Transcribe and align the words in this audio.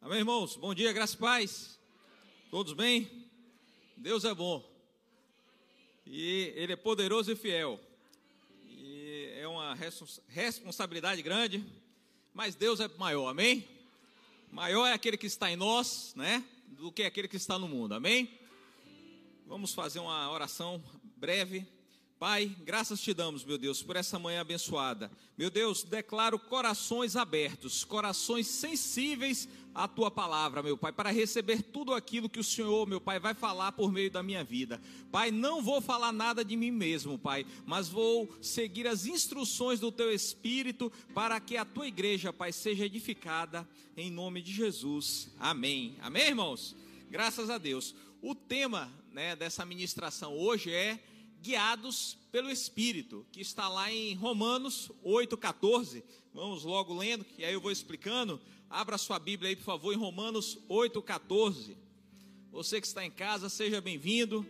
Amém, 0.00 0.18
irmãos? 0.18 0.56
Bom 0.56 0.74
dia, 0.74 0.92
graças 0.92 1.14
e 1.16 1.18
paz. 1.18 1.78
Todos 2.50 2.74
bem? 2.74 3.10
Deus 3.96 4.24
é 4.24 4.32
bom. 4.32 4.64
E 6.06 6.52
Ele 6.54 6.74
é 6.74 6.76
poderoso 6.76 7.32
e 7.32 7.36
fiel. 7.36 7.80
E 8.68 9.32
é 9.36 9.48
uma 9.48 9.76
responsabilidade 10.28 11.22
grande, 11.22 11.64
mas 12.32 12.54
Deus 12.54 12.78
é 12.78 12.88
maior, 12.98 13.28
amém? 13.28 13.66
Maior 14.52 14.86
é 14.86 14.92
aquele 14.92 15.16
que 15.16 15.26
está 15.26 15.50
em 15.50 15.56
nós, 15.56 16.12
né? 16.14 16.44
Do 16.68 16.92
que 16.92 17.02
aquele 17.02 17.26
que 17.26 17.36
está 17.36 17.58
no 17.58 17.66
mundo, 17.66 17.94
amém? 17.94 18.38
Vamos 19.46 19.74
fazer 19.74 19.98
uma 19.98 20.30
oração 20.30 20.80
breve. 21.16 21.66
Pai, 22.18 22.54
graças 22.60 23.00
te 23.00 23.12
damos, 23.12 23.44
meu 23.44 23.58
Deus, 23.58 23.82
por 23.82 23.96
essa 23.96 24.18
manhã 24.18 24.40
abençoada. 24.40 25.10
Meu 25.36 25.50
Deus, 25.50 25.82
declaro 25.82 26.38
corações 26.38 27.14
abertos, 27.14 27.84
corações 27.84 28.46
sensíveis 28.46 29.46
à 29.76 29.86
tua 29.86 30.10
palavra, 30.10 30.62
meu 30.62 30.76
Pai, 30.76 30.90
para 30.90 31.10
receber 31.10 31.62
tudo 31.62 31.92
aquilo 31.92 32.30
que 32.30 32.40
o 32.40 32.44
Senhor, 32.44 32.86
meu 32.86 33.00
Pai, 33.00 33.20
vai 33.20 33.34
falar 33.34 33.72
por 33.72 33.92
meio 33.92 34.10
da 34.10 34.22
minha 34.22 34.42
vida. 34.42 34.80
Pai, 35.12 35.30
não 35.30 35.62
vou 35.62 35.82
falar 35.82 36.12
nada 36.12 36.42
de 36.42 36.56
mim 36.56 36.70
mesmo, 36.70 37.18
Pai, 37.18 37.44
mas 37.66 37.88
vou 37.88 38.28
seguir 38.40 38.86
as 38.86 39.04
instruções 39.04 39.78
do 39.78 39.92
teu 39.92 40.10
Espírito 40.10 40.90
para 41.14 41.38
que 41.38 41.58
a 41.58 41.64
tua 41.64 41.86
igreja, 41.86 42.32
Pai, 42.32 42.52
seja 42.52 42.86
edificada 42.86 43.68
em 43.96 44.10
nome 44.10 44.40
de 44.40 44.52
Jesus. 44.52 45.30
Amém. 45.38 45.96
Amém, 46.00 46.28
irmãos? 46.28 46.74
Graças 47.10 47.50
a 47.50 47.58
Deus. 47.58 47.94
O 48.22 48.34
tema 48.34 48.90
né, 49.12 49.36
dessa 49.36 49.64
ministração 49.64 50.36
hoje 50.36 50.72
é 50.72 50.98
guiados 51.42 52.16
pelo 52.32 52.50
Espírito, 52.50 53.26
que 53.30 53.40
está 53.40 53.68
lá 53.68 53.92
em 53.92 54.14
Romanos 54.14 54.90
8,14. 55.04 56.02
Vamos 56.34 56.64
logo 56.64 56.94
lendo, 56.94 57.24
que 57.24 57.44
aí 57.44 57.52
eu 57.52 57.60
vou 57.60 57.70
explicando. 57.70 58.40
Abra 58.68 58.98
sua 58.98 59.18
Bíblia 59.18 59.50
aí, 59.50 59.56
por 59.56 59.64
favor, 59.64 59.92
em 59.92 59.96
Romanos 59.96 60.58
8,14. 60.68 61.76
Você 62.50 62.80
que 62.80 62.86
está 62.86 63.04
em 63.04 63.10
casa, 63.10 63.48
seja 63.48 63.80
bem-vindo, 63.80 64.44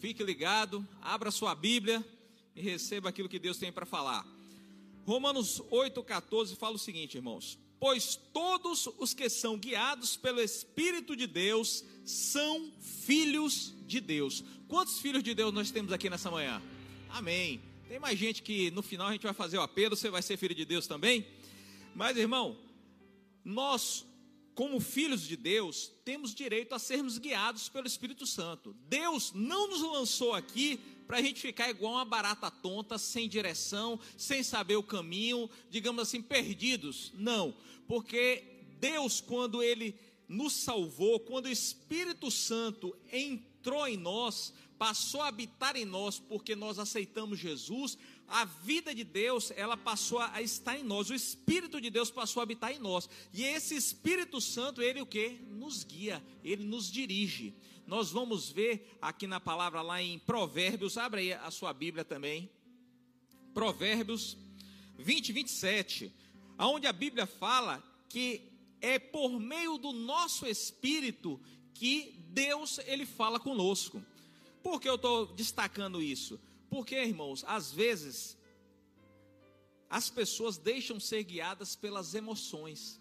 fique 0.00 0.22
ligado, 0.24 0.86
abra 1.00 1.30
sua 1.30 1.54
Bíblia 1.54 2.04
e 2.56 2.60
receba 2.60 3.08
aquilo 3.08 3.28
que 3.28 3.38
Deus 3.38 3.58
tem 3.58 3.70
para 3.70 3.86
falar. 3.86 4.26
Romanos 5.06 5.60
8,14 5.70 6.56
fala 6.56 6.76
o 6.76 6.78
seguinte, 6.78 7.16
irmãos: 7.16 7.58
Pois 7.78 8.16
todos 8.32 8.88
os 8.98 9.14
que 9.14 9.28
são 9.28 9.56
guiados 9.58 10.16
pelo 10.16 10.40
Espírito 10.40 11.14
de 11.14 11.26
Deus 11.26 11.84
são 12.04 12.72
filhos 12.80 13.74
de 13.86 14.00
Deus. 14.00 14.44
Quantos 14.66 14.98
filhos 14.98 15.22
de 15.22 15.34
Deus 15.34 15.52
nós 15.52 15.70
temos 15.70 15.92
aqui 15.92 16.10
nessa 16.10 16.30
manhã? 16.30 16.60
Amém. 17.10 17.60
Tem 17.88 17.98
mais 17.98 18.18
gente 18.18 18.42
que 18.42 18.70
no 18.70 18.82
final 18.82 19.08
a 19.08 19.12
gente 19.12 19.22
vai 19.22 19.34
fazer 19.34 19.58
o 19.58 19.62
apelo, 19.62 19.96
você 19.96 20.10
vai 20.10 20.22
ser 20.22 20.36
filho 20.36 20.54
de 20.54 20.64
Deus 20.64 20.86
também? 20.86 21.26
Mas, 21.94 22.16
irmão, 22.16 22.56
nós, 23.44 24.06
como 24.54 24.80
filhos 24.80 25.22
de 25.22 25.36
Deus, 25.36 25.90
temos 26.04 26.34
direito 26.34 26.74
a 26.74 26.78
sermos 26.78 27.18
guiados 27.18 27.68
pelo 27.68 27.86
Espírito 27.86 28.26
Santo. 28.26 28.74
Deus 28.88 29.32
não 29.34 29.68
nos 29.68 29.80
lançou 29.82 30.34
aqui 30.34 30.78
para 31.06 31.18
a 31.18 31.22
gente 31.22 31.40
ficar 31.40 31.68
igual 31.68 31.94
uma 31.94 32.04
barata 32.04 32.50
tonta, 32.50 32.96
sem 32.98 33.28
direção, 33.28 33.98
sem 34.16 34.42
saber 34.42 34.76
o 34.76 34.82
caminho, 34.82 35.50
digamos 35.68 36.02
assim, 36.02 36.22
perdidos. 36.22 37.12
Não, 37.14 37.54
porque 37.86 38.64
Deus, 38.78 39.20
quando 39.20 39.62
Ele 39.62 39.94
nos 40.28 40.54
salvou, 40.54 41.20
quando 41.20 41.46
o 41.46 41.50
Espírito 41.50 42.30
Santo 42.30 42.96
entrou 43.12 43.86
em 43.86 43.96
nós, 43.96 44.54
passou 44.78 45.20
a 45.20 45.28
habitar 45.28 45.76
em 45.76 45.84
nós 45.84 46.18
porque 46.18 46.56
nós 46.56 46.78
aceitamos 46.78 47.38
Jesus, 47.38 47.96
a 48.28 48.44
vida 48.44 48.94
de 48.94 49.04
Deus, 49.04 49.52
ela 49.56 49.76
passou 49.76 50.18
a 50.18 50.40
estar 50.40 50.78
em 50.78 50.82
nós, 50.82 51.10
o 51.10 51.14
Espírito 51.14 51.80
de 51.80 51.90
Deus 51.90 52.10
passou 52.10 52.40
a 52.40 52.44
habitar 52.44 52.72
em 52.72 52.78
nós. 52.78 53.08
E 53.32 53.44
esse 53.44 53.74
Espírito 53.74 54.40
Santo, 54.40 54.80
ele 54.80 55.00
o 55.00 55.06
que? 55.06 55.40
Nos 55.50 55.84
guia, 55.84 56.22
ele 56.42 56.64
nos 56.64 56.90
dirige. 56.90 57.54
Nós 57.86 58.10
vamos 58.10 58.50
ver 58.50 58.96
aqui 59.02 59.26
na 59.26 59.40
palavra 59.40 59.82
lá 59.82 60.00
em 60.00 60.18
Provérbios, 60.18 60.96
abre 60.96 61.20
aí 61.20 61.32
a 61.32 61.50
sua 61.50 61.72
Bíblia 61.72 62.04
também. 62.04 62.50
Provérbios 63.52 64.36
20, 64.98 65.32
27, 65.32 66.12
aonde 66.56 66.86
a 66.86 66.92
Bíblia 66.92 67.26
fala 67.26 67.82
que 68.08 68.50
é 68.80 68.98
por 68.98 69.38
meio 69.38 69.78
do 69.78 69.92
nosso 69.92 70.46
espírito 70.46 71.40
que 71.74 72.14
Deus 72.30 72.78
ele 72.86 73.04
fala 73.04 73.38
conosco. 73.38 74.02
Por 74.62 74.80
que 74.80 74.88
eu 74.88 74.94
estou 74.94 75.26
destacando 75.26 76.00
isso? 76.00 76.40
Porque, 76.72 76.96
irmãos, 76.96 77.44
às 77.46 77.70
vezes 77.70 78.34
as 79.90 80.08
pessoas 80.08 80.56
deixam 80.56 80.98
ser 80.98 81.22
guiadas 81.22 81.76
pelas 81.76 82.14
emoções. 82.14 82.98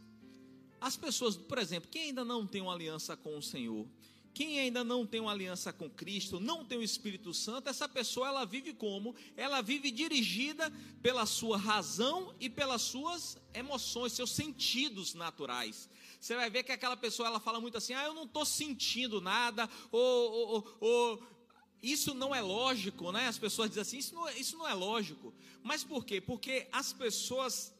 As 0.81 0.97
pessoas, 0.97 1.37
por 1.37 1.57
exemplo, 1.57 1.89
quem 1.89 2.07
ainda 2.07 2.25
não 2.25 2.45
tem 2.45 2.61
uma 2.61 2.73
aliança 2.73 3.15
com 3.15 3.37
o 3.37 3.41
Senhor, 3.41 3.87
quem 4.33 4.59
ainda 4.59 4.83
não 4.83 5.05
tem 5.05 5.21
uma 5.21 5.31
aliança 5.31 5.71
com 5.71 5.89
Cristo, 5.89 6.37
não 6.37 6.65
tem 6.65 6.79
o 6.79 6.83
Espírito 6.83 7.33
Santo, 7.33 7.69
essa 7.69 7.87
pessoa 7.87 8.27
ela 8.27 8.45
vive 8.45 8.73
como? 8.73 9.15
Ela 9.37 9.61
vive 9.61 9.89
dirigida 9.89 10.69
pela 11.01 11.25
sua 11.25 11.55
razão 11.55 12.35
e 12.41 12.49
pelas 12.49 12.81
suas 12.81 13.37
emoções, 13.53 14.11
seus 14.11 14.31
sentidos 14.31 15.13
naturais. 15.13 15.89
Você 16.19 16.35
vai 16.35 16.49
ver 16.51 16.63
que 16.63 16.71
aquela 16.71 16.95
pessoa 16.95 17.27
ela 17.27 17.39
fala 17.39 17.59
muito 17.59 17.77
assim: 17.77 17.93
ah, 17.93 18.03
eu 18.03 18.13
não 18.13 18.25
estou 18.25 18.45
sentindo 18.45 19.19
nada, 19.19 19.67
ou, 19.91 20.31
ou, 20.31 20.77
ou 20.79 21.23
isso 21.81 22.13
não 22.13 22.33
é 22.33 22.41
lógico, 22.41 23.11
né? 23.11 23.27
As 23.27 23.37
pessoas 23.37 23.69
dizem 23.69 23.81
assim, 23.81 23.97
isso 23.97 24.13
não, 24.13 24.27
é, 24.27 24.37
isso 24.37 24.57
não 24.57 24.67
é 24.67 24.73
lógico. 24.73 25.33
Mas 25.63 25.83
por 25.83 26.05
quê? 26.05 26.21
Porque 26.21 26.67
as 26.71 26.93
pessoas, 26.93 27.73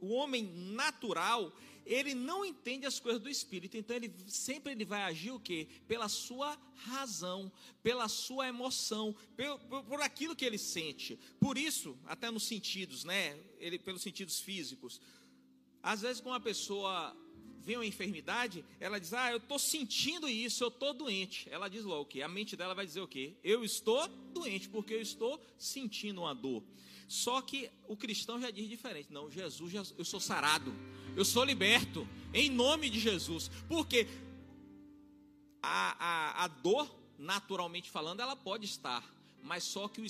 o 0.00 0.12
homem 0.12 0.44
natural, 0.44 1.52
ele 1.84 2.14
não 2.14 2.44
entende 2.44 2.86
as 2.86 3.00
coisas 3.00 3.20
do 3.20 3.30
espírito, 3.30 3.76
então 3.76 3.96
ele 3.96 4.14
sempre 4.26 4.72
ele 4.72 4.84
vai 4.84 5.02
agir 5.02 5.30
o 5.32 5.40
quê? 5.40 5.66
Pela 5.88 6.08
sua 6.08 6.56
razão, 6.74 7.50
pela 7.82 8.08
sua 8.08 8.46
emoção, 8.46 9.16
por, 9.34 9.58
por, 9.60 9.84
por 9.84 10.02
aquilo 10.02 10.36
que 10.36 10.44
ele 10.44 10.58
sente. 10.58 11.18
Por 11.40 11.56
isso, 11.56 11.98
até 12.06 12.30
nos 12.30 12.44
sentidos, 12.44 13.04
né? 13.04 13.38
Ele, 13.58 13.78
pelos 13.78 14.02
sentidos 14.02 14.38
físicos. 14.38 15.00
Às 15.82 16.02
vezes, 16.02 16.20
quando 16.20 16.34
uma 16.34 16.40
pessoa 16.40 17.16
vem 17.68 17.76
uma 17.76 17.84
enfermidade, 17.84 18.64
ela 18.80 18.98
diz: 18.98 19.12
Ah, 19.12 19.30
eu 19.30 19.36
estou 19.36 19.58
sentindo 19.58 20.26
isso, 20.26 20.64
eu 20.64 20.68
estou 20.68 20.94
doente. 20.94 21.46
Ela 21.50 21.68
diz 21.68 21.84
logo 21.84 22.02
o 22.02 22.06
quê? 22.06 22.22
A 22.22 22.28
mente 22.28 22.56
dela 22.56 22.74
vai 22.74 22.86
dizer 22.86 23.02
o 23.02 23.06
quê? 23.06 23.34
Eu 23.44 23.62
estou 23.62 24.08
doente, 24.32 24.70
porque 24.70 24.94
eu 24.94 25.02
estou 25.02 25.38
sentindo 25.58 26.22
uma 26.22 26.34
dor. 26.34 26.62
Só 27.06 27.42
que 27.42 27.70
o 27.86 27.94
cristão 27.94 28.40
já 28.40 28.50
diz 28.50 28.66
diferente: 28.70 29.12
Não, 29.12 29.30
Jesus, 29.30 29.92
eu 29.98 30.04
sou 30.04 30.18
sarado, 30.18 30.74
eu 31.14 31.26
sou 31.26 31.44
liberto, 31.44 32.08
em 32.32 32.48
nome 32.48 32.88
de 32.88 32.98
Jesus. 32.98 33.50
Porque 33.68 34.08
a, 35.62 35.96
a, 35.98 36.44
a 36.44 36.48
dor, 36.48 36.90
naturalmente 37.18 37.90
falando, 37.90 38.20
ela 38.20 38.34
pode 38.34 38.64
estar, 38.64 39.04
mas 39.42 39.62
só 39.62 39.88
que 39.88 40.00
o, 40.00 40.06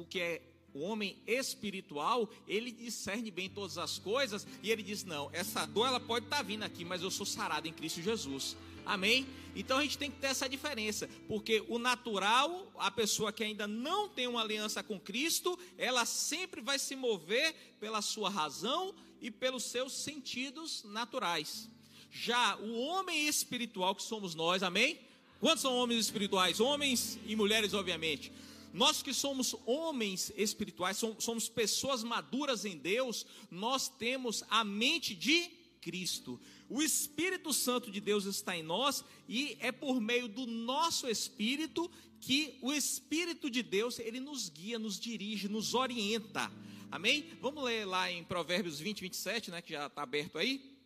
o 0.00 0.06
que 0.06 0.18
é 0.18 0.42
o 0.74 0.80
homem 0.80 1.16
espiritual, 1.26 2.28
ele 2.48 2.70
discerne 2.70 3.30
bem 3.30 3.48
todas 3.48 3.78
as 3.78 3.98
coisas 3.98 4.46
e 4.62 4.70
ele 4.70 4.82
diz: 4.82 5.04
Não, 5.04 5.30
essa 5.32 5.66
dor 5.66 5.86
ela 5.86 6.00
pode 6.00 6.26
estar 6.26 6.38
tá 6.38 6.42
vindo 6.42 6.62
aqui, 6.62 6.84
mas 6.84 7.02
eu 7.02 7.10
sou 7.10 7.26
sarado 7.26 7.68
em 7.68 7.72
Cristo 7.72 8.02
Jesus. 8.02 8.56
Amém? 8.84 9.26
Então 9.54 9.78
a 9.78 9.82
gente 9.82 9.98
tem 9.98 10.10
que 10.10 10.18
ter 10.18 10.28
essa 10.28 10.48
diferença, 10.48 11.08
porque 11.28 11.62
o 11.68 11.78
natural, 11.78 12.72
a 12.78 12.90
pessoa 12.90 13.32
que 13.32 13.44
ainda 13.44 13.66
não 13.66 14.08
tem 14.08 14.26
uma 14.26 14.40
aliança 14.40 14.82
com 14.82 14.98
Cristo, 14.98 15.58
ela 15.78 16.04
sempre 16.04 16.60
vai 16.60 16.78
se 16.78 16.96
mover 16.96 17.54
pela 17.78 18.02
sua 18.02 18.28
razão 18.28 18.94
e 19.20 19.30
pelos 19.30 19.64
seus 19.64 19.92
sentidos 19.92 20.82
naturais. 20.84 21.68
Já 22.10 22.56
o 22.56 22.78
homem 22.78 23.26
espiritual 23.26 23.94
que 23.94 24.02
somos 24.02 24.34
nós, 24.34 24.62
amém? 24.62 24.98
Quantos 25.40 25.62
são 25.62 25.74
homens 25.74 26.00
espirituais? 26.00 26.60
Homens 26.60 27.18
e 27.26 27.34
mulheres, 27.34 27.74
obviamente. 27.74 28.32
Nós 28.72 29.02
que 29.02 29.12
somos 29.12 29.54
homens 29.66 30.32
espirituais, 30.36 31.00
somos 31.18 31.48
pessoas 31.48 32.02
maduras 32.02 32.64
em 32.64 32.76
Deus, 32.76 33.26
nós 33.50 33.88
temos 33.88 34.42
a 34.48 34.64
mente 34.64 35.14
de 35.14 35.50
Cristo. 35.80 36.40
O 36.68 36.80
Espírito 36.80 37.52
Santo 37.52 37.90
de 37.90 38.00
Deus 38.00 38.24
está 38.24 38.56
em 38.56 38.62
nós 38.62 39.04
e 39.28 39.58
é 39.60 39.70
por 39.70 40.00
meio 40.00 40.26
do 40.26 40.46
nosso 40.46 41.06
espírito 41.08 41.90
que 42.20 42.56
o 42.62 42.72
Espírito 42.72 43.50
de 43.50 43.62
Deus, 43.64 43.98
ele 43.98 44.20
nos 44.20 44.48
guia, 44.48 44.78
nos 44.78 44.98
dirige, 44.98 45.48
nos 45.48 45.74
orienta. 45.74 46.50
Amém? 46.90 47.28
Vamos 47.40 47.64
ler 47.64 47.84
lá 47.84 48.10
em 48.10 48.22
Provérbios 48.22 48.78
20, 48.78 49.00
27, 49.00 49.50
né, 49.50 49.60
que 49.60 49.72
já 49.72 49.86
está 49.86 50.02
aberto 50.02 50.38
aí. 50.38 50.78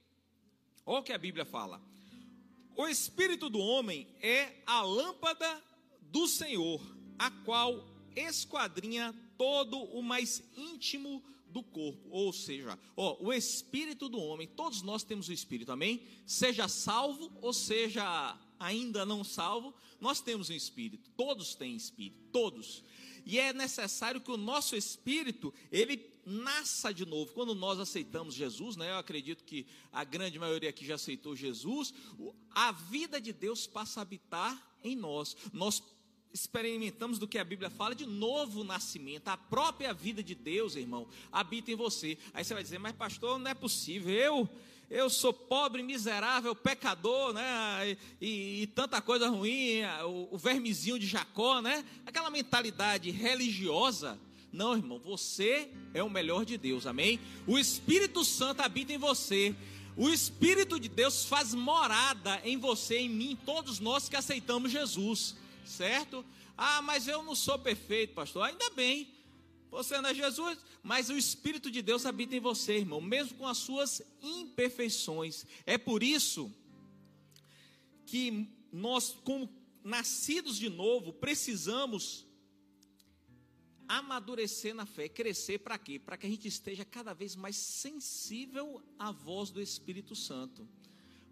Olha 0.85 1.01
o 1.01 1.03
que 1.03 1.13
a 1.13 1.19
Bíblia 1.19 1.45
fala. 1.45 1.81
O 2.75 2.89
espírito 2.89 3.51
do 3.51 3.59
homem 3.59 4.09
é 4.21 4.63
a 4.65 4.83
lâmpada 4.83 5.63
do 6.01 6.27
Senhor 6.27 6.81
a 7.19 7.31
qual 7.31 7.87
esquadrinha 8.15 9.15
todo 9.37 9.79
o 9.79 10.03
mais 10.03 10.43
íntimo 10.57 11.23
do 11.49 11.63
corpo, 11.63 12.09
ou 12.11 12.33
seja, 12.33 12.79
ó, 12.97 13.17
o 13.19 13.33
espírito 13.33 14.09
do 14.09 14.19
homem, 14.19 14.47
todos 14.47 14.83
nós 14.83 15.03
temos 15.03 15.29
o 15.29 15.33
espírito, 15.33 15.73
amém? 15.73 16.03
Seja 16.27 16.69
salvo 16.69 17.33
ou 17.41 17.53
seja 17.53 18.37
ainda 18.59 19.07
não 19.07 19.25
salvo, 19.25 19.75
nós 20.01 20.21
temos 20.21 20.51
um 20.51 20.55
espírito, 20.55 21.11
todos 21.17 21.55
têm 21.55 21.75
espírito, 21.75 22.19
todos. 22.31 22.85
E 23.25 23.39
é 23.39 23.53
necessário 23.53 24.21
que 24.21 24.31
o 24.31 24.37
nosso 24.37 24.77
espírito, 24.77 25.53
ele 25.73 26.11
nasça 26.25 26.93
de 26.93 27.07
novo. 27.07 27.33
Quando 27.33 27.55
nós 27.55 27.79
aceitamos 27.81 28.35
Jesus, 28.35 28.77
né, 28.77 28.91
eu 28.91 28.99
acredito 28.99 29.45
que 29.45 29.67
a 29.93 30.05
grande 30.05 30.39
maioria 30.39 30.71
aqui 30.71 30.85
já 30.85 30.97
aceitou 30.97 31.35
Jesus, 31.35 31.93
a 32.51 32.71
vida 32.73 33.21
de 33.21 33.33
Deus 33.33 33.67
passa 33.67 34.01
a 34.01 34.03
habitar 34.03 34.77
em 34.85 34.95
nós. 34.95 35.37
Nós 35.53 35.83
experimentamos 36.37 37.19
do 37.19 37.27
que 37.27 37.39
a 37.39 37.45
Bíblia 37.45 37.71
fala 37.71 37.95
de 37.95 38.05
novo 38.05 38.63
nascimento, 38.63 39.29
a 39.29 39.39
própria 39.39 39.95
vida 39.95 40.23
de 40.23 40.35
Deus, 40.35 40.77
irmão, 40.77 41.09
habita 41.33 41.73
em 41.73 41.75
você. 41.75 42.19
Aí 42.35 42.45
você 42.45 42.53
vai 42.53 42.63
dizer, 42.63 42.79
mas 42.79 42.93
pastor, 42.93 43.39
não 43.39 43.51
é 43.51 43.55
possível, 43.55 44.13
eu 44.13 44.49
eu 44.89 45.11
sou 45.11 45.33
pobre, 45.33 45.83
miserável, 45.83 46.55
pecador, 46.55 47.33
né? 47.33 47.97
E, 48.21 48.63
e, 48.63 48.67
tanta 48.69 49.01
coisa 49.01 49.29
ruim, 49.29 49.83
o, 50.05 50.29
o, 50.31 50.39
vermezinho 50.39 50.97
de 50.97 51.09
Jacó, 51.09 51.61
né? 51.61 51.85
Aquela 52.07 52.31
mentalidade 52.31 53.11
religiosa. 53.11 54.17
Não, 54.53 54.77
irmão, 54.77 55.01
você 55.05 55.69
é 55.93 56.05
o 56.05 56.09
melhor 56.09 56.45
de 56.45 56.57
Deus, 56.57 56.87
amém? 56.87 57.19
O 57.49 57.59
Espírito 57.59 58.25
Santo 58.25 58.61
habita 58.61 58.93
em 58.93 58.99
você. 58.99 59.57
O 59.97 60.09
Espírito 60.09 60.79
de 60.79 60.89
Deus 60.89 61.25
faz 61.25 61.53
morada 61.53 62.41
em 62.45 62.57
você, 62.57 62.99
em 62.99 63.09
mim, 63.09 63.37
todos 63.45 63.81
nós 63.81 64.09
que 64.09 64.15
aceitamos 64.15 64.71
Jesus, 64.71 65.35
certo? 65.67 66.25
Ah, 66.57 66.81
mas 66.83 67.07
eu 67.07 67.23
não 67.23 67.35
sou 67.35 67.59
perfeito, 67.59 68.15
pastor. 68.15 68.45
Ainda 68.45 68.71
bem, 68.71 69.15
você 69.71 70.01
não 70.01 70.11
é 70.11 70.15
Jesus, 70.15 70.59
mas 70.83 71.11
o 71.11 71.17
Espírito 71.17 71.71
de 71.71 71.83
Deus 71.83 72.07
habita 72.07 72.35
em 72.35 72.41
você, 72.41 72.79
irmão, 72.79 73.01
mesmo 73.01 73.37
com 73.37 73.47
as 73.47 73.59
suas 73.59 74.01
imperfeições. 74.23 75.45
É 75.67 75.77
por 75.77 76.03
isso 76.03 76.53
que 78.07 78.49
nós, 78.73 79.17
como 79.25 79.53
nascidos 79.83 80.57
de 80.57 80.69
novo, 80.69 81.13
precisamos 81.13 82.27
amadurecer 83.89 84.75
na 84.75 84.87
fé, 84.87 85.09
crescer 85.09 85.59
para 85.59 85.79
quê? 85.79 85.99
Para 85.99 86.17
que 86.17 86.27
a 86.27 86.31
gente 86.31 86.49
esteja 86.49 86.85
cada 86.85 87.13
vez 87.13 87.37
mais 87.37 87.57
sensível 87.57 88.83
à 88.99 89.13
voz 89.13 89.51
do 89.51 89.61
Espírito 89.61 90.15
Santo. 90.15 90.69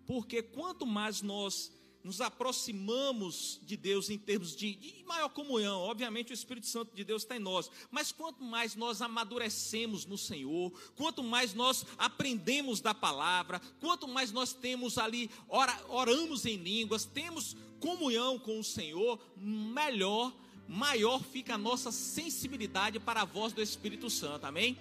Porque 0.07 0.43
quanto 0.43 0.87
mais 0.87 1.23
nós 1.23 1.73
nos 2.05 2.21
aproximamos 2.21 3.59
de 3.63 3.79
Deus 3.79 4.11
em 4.11 4.19
termos 4.19 4.55
de, 4.55 4.75
de, 4.75 5.03
maior 5.05 5.31
comunhão. 5.31 5.81
Obviamente, 5.81 6.33
o 6.33 6.35
Espírito 6.35 6.67
Santo 6.67 6.95
de 6.95 7.03
Deus 7.03 7.23
está 7.23 7.37
em 7.37 7.41
nós. 7.41 7.71
Mas 7.91 8.13
quanto 8.13 8.45
mais 8.45 8.77
nós 8.77 9.01
amadurecemos 9.01 10.05
no 10.05 10.19
Senhor, 10.19 10.71
quanto 10.97 11.23
mais 11.25 11.55
nós 11.55 11.87
aprendemos 11.97 12.83
da 12.83 12.93
palavra, 12.93 13.59
quanto 13.81 14.07
mais 14.07 14.31
nós 14.31 14.53
temos 14.53 14.99
ali, 14.99 15.31
ora, 15.49 15.75
oramos 15.89 16.45
em 16.45 16.57
línguas, 16.57 17.07
temos 17.07 17.57
comunhão 17.81 18.39
com 18.39 18.61
o 18.61 18.65
Senhor, 18.65 19.19
melhor, 19.35 20.31
maior 20.69 21.23
fica 21.23 21.55
a 21.55 21.59
nossa 21.59 21.91
sensibilidade 21.91 23.01
para 23.01 23.23
a 23.23 23.25
voz 23.25 23.55
do 23.55 23.63
Espírito 23.63 24.11
Santo. 24.11 24.45
Amém? 24.45 24.79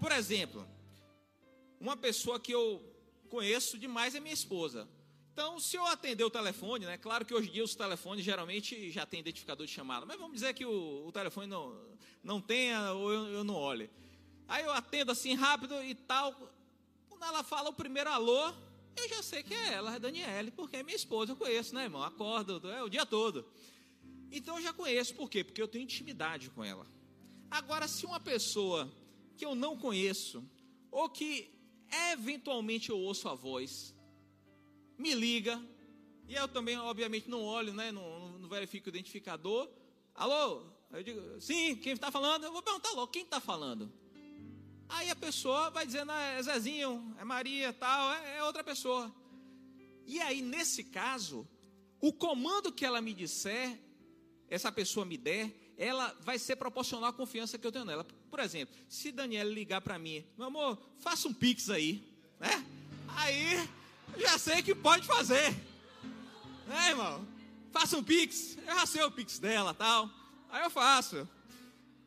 Por 0.00 0.10
exemplo, 0.10 0.66
uma 1.80 1.96
pessoa 1.96 2.40
que 2.40 2.52
eu 2.52 2.82
conheço 3.28 3.78
demais 3.78 4.16
é 4.16 4.20
minha 4.20 4.34
esposa. 4.34 4.88
Então, 5.34 5.58
se 5.58 5.76
eu 5.76 5.84
atender 5.86 6.22
o 6.22 6.30
telefone, 6.30 6.86
né? 6.86 6.96
Claro 6.96 7.24
que 7.24 7.34
hoje 7.34 7.48
em 7.48 7.52
dia 7.54 7.64
os 7.64 7.74
telefones 7.74 8.24
geralmente 8.24 8.92
já 8.92 9.04
tem 9.04 9.18
identificador 9.18 9.66
de 9.66 9.72
chamada, 9.72 10.06
mas 10.06 10.16
vamos 10.16 10.34
dizer 10.34 10.54
que 10.54 10.64
o, 10.64 11.08
o 11.08 11.10
telefone 11.10 11.48
não, 11.48 11.76
não 12.22 12.40
tenha 12.40 12.92
ou 12.92 13.12
eu, 13.12 13.26
eu, 13.26 13.42
não 13.42 13.56
olhe. 13.56 13.90
Aí 14.46 14.62
eu 14.62 14.70
atendo 14.70 15.10
assim 15.10 15.34
rápido 15.34 15.74
e 15.82 15.92
tal. 15.92 16.32
Quando 17.08 17.24
ela 17.24 17.42
fala 17.42 17.68
o 17.68 17.72
primeiro 17.72 18.10
alô, 18.10 18.52
eu 18.96 19.08
já 19.08 19.24
sei 19.24 19.42
que 19.42 19.52
é 19.52 19.72
ela, 19.72 19.96
é 19.96 19.98
Daniele, 19.98 20.52
porque 20.52 20.76
é 20.76 20.84
minha 20.84 20.94
esposa, 20.94 21.32
eu 21.32 21.36
conheço, 21.36 21.74
né, 21.74 21.82
irmão? 21.82 22.04
Acorda 22.04 22.52
é, 22.68 22.84
o 22.84 22.88
dia 22.88 23.04
todo. 23.04 23.44
Então 24.30 24.58
eu 24.58 24.62
já 24.62 24.72
conheço, 24.72 25.16
por 25.16 25.28
quê? 25.28 25.42
Porque 25.42 25.60
eu 25.60 25.66
tenho 25.66 25.82
intimidade 25.82 26.48
com 26.50 26.62
ela. 26.62 26.86
Agora, 27.50 27.88
se 27.88 28.06
uma 28.06 28.20
pessoa 28.20 28.88
que 29.36 29.44
eu 29.44 29.56
não 29.56 29.76
conheço, 29.76 30.48
ou 30.92 31.08
que 31.08 31.52
eventualmente 32.12 32.90
eu 32.90 32.98
ouço 32.98 33.28
a 33.28 33.34
voz, 33.34 33.93
me 34.98 35.14
liga, 35.14 35.60
e 36.28 36.34
eu 36.34 36.48
também, 36.48 36.78
obviamente, 36.78 37.28
não 37.28 37.42
olho, 37.42 37.72
né, 37.72 37.92
não, 37.92 38.38
não 38.38 38.48
verifico 38.48 38.86
o 38.86 38.90
identificador. 38.90 39.68
Alô? 40.14 40.62
Eu 40.90 41.02
digo, 41.02 41.40
sim, 41.40 41.76
quem 41.76 41.92
está 41.92 42.10
falando? 42.10 42.44
Eu 42.44 42.52
vou 42.52 42.62
perguntar 42.62 42.90
logo, 42.90 43.08
quem 43.08 43.22
está 43.22 43.40
falando? 43.40 43.92
Aí 44.88 45.10
a 45.10 45.16
pessoa 45.16 45.70
vai 45.70 45.84
dizendo, 45.84 46.12
ah, 46.12 46.22
é 46.22 46.42
Zezinho, 46.42 47.14
é 47.18 47.24
Maria, 47.24 47.72
tal, 47.72 48.12
é, 48.14 48.38
é 48.38 48.44
outra 48.44 48.62
pessoa. 48.62 49.12
E 50.06 50.20
aí, 50.20 50.40
nesse 50.40 50.84
caso, 50.84 51.48
o 52.00 52.12
comando 52.12 52.70
que 52.70 52.84
ela 52.84 53.00
me 53.00 53.12
disser, 53.12 53.78
essa 54.48 54.70
pessoa 54.70 55.04
me 55.04 55.16
der, 55.16 55.52
ela 55.76 56.16
vai 56.20 56.38
ser 56.38 56.56
proporcional 56.56 57.10
à 57.10 57.12
confiança 57.12 57.58
que 57.58 57.66
eu 57.66 57.72
tenho 57.72 57.84
nela. 57.84 58.04
Por 58.30 58.38
exemplo, 58.38 58.74
se 58.88 59.10
Daniela 59.10 59.50
ligar 59.50 59.80
para 59.80 59.98
mim, 59.98 60.24
meu 60.36 60.46
amor, 60.46 60.78
faça 60.98 61.26
um 61.26 61.34
pix 61.34 61.70
aí, 61.70 62.02
né? 62.38 62.64
Aí 63.08 63.68
sei 64.44 64.62
que 64.62 64.74
pode 64.74 65.06
fazer. 65.06 65.56
Né, 66.66 66.90
irmão? 66.90 67.26
Faça 67.72 67.96
um 67.96 68.04
pix. 68.04 68.58
Eu 68.58 68.74
já 68.74 68.84
sei 68.84 69.02
o 69.02 69.10
pix 69.10 69.38
dela 69.38 69.72
tal. 69.72 70.10
Aí 70.50 70.62
eu 70.62 70.68
faço. 70.68 71.26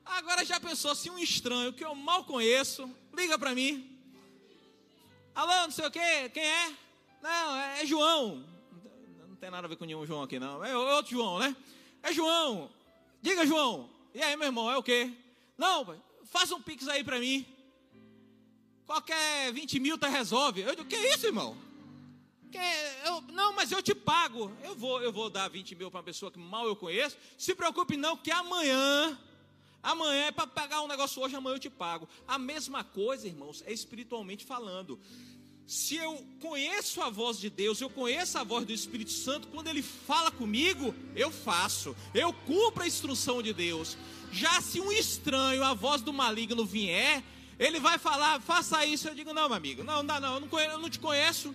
Agora 0.06 0.46
já 0.46 0.60
pensou 0.60 0.94
se 0.94 1.10
um 1.10 1.18
estranho 1.18 1.74
que 1.74 1.84
eu 1.84 1.96
mal 1.96 2.26
conheço 2.26 2.88
liga 3.16 3.40
para 3.40 3.56
mim? 3.56 3.92
Alô, 5.34 5.52
não 5.64 5.72
sei 5.72 5.88
o 5.88 5.92
quê, 5.92 6.30
quem 6.32 6.44
é? 6.44 6.74
Não, 7.24 7.56
é, 7.56 7.82
é 7.82 7.86
João. 7.88 8.46
Não 9.28 9.36
tem 9.36 9.50
nada 9.50 9.66
a 9.66 9.70
ver 9.70 9.76
com 9.76 9.86
nenhum 9.86 10.06
João 10.06 10.22
aqui, 10.22 10.40
não. 10.40 10.64
É 10.64 10.78
outro 10.78 11.12
João, 11.12 11.40
né? 11.40 11.56
É 12.04 12.14
João. 12.14 12.70
Diga, 13.20 13.48
João. 13.48 13.90
E 14.14 14.22
aí, 14.22 14.38
meu 14.38 14.46
irmão, 14.46 14.70
é 14.70 14.78
o 14.78 14.84
quê? 14.84 15.12
Não, 15.58 16.00
faça 16.26 16.54
um 16.54 16.62
pix 16.62 16.88
aí 16.88 17.04
para 17.04 17.20
mim. 17.20 17.48
Qualquer 18.86 19.52
20 19.52 19.80
mil 19.80 19.98
tá 19.98 20.08
resolve. 20.08 20.62
Eu 20.62 20.76
digo, 20.76 20.88
que 20.88 20.96
isso, 20.96 21.26
irmão? 21.26 21.67
Eu, 23.06 23.22
não, 23.34 23.54
mas 23.54 23.72
eu 23.72 23.82
te 23.82 23.94
pago. 23.94 24.52
Eu 24.64 24.76
vou, 24.76 25.02
eu 25.02 25.12
vou 25.12 25.30
dar 25.30 25.48
20 25.48 25.76
mil 25.76 25.92
para 25.92 26.00
uma 26.00 26.04
pessoa 26.04 26.32
que 26.32 26.40
mal 26.40 26.68
eu 26.68 26.76
conheço. 26.76 27.18
Se 27.38 27.54
preocupe 27.54 27.98
não, 27.98 28.16
que 28.16 28.32
amanhã, 28.32 29.18
amanhã 29.84 30.26
é 30.26 30.32
para 30.32 30.48
pagar 30.48 30.82
um 30.82 30.88
negócio 30.88 31.22
hoje, 31.22 31.36
amanhã 31.36 31.56
eu 31.56 31.60
te 31.60 31.70
pago. 31.70 32.08
A 32.28 32.38
mesma 32.38 32.84
coisa, 32.84 33.28
irmãos, 33.28 33.64
é 33.66 33.74
espiritualmente 33.74 34.46
falando. 34.46 35.00
Se 35.66 35.98
eu 35.98 36.26
conheço 36.40 37.02
a 37.02 37.10
voz 37.10 37.38
de 37.38 37.50
Deus, 37.50 37.82
eu 37.82 37.90
conheço 37.90 38.38
a 38.38 38.44
voz 38.44 38.66
do 38.66 38.72
Espírito 38.72 39.12
Santo, 39.12 39.50
quando 39.50 39.68
ele 39.68 39.82
fala 39.82 40.32
comigo, 40.32 40.96
eu 41.14 41.30
faço. 41.30 41.96
Eu 42.14 42.32
cumpro 42.32 42.84
a 42.84 42.88
instrução 42.88 43.44
de 43.44 43.52
Deus. 43.52 43.98
Já 44.32 44.62
se 44.62 44.80
um 44.80 44.92
estranho, 44.92 45.64
a 45.64 45.74
voz 45.74 46.02
do 46.02 46.14
maligno 46.14 46.66
vier, 46.66 47.22
ele 47.60 47.80
vai 47.80 47.98
falar, 47.98 48.40
faça 48.40 48.86
isso. 48.86 49.10
Eu 49.10 49.16
digo, 49.16 49.34
não, 49.34 49.50
meu 49.50 49.58
amigo, 49.58 49.84
não, 49.84 50.02
não, 50.02 50.20
não, 50.22 50.34
eu 50.36 50.40
não, 50.40 50.48
conheço, 50.48 50.72
eu 50.72 50.80
não 50.80 50.90
te 50.90 51.00
conheço 51.00 51.54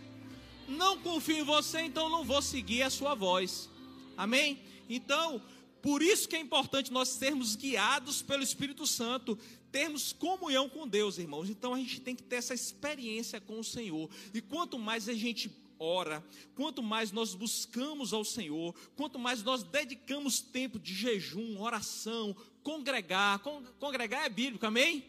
não 0.69 0.99
confio 0.99 1.39
em 1.39 1.43
você, 1.43 1.81
então 1.81 2.09
não 2.09 2.25
vou 2.25 2.43
seguir 2.43 2.83
a 2.83 2.91
sua 2.91 3.15
voz. 3.15 3.69
Amém? 4.17 4.61
Então, 4.89 5.43
por 5.81 6.03
isso 6.03 6.29
que 6.29 6.37
é 6.37 6.41
importante 6.41 6.93
nós 6.93 7.09
sermos 7.09 7.57
guiados 7.57 8.23
pelo 8.23 8.43
Espírito 8.43 8.87
Santo, 8.87 9.37
termos 9.73 10.13
comunhão 10.13 10.69
com 10.69 10.87
Deus, 10.87 11.19
irmãos. 11.19 11.51
Então 11.51 11.75
a 11.75 11.79
gente 11.79 12.01
tem 12.01 12.15
que 12.15 12.23
ter 12.23 12.37
essa 12.37 12.55
experiência 12.55 13.41
com 13.41 13.59
o 13.59 13.65
Senhor. 13.65 14.09
E 14.33 14.41
quanto 14.41 14.79
mais 14.79 15.09
a 15.09 15.15
gente 15.15 15.51
ora, 15.79 16.25
quanto 16.55 16.83
mais 16.83 17.11
nós 17.11 17.35
buscamos 17.35 18.13
ao 18.13 18.25
Senhor, 18.25 18.73
quanto 18.95 19.19
mais 19.19 19.43
nós 19.43 19.65
dedicamos 19.65 20.41
tempo 20.41 20.79
de 20.79 20.95
jejum, 20.95 21.61
oração, 21.61 22.37
congregar, 22.63 23.41
congregar 23.81 24.25
é 24.25 24.29
bíblico, 24.29 24.65
amém? 24.65 25.05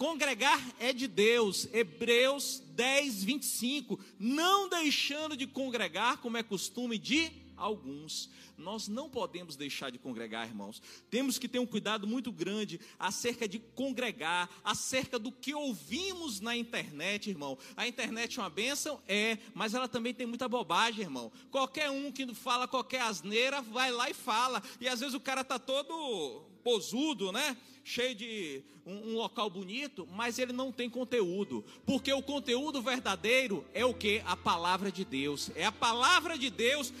Congregar 0.00 0.58
é 0.78 0.94
de 0.94 1.06
Deus, 1.06 1.68
Hebreus 1.74 2.62
10, 2.70 3.22
25. 3.22 4.00
Não 4.18 4.66
deixando 4.66 5.36
de 5.36 5.46
congregar, 5.46 6.16
como 6.22 6.38
é 6.38 6.42
costume 6.42 6.96
de 6.96 7.30
alguns. 7.54 8.30
Nós 8.56 8.88
não 8.88 9.10
podemos 9.10 9.56
deixar 9.56 9.90
de 9.90 9.98
congregar, 9.98 10.48
irmãos. 10.48 10.80
Temos 11.10 11.38
que 11.38 11.46
ter 11.46 11.58
um 11.58 11.66
cuidado 11.66 12.06
muito 12.06 12.32
grande 12.32 12.80
acerca 12.98 13.46
de 13.46 13.58
congregar, 13.58 14.48
acerca 14.64 15.18
do 15.18 15.30
que 15.30 15.52
ouvimos 15.54 16.40
na 16.40 16.56
internet, 16.56 17.28
irmão. 17.28 17.58
A 17.76 17.86
internet 17.86 18.38
é 18.38 18.42
uma 18.42 18.48
bênção? 18.48 19.02
É, 19.06 19.36
mas 19.52 19.74
ela 19.74 19.86
também 19.86 20.14
tem 20.14 20.26
muita 20.26 20.48
bobagem, 20.48 21.02
irmão. 21.02 21.30
Qualquer 21.50 21.90
um 21.90 22.10
que 22.10 22.34
fala 22.34 22.66
qualquer 22.66 23.02
asneira, 23.02 23.60
vai 23.60 23.92
lá 23.92 24.08
e 24.08 24.14
fala. 24.14 24.62
E 24.80 24.88
às 24.88 25.00
vezes 25.00 25.14
o 25.14 25.20
cara 25.20 25.42
está 25.42 25.58
todo 25.58 26.49
posudo, 26.62 27.32
né? 27.32 27.56
cheio 27.84 28.14
de 28.14 28.62
um, 28.86 29.10
um, 29.10 29.14
local 29.14 29.50
bonito, 29.50 30.06
mas 30.12 30.38
ele 30.38 30.52
não 30.52 30.70
tem 30.70 30.88
conteúdo, 30.88 31.64
porque 31.84 32.12
o 32.12 32.22
conteúdo 32.22 32.80
verdadeiro 32.80 33.64
é 33.74 33.84
o 33.84 33.94
que? 33.94 34.22
A 34.26 34.36
palavra 34.36 34.92
de 34.92 35.04
Deus, 35.04 35.50
é 35.54 35.64
a 35.64 35.72
palavra 35.72 36.38
de 36.38 36.50
Deus 36.50 36.92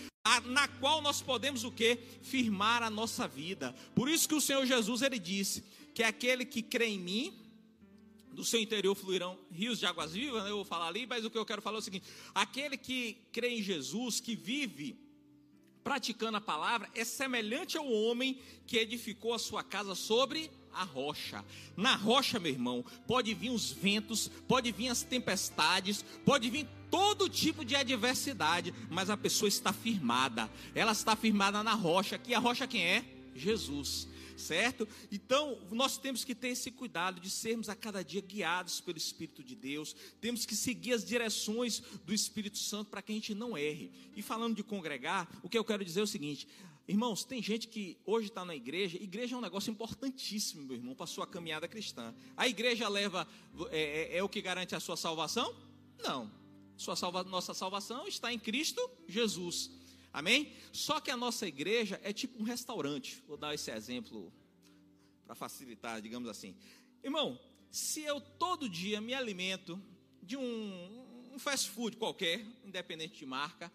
na 0.46 0.68
qual 0.68 1.00
nós 1.00 1.22
podemos 1.22 1.64
o 1.64 1.70
que? 1.70 1.96
Firmar 2.22 2.82
a 2.82 2.90
nossa 2.90 3.26
vida. 3.26 3.74
Por 3.94 4.08
isso 4.08 4.28
que 4.28 4.34
o 4.34 4.40
Senhor 4.40 4.64
Jesus 4.66 5.02
ele 5.02 5.18
disse 5.18 5.64
que 5.94 6.02
aquele 6.02 6.44
que 6.44 6.62
crê 6.62 6.86
em 6.86 6.98
mim, 6.98 7.34
do 8.32 8.44
seu 8.44 8.60
interior 8.60 8.94
fluirão 8.94 9.38
rios 9.50 9.78
de 9.78 9.86
águas 9.86 10.12
vivas, 10.12 10.44
né? 10.44 10.50
eu 10.50 10.56
vou 10.56 10.64
falar 10.64 10.86
ali, 10.86 11.04
mas 11.06 11.24
o 11.24 11.30
que 11.30 11.36
eu 11.36 11.44
quero 11.44 11.60
falar 11.60 11.76
é 11.76 11.80
o 11.80 11.82
seguinte: 11.82 12.06
aquele 12.34 12.76
que 12.76 13.16
crê 13.32 13.50
em 13.50 13.62
Jesus, 13.62 14.20
que 14.20 14.36
vive 14.36 14.96
praticando 15.82 16.36
a 16.36 16.40
palavra, 16.40 16.88
é 16.94 17.04
semelhante 17.04 17.76
ao 17.76 17.90
homem 17.90 18.38
que 18.66 18.78
edificou 18.78 19.34
a 19.34 19.38
sua 19.38 19.62
casa 19.62 19.94
sobre 19.94 20.50
a 20.72 20.84
rocha. 20.84 21.44
Na 21.76 21.96
rocha, 21.96 22.38
meu 22.38 22.52
irmão, 22.52 22.84
pode 23.06 23.34
vir 23.34 23.50
os 23.50 23.72
ventos, 23.72 24.30
pode 24.46 24.70
vir 24.72 24.88
as 24.88 25.02
tempestades, 25.02 26.04
pode 26.24 26.48
vir 26.50 26.66
todo 26.90 27.28
tipo 27.28 27.64
de 27.64 27.76
adversidade, 27.76 28.74
mas 28.88 29.10
a 29.10 29.16
pessoa 29.16 29.48
está 29.48 29.72
firmada. 29.72 30.50
Ela 30.74 30.92
está 30.92 31.16
firmada 31.16 31.62
na 31.62 31.74
rocha. 31.74 32.18
Que 32.18 32.34
a 32.34 32.38
rocha 32.38 32.66
quem 32.66 32.84
é? 32.84 33.04
Jesus 33.34 34.08
certo? 34.40 34.88
Então, 35.12 35.58
nós 35.70 35.96
temos 35.98 36.24
que 36.24 36.34
ter 36.34 36.48
esse 36.48 36.70
cuidado 36.70 37.20
de 37.20 37.30
sermos 37.30 37.68
a 37.68 37.76
cada 37.76 38.02
dia 38.02 38.20
guiados 38.20 38.80
pelo 38.80 38.98
Espírito 38.98 39.44
de 39.44 39.54
Deus, 39.54 39.94
temos 40.20 40.44
que 40.44 40.56
seguir 40.56 40.92
as 40.92 41.04
direções 41.04 41.80
do 42.04 42.12
Espírito 42.12 42.58
Santo 42.58 42.90
para 42.90 43.02
que 43.02 43.12
a 43.12 43.14
gente 43.14 43.34
não 43.34 43.56
erre. 43.56 43.92
E 44.16 44.22
falando 44.22 44.56
de 44.56 44.62
congregar, 44.62 45.28
o 45.42 45.48
que 45.48 45.56
eu 45.56 45.64
quero 45.64 45.84
dizer 45.84 46.00
é 46.00 46.02
o 46.02 46.06
seguinte: 46.06 46.48
Irmãos, 46.90 47.22
tem 47.22 47.40
gente 47.40 47.68
que 47.68 47.96
hoje 48.04 48.26
está 48.26 48.44
na 48.44 48.56
igreja, 48.56 48.96
igreja 49.00 49.36
é 49.36 49.38
um 49.38 49.40
negócio 49.40 49.70
importantíssimo, 49.70 50.64
meu 50.64 50.76
irmão, 50.76 50.92
para 50.92 51.04
a 51.04 51.06
sua 51.06 51.24
caminhada 51.24 51.68
cristã. 51.68 52.12
A 52.36 52.48
igreja 52.48 52.88
leva, 52.88 53.28
é, 53.70 54.14
é, 54.14 54.16
é 54.16 54.22
o 54.24 54.28
que 54.28 54.42
garante 54.42 54.74
a 54.74 54.80
sua 54.80 54.96
salvação? 54.96 55.54
Não. 56.02 56.28
Sua 56.76 56.96
salva, 56.96 57.22
nossa 57.22 57.54
salvação 57.54 58.08
está 58.08 58.32
em 58.32 58.38
Cristo 58.38 58.80
Jesus. 59.06 59.70
Amém? 60.12 60.52
Só 60.72 61.00
que 61.00 61.10
a 61.10 61.16
nossa 61.16 61.46
igreja 61.46 62.00
é 62.02 62.12
tipo 62.12 62.40
um 62.40 62.44
restaurante. 62.44 63.22
Vou 63.26 63.36
dar 63.36 63.54
esse 63.54 63.70
exemplo 63.70 64.32
para 65.24 65.34
facilitar, 65.34 66.02
digamos 66.02 66.28
assim. 66.28 66.56
Irmão, 67.02 67.38
se 67.70 68.02
eu 68.02 68.20
todo 68.20 68.68
dia 68.68 69.00
me 69.00 69.14
alimento 69.14 69.80
de 70.22 70.36
um, 70.36 71.30
um 71.32 71.38
fast 71.38 71.70
food 71.70 71.96
qualquer, 71.96 72.44
independente 72.64 73.18
de 73.18 73.26
marca, 73.26 73.72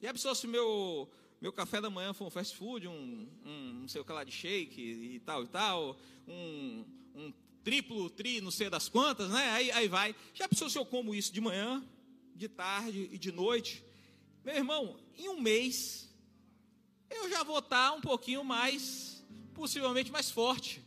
e 0.00 0.06
a 0.06 0.12
pessoa, 0.12 0.34
se 0.34 0.46
meu, 0.46 1.10
meu 1.40 1.52
café 1.52 1.80
da 1.80 1.90
manhã 1.90 2.12
for 2.12 2.26
um 2.26 2.30
fast 2.30 2.56
food, 2.56 2.88
um, 2.88 3.28
um 3.44 3.72
não 3.80 3.88
sei 3.88 4.00
o 4.00 4.04
que 4.04 4.12
lá 4.12 4.24
de 4.24 4.32
shake 4.32 4.80
e 4.80 5.20
tal 5.20 5.44
e 5.44 5.48
tal, 5.48 5.98
um, 6.26 6.84
um 7.14 7.32
triplo, 7.62 8.08
tri, 8.10 8.40
não 8.40 8.50
sei 8.50 8.68
das 8.68 8.88
quantas, 8.88 9.30
né? 9.30 9.50
Aí, 9.50 9.70
aí 9.72 9.88
vai. 9.88 10.14
Já 10.34 10.48
pensou 10.48 10.68
se 10.68 10.78
eu 10.78 10.84
como 10.84 11.14
isso 11.14 11.32
de 11.32 11.40
manhã, 11.40 11.84
de 12.34 12.48
tarde 12.48 13.08
e 13.12 13.18
de 13.18 13.30
noite? 13.30 13.84
Meu 14.44 14.54
irmão, 14.54 14.96
em 15.16 15.28
um 15.30 15.40
mês, 15.40 16.08
eu 17.08 17.30
já 17.30 17.42
vou 17.42 17.58
estar 17.60 17.92
um 17.92 18.00
pouquinho 18.00 18.44
mais, 18.44 19.24
possivelmente 19.54 20.12
mais 20.12 20.30
forte. 20.30 20.82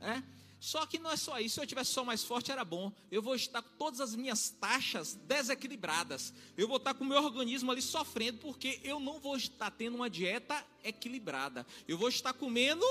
Né? 0.00 0.24
Só 0.58 0.86
que 0.86 0.98
não 0.98 1.10
é 1.10 1.16
só 1.16 1.38
isso. 1.38 1.56
Se 1.56 1.60
eu 1.60 1.66
tivesse 1.66 1.90
só 1.90 2.04
mais 2.04 2.24
forte, 2.24 2.50
era 2.50 2.64
bom. 2.64 2.90
Eu 3.10 3.20
vou 3.20 3.34
estar 3.34 3.60
com 3.60 3.76
todas 3.76 4.00
as 4.00 4.14
minhas 4.14 4.48
taxas 4.48 5.14
desequilibradas. 5.14 6.32
Eu 6.56 6.66
vou 6.66 6.78
estar 6.78 6.94
com 6.94 7.04
o 7.04 7.06
meu 7.06 7.22
organismo 7.22 7.70
ali 7.70 7.82
sofrendo, 7.82 8.38
porque 8.38 8.80
eu 8.82 8.98
não 8.98 9.20
vou 9.20 9.36
estar 9.36 9.70
tendo 9.72 9.96
uma 9.96 10.08
dieta 10.08 10.64
equilibrada. 10.82 11.66
Eu 11.86 11.98
vou 11.98 12.08
estar 12.08 12.32
comendo 12.32 12.86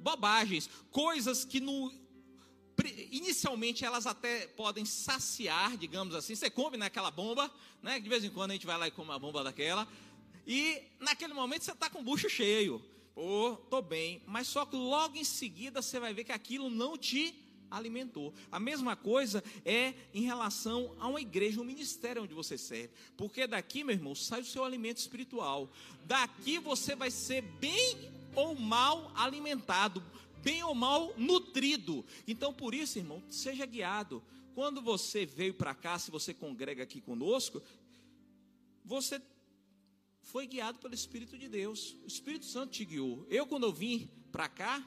bobagens, 0.00 0.68
coisas 0.90 1.44
que 1.44 1.60
no, 1.60 1.92
inicialmente 3.10 3.84
elas 3.84 4.06
até 4.06 4.46
podem 4.48 4.84
saciar, 4.84 5.76
digamos 5.76 6.14
assim. 6.14 6.34
Você 6.34 6.50
come 6.50 6.76
naquela 6.76 7.10
bomba, 7.10 7.50
né? 7.82 7.98
De 8.00 8.08
vez 8.08 8.24
em 8.24 8.30
quando 8.30 8.50
a 8.50 8.54
gente 8.54 8.66
vai 8.66 8.78
lá 8.78 8.88
e 8.88 8.90
come 8.90 9.10
uma 9.10 9.18
bomba 9.18 9.44
daquela. 9.44 9.86
E 10.46 10.82
naquele 10.98 11.34
momento 11.34 11.64
você 11.64 11.72
está 11.72 11.88
com 11.88 12.00
o 12.00 12.04
bucho 12.04 12.28
cheio. 12.28 12.82
Pô, 13.14 13.56
tô 13.68 13.82
bem. 13.82 14.22
Mas 14.26 14.46
só 14.46 14.64
que 14.64 14.76
logo 14.76 15.16
em 15.16 15.24
seguida 15.24 15.82
você 15.82 16.00
vai 16.00 16.14
ver 16.14 16.24
que 16.24 16.32
aquilo 16.32 16.70
não 16.70 16.96
te 16.96 17.34
alimentou. 17.70 18.34
A 18.50 18.58
mesma 18.58 18.96
coisa 18.96 19.44
é 19.64 19.94
em 20.12 20.22
relação 20.22 20.94
a 20.98 21.06
uma 21.06 21.20
igreja, 21.20 21.60
um 21.60 21.64
ministério 21.64 22.22
onde 22.22 22.34
você 22.34 22.58
serve. 22.58 22.90
Porque 23.16 23.46
daqui, 23.46 23.84
meu 23.84 23.94
irmão, 23.94 24.14
sai 24.14 24.40
o 24.40 24.44
seu 24.44 24.64
alimento 24.64 24.98
espiritual. 24.98 25.70
Daqui 26.04 26.58
você 26.58 26.96
vai 26.96 27.10
ser 27.10 27.42
bem 27.42 28.10
ou 28.34 28.54
mal 28.54 29.12
alimentado 29.14 30.02
bem 30.42 30.62
ou 30.62 30.74
mal 30.74 31.14
nutrido. 31.16 32.04
Então, 32.26 32.52
por 32.52 32.74
isso, 32.74 32.98
irmão, 32.98 33.22
seja 33.28 33.66
guiado. 33.66 34.22
Quando 34.54 34.82
você 34.82 35.24
veio 35.24 35.54
para 35.54 35.74
cá, 35.74 35.98
se 35.98 36.10
você 36.10 36.34
congrega 36.34 36.82
aqui 36.82 37.00
conosco, 37.00 37.62
você 38.84 39.20
foi 40.22 40.46
guiado 40.46 40.78
pelo 40.78 40.94
Espírito 40.94 41.38
de 41.38 41.48
Deus. 41.48 41.96
O 42.04 42.06
Espírito 42.06 42.44
Santo 42.46 42.72
te 42.72 42.84
guiou. 42.84 43.26
Eu, 43.28 43.46
quando 43.46 43.64
eu 43.64 43.72
vim 43.72 44.08
para 44.30 44.48
cá, 44.48 44.84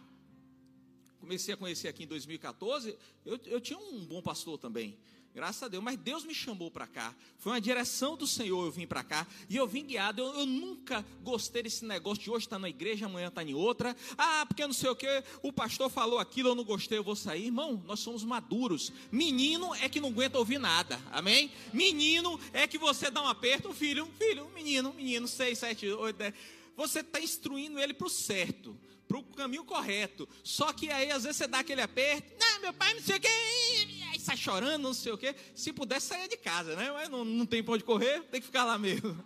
comecei 1.19 1.53
a 1.53 1.57
conhecer 1.57 1.87
aqui 1.87 2.03
em 2.03 2.07
2014, 2.07 2.97
eu, 3.25 3.39
eu 3.45 3.61
tinha 3.61 3.79
um 3.79 4.05
bom 4.05 4.21
pastor 4.21 4.57
também. 4.57 4.97
Graças 5.33 5.63
a 5.63 5.67
Deus, 5.67 5.83
mas 5.83 5.97
Deus 5.97 6.23
me 6.23 6.33
chamou 6.33 6.69
para 6.69 6.85
cá. 6.85 7.13
Foi 7.39 7.53
uma 7.53 7.59
direção 7.59 8.15
do 8.15 8.27
Senhor 8.27 8.65
eu 8.65 8.71
vim 8.71 8.85
para 8.85 9.03
cá. 9.03 9.25
E 9.49 9.57
eu 9.57 9.65
vim 9.65 9.83
guiado. 9.83 10.21
Eu, 10.21 10.41
eu, 10.41 10.45
nunca 10.45 11.03
gostei 11.23 11.63
desse 11.63 11.83
negócio 11.83 12.23
de 12.23 12.29
hoje 12.29 12.45
estar 12.45 12.57
tá 12.57 12.59
na 12.59 12.69
igreja, 12.69 13.07
amanhã 13.07 13.29
estar 13.29 13.41
tá 13.41 13.49
em 13.49 13.55
outra. 13.55 13.97
Ah, 14.15 14.45
porque 14.45 14.65
não 14.65 14.73
sei 14.73 14.91
o 14.91 14.95
que, 14.95 15.07
o 15.41 15.51
pastor 15.51 15.89
falou 15.89 16.19
aquilo, 16.19 16.49
eu 16.49 16.55
não 16.55 16.63
gostei, 16.63 16.99
eu 16.99 17.03
vou 17.03 17.15
sair. 17.15 17.45
Irmão, 17.45 17.81
nós 17.87 17.99
somos 17.99 18.23
maduros. 18.23 18.93
Menino 19.11 19.73
é 19.73 19.89
que 19.89 19.99
não 19.99 20.09
aguenta 20.09 20.37
ouvir 20.37 20.59
nada. 20.59 21.01
Amém? 21.11 21.51
Menino 21.73 22.39
é 22.53 22.67
que 22.67 22.77
você 22.77 23.09
dá 23.09 23.23
um 23.23 23.27
aperto, 23.27 23.73
filho, 23.73 24.07
filho, 24.19 24.47
menino, 24.53 24.93
menino, 24.93 25.27
seis, 25.27 25.57
sete, 25.57 25.87
oito, 25.87 26.15
dez. 26.15 26.35
Você 26.77 26.99
está 26.99 27.19
instruindo 27.19 27.79
ele 27.79 27.95
para 27.95 28.05
o 28.05 28.09
certo 28.09 28.77
para 29.07 29.17
o 29.19 29.23
caminho 29.23 29.63
correto. 29.63 30.27
Só 30.43 30.73
que 30.73 30.89
aí, 30.89 31.11
às 31.11 31.23
vezes, 31.23 31.37
você 31.37 31.47
dá 31.47 31.59
aquele 31.59 31.81
aperto, 31.81 32.33
não, 32.39 32.61
meu 32.61 32.73
pai 32.73 32.95
não 32.95 33.01
sei 33.01 33.17
o 33.17 33.21
aí 33.27 33.92
sai 34.23 34.37
chorando, 34.37 34.81
não 34.81 34.93
sei 34.93 35.11
o 35.11 35.17
quê. 35.17 35.35
Se 35.53 35.71
pudesse, 35.73 36.07
sair 36.07 36.27
de 36.27 36.37
casa, 36.37 36.75
né? 36.75 36.91
Mas 36.91 37.09
não, 37.09 37.23
não 37.23 37.45
tem 37.45 37.63
para 37.63 37.73
onde 37.73 37.83
correr, 37.83 38.21
tem 38.23 38.39
que 38.39 38.47
ficar 38.47 38.63
lá 38.63 38.77
mesmo. 38.77 39.17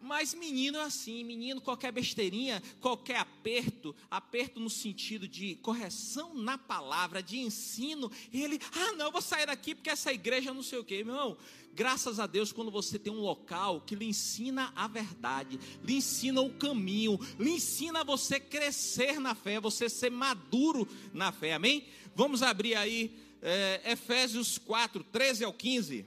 Mas 0.00 0.32
menino 0.32 0.78
é 0.78 0.82
assim, 0.82 1.22
menino, 1.22 1.60
qualquer 1.60 1.92
besteirinha, 1.92 2.62
qualquer 2.80 3.18
aperto, 3.18 3.94
aperto 4.10 4.58
no 4.58 4.70
sentido 4.70 5.28
de 5.28 5.56
correção 5.56 6.34
na 6.34 6.56
palavra, 6.56 7.22
de 7.22 7.38
ensino, 7.38 8.10
ele, 8.32 8.58
ah, 8.74 8.92
não, 8.92 9.06
eu 9.06 9.12
vou 9.12 9.20
sair 9.20 9.46
daqui 9.46 9.74
porque 9.74 9.90
essa 9.90 10.10
igreja 10.10 10.54
não 10.54 10.62
sei 10.62 10.78
o 10.78 10.84
quê, 10.84 11.04
meu 11.04 11.14
irmão. 11.14 11.36
Graças 11.74 12.18
a 12.18 12.26
Deus, 12.26 12.50
quando 12.50 12.70
você 12.70 12.98
tem 12.98 13.12
um 13.12 13.20
local 13.20 13.82
que 13.82 13.94
lhe 13.94 14.06
ensina 14.06 14.72
a 14.74 14.88
verdade, 14.88 15.60
lhe 15.84 15.96
ensina 15.96 16.40
o 16.40 16.50
caminho, 16.50 17.20
lhe 17.38 17.50
ensina 17.50 18.02
você 18.02 18.40
crescer 18.40 19.20
na 19.20 19.34
fé, 19.34 19.60
você 19.60 19.88
ser 19.88 20.10
maduro 20.10 20.88
na 21.12 21.30
fé, 21.30 21.52
amém? 21.52 21.86
Vamos 22.16 22.42
abrir 22.42 22.74
aí 22.74 23.14
é, 23.42 23.92
Efésios 23.92 24.58
4, 24.58 25.02
13 25.04 25.44
ao 25.44 25.52
15. 25.52 26.06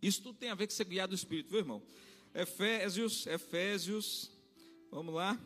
Isso 0.00 0.22
tudo 0.22 0.38
tem 0.38 0.50
a 0.50 0.54
ver 0.54 0.66
com 0.66 0.72
ser 0.72 0.84
guiado 0.84 1.10
do 1.10 1.16
Espírito, 1.16 1.50
viu, 1.50 1.58
irmão? 1.58 1.82
Efésios, 2.34 3.26
Efésios, 3.26 4.30
vamos 4.90 5.14
lá. 5.14 5.38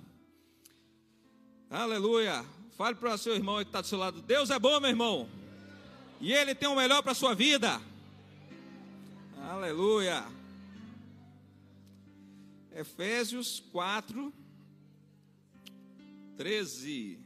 Aleluia. 1.71 2.45
Fale 2.77 2.97
para 2.97 3.15
o 3.15 3.19
seu 3.19 3.35
irmão 3.35 3.57
que 3.59 3.63
está 3.63 3.81
do 3.81 3.87
seu 3.87 3.99
lado. 3.99 4.21
Deus 4.23 4.51
é 4.51 4.59
bom, 4.59 4.79
meu 4.81 4.91
irmão. 4.91 5.29
E 6.21 6.33
Ele 6.33 6.55
tem 6.55 6.69
o 6.69 6.77
melhor 6.77 7.03
para 7.03 7.13
a 7.13 7.15
sua 7.15 7.35
vida. 7.35 7.81
Aleluia. 9.39 10.25
Efésios 12.75 13.61
4, 13.73 14.33
13. 16.37 17.22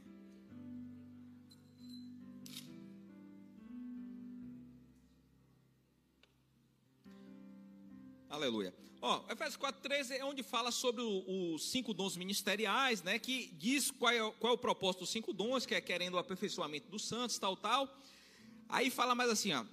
Aleluia. 8.37 8.71
Ó, 9.01 9.23
Efésios 9.31 9.57
4,13 9.57 10.11
é 10.11 10.23
onde 10.23 10.43
fala 10.43 10.69
sobre 10.69 11.01
os 11.01 11.71
cinco 11.71 11.91
dons 11.91 12.15
ministeriais, 12.15 13.01
né? 13.01 13.17
Que 13.17 13.47
diz 13.57 13.89
qual 13.89 14.13
é, 14.13 14.31
qual 14.33 14.53
é 14.53 14.55
o 14.55 14.59
propósito 14.59 14.99
dos 14.99 15.09
cinco 15.09 15.33
dons, 15.33 15.65
que 15.65 15.73
é 15.73 15.81
querendo 15.81 16.13
o 16.13 16.17
aperfeiçoamento 16.19 16.87
dos 16.87 17.03
santos, 17.03 17.39
tal, 17.39 17.57
tal. 17.57 17.91
Aí 18.69 18.91
fala 18.91 19.15
mais 19.15 19.31
assim, 19.31 19.53
ó. 19.53 19.65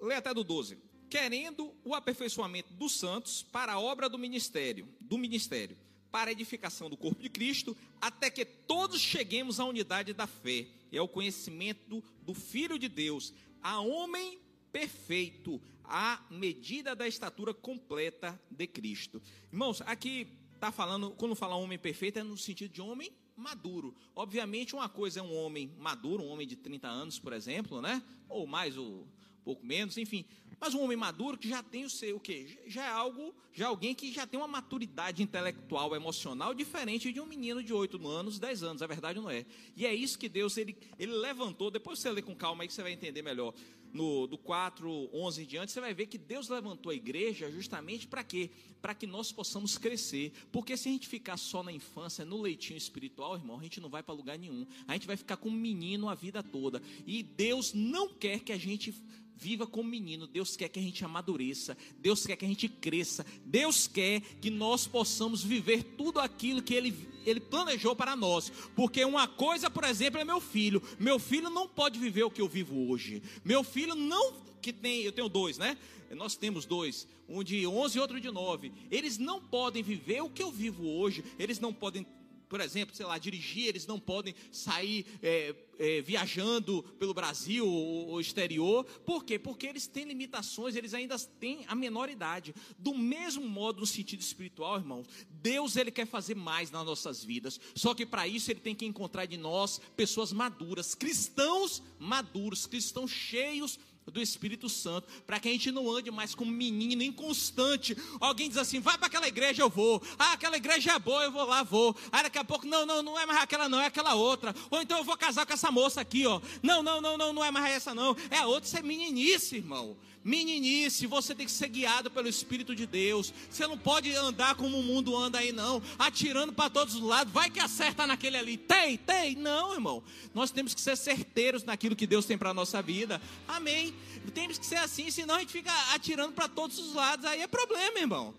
Lê 0.00 0.16
até 0.16 0.34
do 0.34 0.42
12. 0.42 0.76
Querendo 1.08 1.72
o 1.84 1.94
aperfeiçoamento 1.94 2.72
dos 2.74 2.98
santos 2.98 3.44
para 3.44 3.74
a 3.74 3.80
obra 3.80 4.08
do 4.08 4.18
ministério, 4.18 4.88
do 5.00 5.16
ministério, 5.16 5.78
para 6.10 6.30
a 6.30 6.32
edificação 6.32 6.90
do 6.90 6.96
corpo 6.96 7.22
de 7.22 7.28
Cristo, 7.28 7.76
até 8.00 8.28
que 8.28 8.44
todos 8.44 9.00
cheguemos 9.00 9.60
à 9.60 9.64
unidade 9.64 10.12
da 10.12 10.26
fé 10.26 10.66
e 10.90 10.98
ao 10.98 11.06
conhecimento 11.06 12.02
do 12.22 12.34
Filho 12.34 12.76
de 12.76 12.88
Deus, 12.88 13.32
a 13.62 13.78
homem 13.78 14.42
perfeito, 14.72 15.60
à 15.84 16.22
medida 16.30 16.94
da 16.94 17.06
estatura 17.06 17.52
completa 17.52 18.40
de 18.50 18.66
Cristo. 18.66 19.20
Irmãos, 19.52 19.80
aqui 19.82 20.28
está 20.54 20.70
falando, 20.70 21.10
quando 21.12 21.34
fala 21.34 21.56
homem 21.56 21.78
perfeito, 21.78 22.18
é 22.18 22.22
no 22.22 22.36
sentido 22.36 22.72
de 22.72 22.80
homem 22.80 23.12
maduro. 23.36 23.94
Obviamente, 24.14 24.74
uma 24.74 24.88
coisa 24.88 25.20
é 25.20 25.22
um 25.22 25.34
homem 25.34 25.74
maduro, 25.78 26.22
um 26.22 26.28
homem 26.28 26.46
de 26.46 26.56
30 26.56 26.88
anos, 26.88 27.18
por 27.18 27.32
exemplo, 27.32 27.80
né? 27.80 28.02
Ou 28.28 28.46
mais, 28.46 28.76
ou 28.76 29.06
pouco 29.44 29.64
menos, 29.64 29.96
enfim. 29.96 30.24
Mas 30.60 30.74
um 30.74 30.82
homem 30.82 30.96
maduro 30.96 31.36
que 31.36 31.48
já 31.48 31.60
tem 31.60 31.84
o 31.84 31.90
seu, 31.90 32.16
o 32.16 32.20
quê? 32.20 32.60
Já 32.68 32.84
é 32.84 32.88
algo, 32.88 33.34
já 33.52 33.64
é 33.64 33.68
alguém 33.68 33.94
que 33.96 34.12
já 34.12 34.24
tem 34.24 34.38
uma 34.38 34.46
maturidade 34.46 35.20
intelectual, 35.20 35.96
emocional 35.96 36.54
diferente 36.54 37.12
de 37.12 37.20
um 37.20 37.26
menino 37.26 37.62
de 37.64 37.72
8 37.72 38.06
anos, 38.06 38.38
10 38.38 38.62
anos, 38.62 38.82
a 38.82 38.86
verdade 38.86 39.18
não 39.18 39.28
é. 39.28 39.44
E 39.76 39.84
é 39.84 39.92
isso 39.92 40.16
que 40.16 40.28
Deus 40.28 40.56
ele, 40.56 40.76
ele 40.96 41.12
levantou, 41.12 41.68
depois 41.68 41.98
você 41.98 42.12
lê 42.12 42.22
com 42.22 42.34
calma 42.36 42.62
aí 42.62 42.68
que 42.68 42.74
você 42.74 42.82
vai 42.82 42.92
entender 42.92 43.22
melhor. 43.22 43.52
No, 43.92 44.26
do 44.26 44.38
4, 44.38 45.10
11 45.12 45.42
em 45.42 45.46
diante, 45.46 45.72
você 45.72 45.80
vai 45.80 45.92
ver 45.92 46.06
que 46.06 46.18
Deus 46.18 46.48
levantou 46.48 46.90
a 46.90 46.94
igreja 46.94 47.50
justamente 47.50 48.06
para 48.06 48.24
quê? 48.24 48.50
Para 48.80 48.94
que 48.94 49.06
nós 49.06 49.30
possamos 49.30 49.76
crescer. 49.76 50.32
Porque 50.50 50.76
se 50.76 50.88
a 50.88 50.92
gente 50.92 51.06
ficar 51.06 51.36
só 51.36 51.62
na 51.62 51.72
infância, 51.72 52.24
no 52.24 52.40
leitinho 52.40 52.76
espiritual, 52.76 53.34
irmão, 53.34 53.58
a 53.58 53.62
gente 53.62 53.80
não 53.80 53.88
vai 53.88 54.02
para 54.02 54.14
lugar 54.14 54.38
nenhum. 54.38 54.66
A 54.86 54.94
gente 54.94 55.06
vai 55.06 55.16
ficar 55.16 55.36
com 55.36 55.50
menino 55.50 56.08
a 56.08 56.14
vida 56.14 56.42
toda. 56.42 56.82
E 57.06 57.22
Deus 57.22 57.72
não 57.74 58.08
quer 58.08 58.40
que 58.40 58.52
a 58.52 58.58
gente 58.58 58.94
viva 59.36 59.66
como 59.66 59.88
menino. 59.88 60.26
Deus 60.26 60.56
quer 60.56 60.68
que 60.68 60.78
a 60.78 60.82
gente 60.82 61.04
amadureça. 61.04 61.76
Deus 61.98 62.24
quer 62.24 62.36
que 62.36 62.44
a 62.44 62.48
gente 62.48 62.68
cresça. 62.68 63.26
Deus 63.44 63.86
quer 63.88 64.20
que 64.40 64.50
nós 64.50 64.86
possamos 64.86 65.42
viver 65.42 65.82
tudo 65.96 66.20
aquilo 66.20 66.62
que 66.62 66.74
Ele, 66.74 66.92
Ele 67.24 67.40
planejou 67.40 67.94
para 67.94 68.16
nós. 68.16 68.50
Porque 68.74 69.04
uma 69.04 69.26
coisa, 69.28 69.70
por 69.70 69.84
exemplo, 69.84 70.20
é 70.20 70.24
meu 70.24 70.40
filho. 70.40 70.82
Meu 70.98 71.18
filho 71.18 71.50
não 71.50 71.68
pode 71.68 71.98
viver 71.98 72.24
o 72.24 72.30
que 72.30 72.40
eu 72.40 72.48
vivo 72.48 72.90
hoje. 72.90 73.22
Meu 73.44 73.62
filho 73.62 73.94
não. 73.94 74.34
Que 74.60 74.72
tem, 74.72 75.02
eu 75.02 75.12
tenho 75.12 75.28
dois, 75.28 75.58
né? 75.58 75.76
Nós 76.10 76.36
temos 76.36 76.66
dois, 76.66 77.08
um 77.28 77.42
de 77.42 77.66
11 77.66 77.96
e 77.96 78.00
outro 78.00 78.20
de 78.20 78.30
9. 78.30 78.72
Eles 78.90 79.18
não 79.18 79.40
podem 79.40 79.82
viver 79.82 80.20
o 80.20 80.28
que 80.28 80.42
eu 80.42 80.52
vivo 80.52 80.86
hoje. 80.86 81.24
Eles 81.38 81.58
não 81.58 81.72
podem 81.72 82.06
por 82.52 82.60
exemplo, 82.60 82.94
sei 82.94 83.06
lá, 83.06 83.16
dirigir, 83.16 83.68
eles 83.68 83.86
não 83.86 83.98
podem 83.98 84.34
sair 84.50 85.06
é, 85.22 85.54
é, 85.78 86.02
viajando 86.02 86.82
pelo 86.98 87.14
Brasil 87.14 87.66
ou, 87.66 88.08
ou, 88.08 88.20
exterior. 88.20 88.84
Por 89.06 89.24
quê? 89.24 89.38
Porque 89.38 89.66
eles 89.66 89.86
têm 89.86 90.04
limitações, 90.04 90.76
eles 90.76 90.92
ainda 90.92 91.18
têm 91.18 91.64
a 91.66 91.74
menor 91.74 92.10
idade. 92.10 92.54
Do 92.78 92.92
mesmo 92.92 93.48
modo, 93.48 93.80
no 93.80 93.86
sentido 93.86 94.20
espiritual, 94.20 94.76
irmãos, 94.76 95.06
Deus 95.30 95.76
ele 95.76 95.90
quer 95.90 96.06
fazer 96.06 96.34
mais 96.34 96.70
nas 96.70 96.84
nossas 96.84 97.24
vidas. 97.24 97.58
Só 97.74 97.94
que 97.94 98.04
para 98.04 98.28
isso 98.28 98.50
ele 98.50 98.60
tem 98.60 98.74
que 98.74 98.84
encontrar 98.84 99.24
de 99.24 99.38
nós 99.38 99.80
pessoas 99.96 100.30
maduras, 100.30 100.94
cristãos 100.94 101.82
maduros, 101.98 102.66
cristãos 102.66 103.10
cheios 103.10 103.78
do 104.10 104.20
Espírito 104.20 104.68
Santo, 104.68 105.06
para 105.26 105.38
que 105.38 105.48
a 105.48 105.52
gente 105.52 105.70
não 105.70 105.90
ande 105.90 106.10
mais 106.10 106.34
como 106.34 106.50
menino 106.50 107.02
inconstante. 107.02 107.96
Alguém 108.20 108.48
diz 108.48 108.58
assim: 108.58 108.80
vai 108.80 108.98
para 108.98 109.06
aquela 109.06 109.28
igreja, 109.28 109.62
eu 109.62 109.70
vou. 109.70 110.02
Ah, 110.18 110.32
aquela 110.32 110.56
igreja 110.56 110.92
é 110.92 110.98
boa, 110.98 111.24
eu 111.24 111.32
vou 111.32 111.44
lá, 111.44 111.62
vou. 111.62 111.96
Aí 112.10 112.22
daqui 112.22 112.38
a 112.38 112.44
pouco, 112.44 112.66
não, 112.66 112.84
não, 112.84 113.02
não 113.02 113.18
é 113.18 113.26
mais 113.26 113.42
aquela, 113.42 113.68
não, 113.68 113.80
é 113.80 113.86
aquela 113.86 114.14
outra. 114.14 114.54
Ou 114.70 114.80
então 114.82 114.98
eu 114.98 115.04
vou 115.04 115.16
casar 115.16 115.46
com 115.46 115.52
essa 115.52 115.70
moça 115.70 116.00
aqui, 116.00 116.26
ó. 116.26 116.40
Não, 116.62 116.82
não, 116.82 117.00
não, 117.00 117.16
não, 117.16 117.32
não 117.32 117.44
é 117.44 117.50
mais 117.50 117.74
essa, 117.74 117.94
não. 117.94 118.16
É 118.30 118.38
a 118.38 118.46
outra, 118.46 118.66
isso 118.66 118.76
é 118.76 118.82
meninice, 118.82 119.56
irmão. 119.56 119.96
Meninice, 120.24 121.06
você 121.06 121.34
tem 121.34 121.46
que 121.46 121.52
ser 121.52 121.68
guiado 121.68 122.10
pelo 122.10 122.28
Espírito 122.28 122.74
de 122.74 122.86
Deus. 122.86 123.32
Você 123.50 123.66
não 123.66 123.76
pode 123.76 124.14
andar 124.14 124.54
como 124.54 124.78
o 124.78 124.82
mundo 124.82 125.16
anda 125.16 125.38
aí, 125.38 125.52
não, 125.52 125.82
atirando 125.98 126.52
para 126.52 126.70
todos 126.70 126.94
os 126.94 127.02
lados. 127.02 127.32
Vai 127.32 127.50
que 127.50 127.58
acerta 127.58 128.06
naquele 128.06 128.36
ali. 128.36 128.56
Tem, 128.56 128.96
tem. 128.96 129.34
Não, 129.34 129.72
irmão. 129.74 130.02
Nós 130.32 130.50
temos 130.50 130.74
que 130.74 130.80
ser 130.80 130.96
certeiros 130.96 131.64
naquilo 131.64 131.96
que 131.96 132.06
Deus 132.06 132.24
tem 132.24 132.38
para 132.38 132.50
a 132.50 132.54
nossa 132.54 132.80
vida. 132.80 133.20
Amém. 133.48 133.94
Temos 134.32 134.58
que 134.58 134.66
ser 134.66 134.76
assim, 134.76 135.10
senão 135.10 135.34
a 135.34 135.40
gente 135.40 135.52
fica 135.52 135.72
atirando 135.92 136.32
para 136.32 136.48
todos 136.48 136.78
os 136.78 136.94
lados. 136.94 137.24
Aí 137.24 137.42
é 137.42 137.46
problema, 137.46 137.98
irmão. 137.98 138.34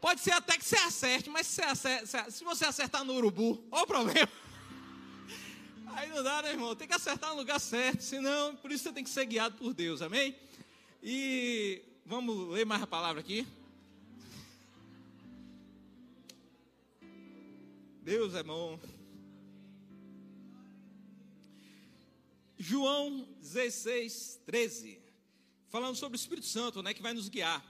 Pode 0.00 0.20
ser 0.20 0.32
até 0.32 0.58
que 0.58 0.64
você 0.64 0.76
acerte, 0.76 1.30
mas 1.30 1.46
se, 1.46 1.62
acerta, 1.62 2.30
se 2.30 2.44
você 2.44 2.66
acertar 2.66 3.04
no 3.04 3.14
urubu, 3.14 3.62
olha 3.70 3.84
o 3.84 3.86
problema. 3.86 4.28
Aí 5.96 6.10
não 6.10 6.22
dá, 6.22 6.42
né, 6.42 6.50
irmão? 6.50 6.76
Tem 6.76 6.86
que 6.86 6.92
acertar 6.92 7.30
no 7.30 7.36
lugar 7.36 7.58
certo, 7.58 8.02
senão, 8.02 8.54
por 8.56 8.70
isso 8.70 8.84
você 8.84 8.92
tem 8.92 9.02
que 9.02 9.08
ser 9.08 9.24
guiado 9.24 9.56
por 9.56 9.72
Deus, 9.72 10.02
amém? 10.02 10.36
E 11.06 11.82
vamos 12.06 12.48
ler 12.48 12.64
mais 12.64 12.82
a 12.82 12.86
palavra 12.86 13.20
aqui. 13.20 13.46
Deus 18.00 18.34
é 18.34 18.42
bom. 18.42 18.80
João 22.56 23.28
16, 23.38 24.40
13. 24.46 24.98
Falando 25.68 25.94
sobre 25.94 26.16
o 26.16 26.18
Espírito 26.18 26.46
Santo, 26.46 26.82
né, 26.82 26.94
que 26.94 27.02
vai 27.02 27.12
nos 27.12 27.28
guiar. 27.28 27.62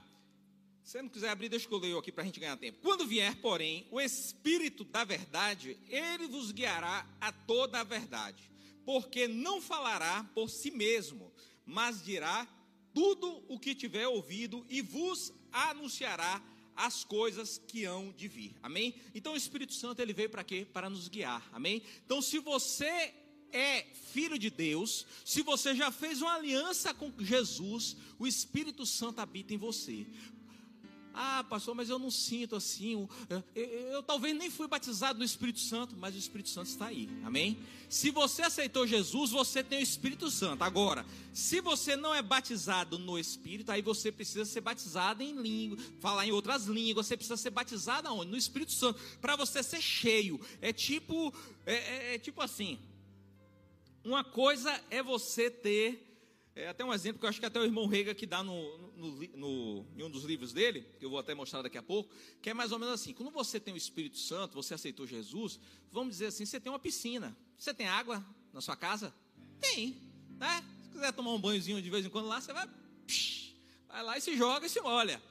Se 0.81 1.01
não 1.01 1.09
quiser 1.09 1.27
abrir, 1.27 1.49
deixa 1.49 1.67
que 1.67 1.73
eu 1.73 1.79
leio 1.79 1.97
aqui 1.97 2.13
para 2.13 2.23
a 2.23 2.25
gente 2.25 2.39
ganhar 2.39 2.55
tempo. 2.55 2.79
Quando 2.81 3.05
vier, 3.05 3.35
porém, 3.41 3.85
o 3.91 3.99
Espírito 3.99 4.85
da 4.85 5.03
verdade, 5.03 5.77
ele 5.89 6.27
vos 6.27 6.53
guiará 6.53 7.05
a 7.19 7.33
toda 7.33 7.81
a 7.81 7.83
verdade. 7.83 8.49
Porque 8.85 9.27
não 9.27 9.61
falará 9.61 10.23
por 10.33 10.49
si 10.49 10.71
mesmo, 10.71 11.33
mas 11.65 12.01
dirá 12.01 12.47
tudo 12.95 13.43
o 13.49 13.59
que 13.59 13.75
tiver 13.75 14.07
ouvido 14.07 14.65
e 14.69 14.81
vos 14.81 15.33
anunciará 15.51 16.41
as 16.73 17.03
coisas 17.03 17.61
que 17.67 17.83
hão 17.83 18.13
de 18.13 18.27
vir. 18.29 18.55
Amém? 18.63 18.95
Então 19.13 19.33
o 19.33 19.37
Espírito 19.37 19.73
Santo 19.73 20.01
ele 20.01 20.13
veio 20.13 20.29
para 20.29 20.45
quê? 20.45 20.65
Para 20.71 20.89
nos 20.89 21.09
guiar. 21.09 21.47
Amém? 21.51 21.83
Então 22.05 22.21
se 22.21 22.39
você 22.39 23.13
é 23.51 23.83
filho 24.13 24.39
de 24.39 24.49
Deus, 24.49 25.05
se 25.23 25.41
você 25.41 25.75
já 25.75 25.91
fez 25.91 26.21
uma 26.21 26.35
aliança 26.35 26.93
com 26.93 27.11
Jesus, 27.19 27.97
o 28.17 28.25
Espírito 28.25 28.85
Santo 28.85 29.19
habita 29.19 29.53
em 29.53 29.57
você. 29.57 30.07
Ah, 31.17 31.45
pastor, 31.49 31.73
mas 31.73 31.89
eu 31.89 31.97
não 31.97 32.11
sinto 32.11 32.57
assim. 32.57 33.07
Eu, 33.29 33.43
eu, 33.55 33.63
eu, 33.63 34.03
talvez 34.03 34.35
nem 34.35 34.49
fui 34.49 34.67
batizado 34.67 35.17
no 35.17 35.23
Espírito 35.23 35.59
Santo, 35.59 35.95
mas 35.97 36.13
o 36.13 36.17
Espírito 36.17 36.49
Santo 36.49 36.67
está 36.67 36.87
aí. 36.87 37.09
Amém? 37.23 37.57
Se 37.89 38.11
você 38.11 38.41
aceitou 38.41 38.85
Jesus, 38.85 39.31
você 39.31 39.63
tem 39.63 39.79
o 39.79 39.81
Espírito 39.81 40.29
Santo. 40.29 40.63
Agora, 40.63 41.05
se 41.33 41.61
você 41.61 41.95
não 41.95 42.13
é 42.13 42.21
batizado 42.21 42.99
no 42.99 43.17
Espírito, 43.17 43.71
aí 43.71 43.81
você 43.81 44.11
precisa 44.11 44.43
ser 44.43 44.59
batizado 44.59 45.23
em 45.23 45.33
língua, 45.41 45.77
falar 46.01 46.27
em 46.27 46.31
outras 46.31 46.65
línguas. 46.65 47.07
Você 47.07 47.15
precisa 47.15 47.37
ser 47.37 47.51
batizado 47.51 48.09
aonde? 48.09 48.31
No 48.31 48.37
Espírito 48.37 48.73
Santo, 48.73 48.99
para 49.21 49.37
você 49.37 49.63
ser 49.63 49.81
cheio. 49.81 50.39
É 50.61 50.73
tipo, 50.73 51.33
é, 51.65 51.75
é, 51.75 52.15
é 52.15 52.19
tipo 52.19 52.41
assim. 52.41 52.77
Uma 54.03 54.23
coisa 54.23 54.83
é 54.91 55.01
você 55.01 55.49
ter 55.49 56.04
é 56.55 56.69
até 56.69 56.85
um 56.85 56.93
exemplo 56.93 57.19
que 57.19 57.25
eu 57.25 57.29
acho 57.29 57.39
que 57.39 57.45
até 57.45 57.59
o 57.59 57.65
irmão 57.65 57.85
Rega 57.85 58.15
que 58.15 58.25
dá 58.25 58.41
no, 58.41 58.77
no, 58.95 59.11
no, 59.35 59.85
em 59.97 60.03
um 60.03 60.09
dos 60.09 60.23
livros 60.23 60.53
dele, 60.53 60.87
que 60.97 61.05
eu 61.05 61.09
vou 61.09 61.19
até 61.19 61.35
mostrar 61.35 61.61
daqui 61.61 61.77
a 61.77 61.83
pouco, 61.83 62.09
que 62.41 62.49
é 62.49 62.53
mais 62.53 62.71
ou 62.71 62.79
menos 62.79 62.95
assim: 62.95 63.13
quando 63.13 63.29
você 63.29 63.59
tem 63.59 63.73
o 63.73 63.77
Espírito 63.77 64.17
Santo, 64.17 64.53
você 64.53 64.73
aceitou 64.73 65.05
Jesus, 65.05 65.59
vamos 65.91 66.11
dizer 66.11 66.27
assim, 66.27 66.45
você 66.45 66.59
tem 66.59 66.71
uma 66.71 66.79
piscina. 66.79 67.35
Você 67.57 67.73
tem 67.73 67.87
água 67.87 68.25
na 68.53 68.61
sua 68.61 68.75
casa? 68.75 69.13
Tem, 69.59 69.97
né? 70.39 70.63
Se 70.83 70.89
quiser 70.91 71.11
tomar 71.11 71.33
um 71.33 71.39
banhozinho 71.39 71.81
de 71.81 71.89
vez 71.89 72.05
em 72.05 72.09
quando 72.09 72.27
lá, 72.27 72.39
você 72.39 72.53
vai, 72.53 72.69
psh, 73.05 73.53
vai 73.89 74.03
lá 74.03 74.17
e 74.17 74.21
se 74.21 74.37
joga 74.37 74.65
e 74.65 74.69
se 74.69 74.79
molha. 74.79 75.21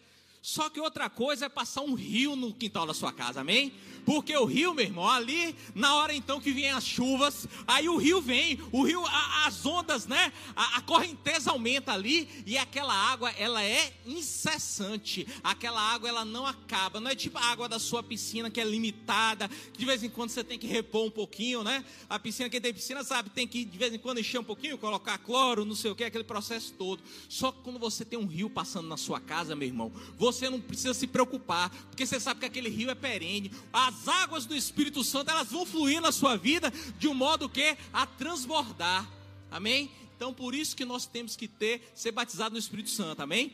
Só 0.42 0.68
que 0.68 0.78
outra 0.78 1.08
coisa 1.08 1.46
é 1.46 1.48
passar 1.48 1.80
um 1.80 1.94
rio 1.94 2.36
no 2.36 2.52
quintal 2.52 2.86
da 2.86 2.92
sua 2.92 3.10
casa, 3.10 3.40
amém? 3.40 3.72
Porque 4.04 4.36
o 4.36 4.44
rio, 4.44 4.74
meu 4.74 4.84
irmão, 4.84 5.08
ali, 5.08 5.56
na 5.74 5.94
hora 5.96 6.14
então 6.14 6.40
que 6.40 6.52
vem 6.52 6.70
as 6.70 6.84
chuvas, 6.84 7.46
aí 7.66 7.88
o 7.88 7.96
rio 7.96 8.20
vem, 8.20 8.60
o 8.70 8.82
rio, 8.84 9.04
a, 9.06 9.46
as 9.46 9.64
ondas, 9.64 10.06
né? 10.06 10.32
A, 10.54 10.78
a, 10.78 10.80
correnteza 10.82 11.50
aumenta 11.50 11.92
ali 11.92 12.28
e 12.46 12.58
aquela 12.58 12.94
água, 12.94 13.30
ela 13.38 13.62
é 13.62 13.92
incessante. 14.06 15.26
Aquela 15.42 15.80
água, 15.80 16.08
ela 16.08 16.24
não 16.24 16.46
acaba. 16.46 17.00
Não 17.00 17.10
é 17.10 17.14
tipo 17.14 17.38
a 17.38 17.44
água 17.44 17.68
da 17.68 17.78
sua 17.78 18.02
piscina 18.02 18.50
que 18.50 18.60
é 18.60 18.64
limitada, 18.64 19.48
que 19.48 19.78
de 19.78 19.84
vez 19.86 20.02
em 20.02 20.10
quando 20.10 20.30
você 20.30 20.44
tem 20.44 20.58
que 20.58 20.66
repor 20.66 21.06
um 21.06 21.10
pouquinho, 21.10 21.62
né? 21.62 21.84
A 22.08 22.18
piscina, 22.18 22.50
quem 22.50 22.60
tem 22.60 22.74
piscina 22.74 23.02
sabe, 23.02 23.30
tem 23.30 23.48
que 23.48 23.64
de 23.64 23.78
vez 23.78 23.92
em 23.92 23.98
quando 23.98 24.20
encher 24.20 24.38
um 24.38 24.44
pouquinho, 24.44 24.76
colocar 24.76 25.16
cloro, 25.18 25.64
não 25.64 25.74
sei 25.74 25.90
o 25.90 25.94
que, 25.94 26.04
aquele 26.04 26.24
processo 26.24 26.72
todo. 26.74 27.02
Só 27.28 27.50
que 27.50 27.60
quando 27.62 27.78
você 27.78 28.04
tem 28.04 28.18
um 28.18 28.26
rio 28.26 28.50
passando 28.50 28.88
na 28.88 28.96
sua 28.96 29.20
casa, 29.20 29.56
meu 29.56 29.66
irmão, 29.66 29.92
você 30.18 30.50
não 30.50 30.60
precisa 30.60 30.92
se 30.92 31.06
preocupar, 31.06 31.70
porque 31.88 32.04
você 32.04 32.20
sabe 32.20 32.40
que 32.40 32.46
aquele 32.46 32.68
rio 32.68 32.90
é 32.90 32.94
perene. 32.94 33.50
As 33.72 33.93
águas 34.08 34.46
do 34.46 34.54
Espírito 34.54 35.02
Santo, 35.04 35.30
elas 35.30 35.50
vão 35.50 35.64
fluir 35.64 36.00
na 36.00 36.12
sua 36.12 36.36
vida 36.36 36.72
de 36.98 37.08
um 37.08 37.14
modo 37.14 37.48
que 37.48 37.76
a 37.92 38.06
transbordar. 38.06 39.08
Amém? 39.50 39.90
Então, 40.16 40.32
por 40.32 40.54
isso 40.54 40.76
que 40.76 40.84
nós 40.84 41.06
temos 41.06 41.36
que 41.36 41.48
ter, 41.48 41.90
ser 41.94 42.12
batizado 42.12 42.52
no 42.52 42.58
Espírito 42.58 42.90
Santo. 42.90 43.20
Amém? 43.22 43.52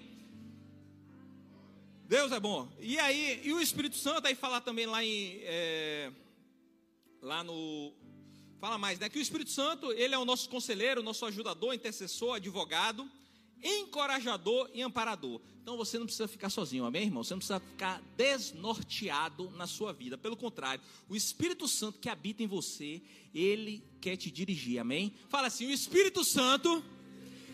Deus 2.07 2.33
é 2.33 2.41
bom. 2.41 2.69
E 2.81 2.99
aí, 2.99 3.41
e 3.45 3.53
o 3.53 3.61
Espírito 3.61 3.97
Santo, 3.97 4.27
aí 4.27 4.35
falar 4.35 4.61
também 4.61 4.87
lá 4.87 5.05
em. 5.05 5.39
É, 5.43 6.13
lá 7.23 7.45
no. 7.45 7.93
Fala 8.61 8.77
mais, 8.77 8.99
né? 8.99 9.09
Que 9.09 9.19
o 9.19 9.23
Espírito 9.23 9.51
Santo, 9.51 9.91
ele 9.93 10.15
é 10.15 10.19
o 10.19 10.25
nosso 10.25 10.49
conselheiro, 10.49 11.03
nosso 11.03 11.25
ajudador, 11.25 11.73
intercessor, 11.73 12.35
advogado 12.35 13.11
encorajador 13.63 14.71
e 14.73 14.83
amparador. 14.83 15.41
Então 15.63 15.77
você 15.77 15.99
não 15.99 16.07
precisa 16.07 16.27
ficar 16.27 16.51
sozinho, 16.51 16.85
amém, 16.85 17.05
irmão? 17.05 17.23
Você 17.23 17.35
não 17.35 17.39
precisa 17.39 17.61
ficar 17.61 18.03
desnorteado 18.17 19.51
na 19.51 19.67
sua 19.67 19.93
vida. 19.93 20.17
Pelo 20.17 20.37
contrário, 20.37 20.83
o 21.09 21.15
Espírito 21.15 21.69
Santo 21.69 21.99
que 21.99 22.09
habita 22.09 22.43
em 22.43 22.47
você, 22.47 23.03
ele 23.35 23.85
quer 24.01 24.17
te 24.17 24.31
dirigir, 24.31 24.79
amém? 24.79 25.15
Fala 25.29 25.49
assim: 25.49 25.67
o 25.67 25.71
Espírito 25.71 26.25
Santo, 26.25 26.83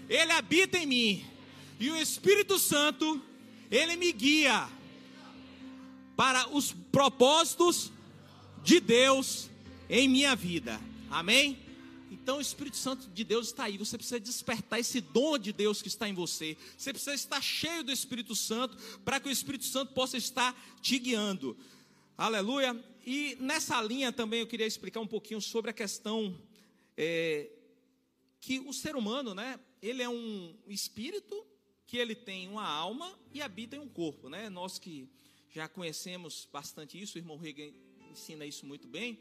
ele 0.08 0.32
habita 0.32 0.78
em 0.78 0.86
mim, 0.86 1.24
e 1.78 1.90
o 1.90 1.96
Espírito 1.96 2.58
Santo, 2.58 3.20
ele 3.70 3.96
me 3.96 4.12
guia 4.12 4.68
para 6.16 6.48
os 6.48 6.72
propósitos 6.72 7.92
de 8.62 8.80
Deus 8.80 9.50
em 9.88 10.08
minha 10.08 10.34
vida, 10.34 10.80
amém? 11.10 11.65
Então 12.26 12.38
o 12.38 12.40
Espírito 12.40 12.76
Santo 12.76 13.08
de 13.08 13.22
Deus 13.22 13.46
está 13.46 13.66
aí. 13.66 13.78
Você 13.78 13.96
precisa 13.96 14.18
despertar 14.18 14.80
esse 14.80 15.00
dom 15.00 15.38
de 15.38 15.52
Deus 15.52 15.80
que 15.80 15.86
está 15.86 16.08
em 16.08 16.12
você. 16.12 16.56
Você 16.76 16.92
precisa 16.92 17.14
estar 17.14 17.40
cheio 17.40 17.84
do 17.84 17.92
Espírito 17.92 18.34
Santo 18.34 18.76
para 19.04 19.20
que 19.20 19.28
o 19.28 19.30
Espírito 19.30 19.64
Santo 19.64 19.94
possa 19.94 20.16
estar 20.16 20.52
te 20.82 20.98
guiando. 20.98 21.56
Aleluia. 22.18 22.84
E 23.06 23.36
nessa 23.38 23.80
linha 23.80 24.10
também 24.10 24.40
eu 24.40 24.46
queria 24.48 24.66
explicar 24.66 24.98
um 24.98 25.06
pouquinho 25.06 25.40
sobre 25.40 25.70
a 25.70 25.72
questão 25.72 26.36
é, 26.96 27.48
que 28.40 28.58
o 28.58 28.72
ser 28.72 28.96
humano, 28.96 29.32
né? 29.32 29.60
ele 29.80 30.02
é 30.02 30.08
um 30.08 30.52
espírito 30.66 31.46
que 31.86 31.96
ele 31.96 32.16
tem 32.16 32.48
uma 32.48 32.66
alma 32.66 33.16
e 33.32 33.40
habita 33.40 33.76
em 33.76 33.78
um 33.78 33.88
corpo, 33.88 34.28
né? 34.28 34.50
Nós 34.50 34.80
que 34.80 35.08
já 35.48 35.68
conhecemos 35.68 36.48
bastante 36.52 37.00
isso, 37.00 37.18
o 37.18 37.20
irmão 37.20 37.36
Reagan 37.36 37.70
ensina 38.10 38.44
isso 38.44 38.66
muito 38.66 38.88
bem. 38.88 39.16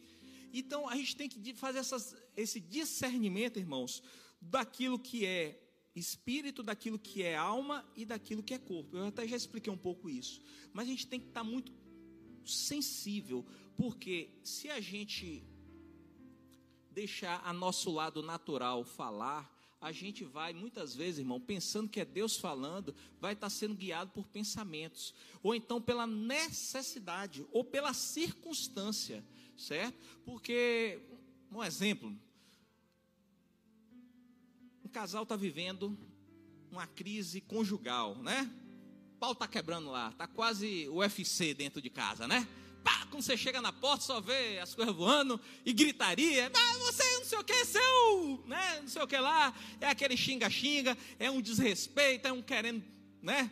Então 0.53 0.87
a 0.87 0.95
gente 0.95 1.15
tem 1.15 1.29
que 1.29 1.53
fazer 1.53 1.79
essas, 1.79 2.15
esse 2.35 2.59
discernimento, 2.59 3.59
irmãos, 3.59 4.01
daquilo 4.41 4.97
que 4.97 5.25
é 5.25 5.61
espírito, 5.95 6.61
daquilo 6.61 6.99
que 6.99 7.23
é 7.23 7.35
alma 7.35 7.85
e 7.95 8.05
daquilo 8.05 8.43
que 8.43 8.53
é 8.53 8.57
corpo. 8.57 8.97
Eu 8.97 9.07
até 9.07 9.27
já 9.27 9.35
expliquei 9.35 9.71
um 9.71 9.77
pouco 9.77 10.09
isso. 10.09 10.41
Mas 10.73 10.87
a 10.87 10.91
gente 10.91 11.07
tem 11.07 11.19
que 11.19 11.27
estar 11.27 11.43
muito 11.43 11.71
sensível, 12.45 13.45
porque 13.77 14.29
se 14.43 14.69
a 14.69 14.79
gente 14.79 15.43
deixar 16.91 17.41
a 17.43 17.51
nosso 17.51 17.91
lado 17.91 18.21
natural 18.21 18.83
falar, 18.83 19.53
a 19.81 19.91
gente 19.91 20.23
vai, 20.23 20.53
muitas 20.53 20.95
vezes, 20.95 21.19
irmão, 21.19 21.39
pensando 21.39 21.89
que 21.89 21.99
é 21.99 22.05
Deus 22.05 22.37
falando, 22.37 22.95
vai 23.19 23.33
estar 23.33 23.49
sendo 23.49 23.75
guiado 23.75 24.11
por 24.11 24.25
pensamentos, 24.27 25.13
ou 25.43 25.53
então 25.53 25.81
pela 25.81 26.07
necessidade, 26.07 27.45
ou 27.51 27.63
pela 27.63 27.93
circunstância, 27.93 29.23
certo? 29.57 29.97
Porque, 30.25 30.99
um 31.51 31.63
exemplo, 31.63 32.13
um 34.83 34.89
casal 34.89 35.23
está 35.23 35.35
vivendo 35.35 35.97
uma 36.71 36.87
crise 36.87 37.41
conjugal, 37.41 38.15
né? 38.15 38.51
O 39.15 39.17
pau 39.17 39.31
está 39.31 39.47
quebrando 39.47 39.89
lá, 39.89 40.09
está 40.09 40.27
quase 40.27 40.87
o 40.89 40.97
UFC 40.97 41.53
dentro 41.53 41.81
de 41.81 41.89
casa, 41.89 42.27
né? 42.27 42.47
Pá, 42.83 43.07
quando 43.09 43.23
você 43.23 43.35
chega 43.35 43.61
na 43.61 43.73
porta, 43.73 44.03
só 44.03 44.21
vê 44.21 44.59
as 44.59 44.75
coisas 44.75 44.93
voando 44.93 45.41
e 45.65 45.73
gritaria. 45.73 46.51
Ah, 46.53 46.77
você 46.77 47.17
não 47.17 47.25
sei 47.25 47.39
o 47.39 47.43
que, 47.43 47.65
seu, 47.65 48.43
né? 48.45 48.81
Não 48.81 48.87
sei 48.87 49.01
o 49.01 49.07
que 49.07 49.17
lá. 49.17 49.55
É 49.81 49.87
aquele 49.87 50.15
xinga-xinga, 50.15 50.95
é 51.17 51.31
um 51.31 51.41
desrespeito, 51.41 52.27
é 52.27 52.31
um 52.31 52.43
querendo, 52.43 52.83
né? 53.23 53.49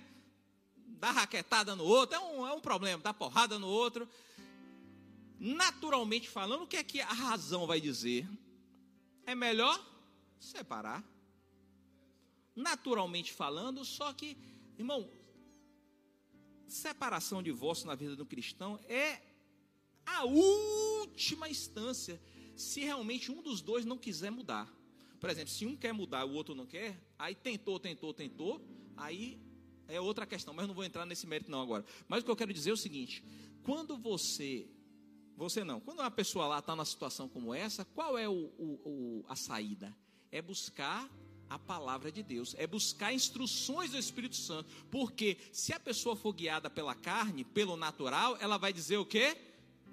Dar 0.99 1.11
raquetada 1.11 1.75
no 1.75 1.83
outro, 1.83 2.15
é 2.15 2.19
um, 2.19 2.47
é 2.47 2.53
um 2.53 2.61
problema, 2.61 3.01
dar 3.01 3.13
porrada 3.15 3.57
no 3.57 3.67
outro. 3.67 4.07
Naturalmente 5.45 6.29
falando, 6.29 6.63
o 6.63 6.67
que 6.67 6.77
é 6.77 6.83
que 6.85 7.01
a 7.01 7.11
razão 7.11 7.67
vai 7.67 7.81
dizer? 7.81 8.25
É 9.25 9.35
melhor 9.35 9.77
separar. 10.39 11.03
Naturalmente 12.55 13.33
falando, 13.33 13.83
só 13.83 14.13
que, 14.13 14.37
irmão, 14.77 15.11
separação, 16.65 17.43
divórcio 17.43 17.87
na 17.87 17.93
vida 17.93 18.15
do 18.15 18.25
cristão 18.25 18.79
é 18.87 19.19
a 20.05 20.23
última 20.23 21.49
instância, 21.49 22.21
se 22.55 22.79
realmente 22.79 23.29
um 23.29 23.41
dos 23.41 23.59
dois 23.59 23.83
não 23.83 23.97
quiser 23.97 24.31
mudar. 24.31 24.73
Por 25.19 25.29
exemplo, 25.29 25.49
se 25.49 25.65
um 25.65 25.75
quer 25.75 25.91
mudar 25.91 26.25
e 26.25 26.29
o 26.29 26.33
outro 26.35 26.55
não 26.55 26.65
quer, 26.65 26.97
aí 27.19 27.35
tentou, 27.35 27.77
tentou, 27.81 28.13
tentou, 28.13 28.65
aí 28.95 29.37
é 29.89 29.99
outra 29.99 30.25
questão, 30.25 30.53
mas 30.53 30.69
não 30.69 30.73
vou 30.73 30.85
entrar 30.85 31.05
nesse 31.05 31.27
mérito 31.27 31.51
não 31.51 31.61
agora. 31.61 31.83
Mas 32.07 32.21
o 32.21 32.25
que 32.25 32.31
eu 32.31 32.35
quero 32.37 32.53
dizer 32.53 32.69
é 32.69 32.73
o 32.73 32.77
seguinte: 32.77 33.21
quando 33.61 33.97
você, 33.97 34.69
você 35.35 35.63
não, 35.63 35.79
quando 35.79 35.99
uma 35.99 36.11
pessoa 36.11 36.47
lá 36.47 36.59
está 36.59 36.75
numa 36.75 36.85
situação 36.85 37.27
como 37.27 37.53
essa, 37.53 37.85
qual 37.85 38.17
é 38.17 38.27
o, 38.27 38.51
o, 38.57 38.79
o, 38.85 39.25
a 39.27 39.35
saída? 39.35 39.95
É 40.31 40.41
buscar 40.41 41.09
a 41.49 41.59
palavra 41.59 42.11
de 42.11 42.23
Deus, 42.23 42.55
é 42.57 42.65
buscar 42.65 43.13
instruções 43.13 43.91
do 43.91 43.97
Espírito 43.97 44.35
Santo, 44.35 44.69
porque 44.89 45.37
se 45.51 45.73
a 45.73 45.79
pessoa 45.79 46.15
for 46.15 46.33
guiada 46.33 46.69
pela 46.69 46.95
carne, 46.95 47.43
pelo 47.43 47.75
natural, 47.75 48.37
ela 48.39 48.57
vai 48.57 48.73
dizer 48.73 48.97
o 48.97 49.05
quê? 49.05 49.37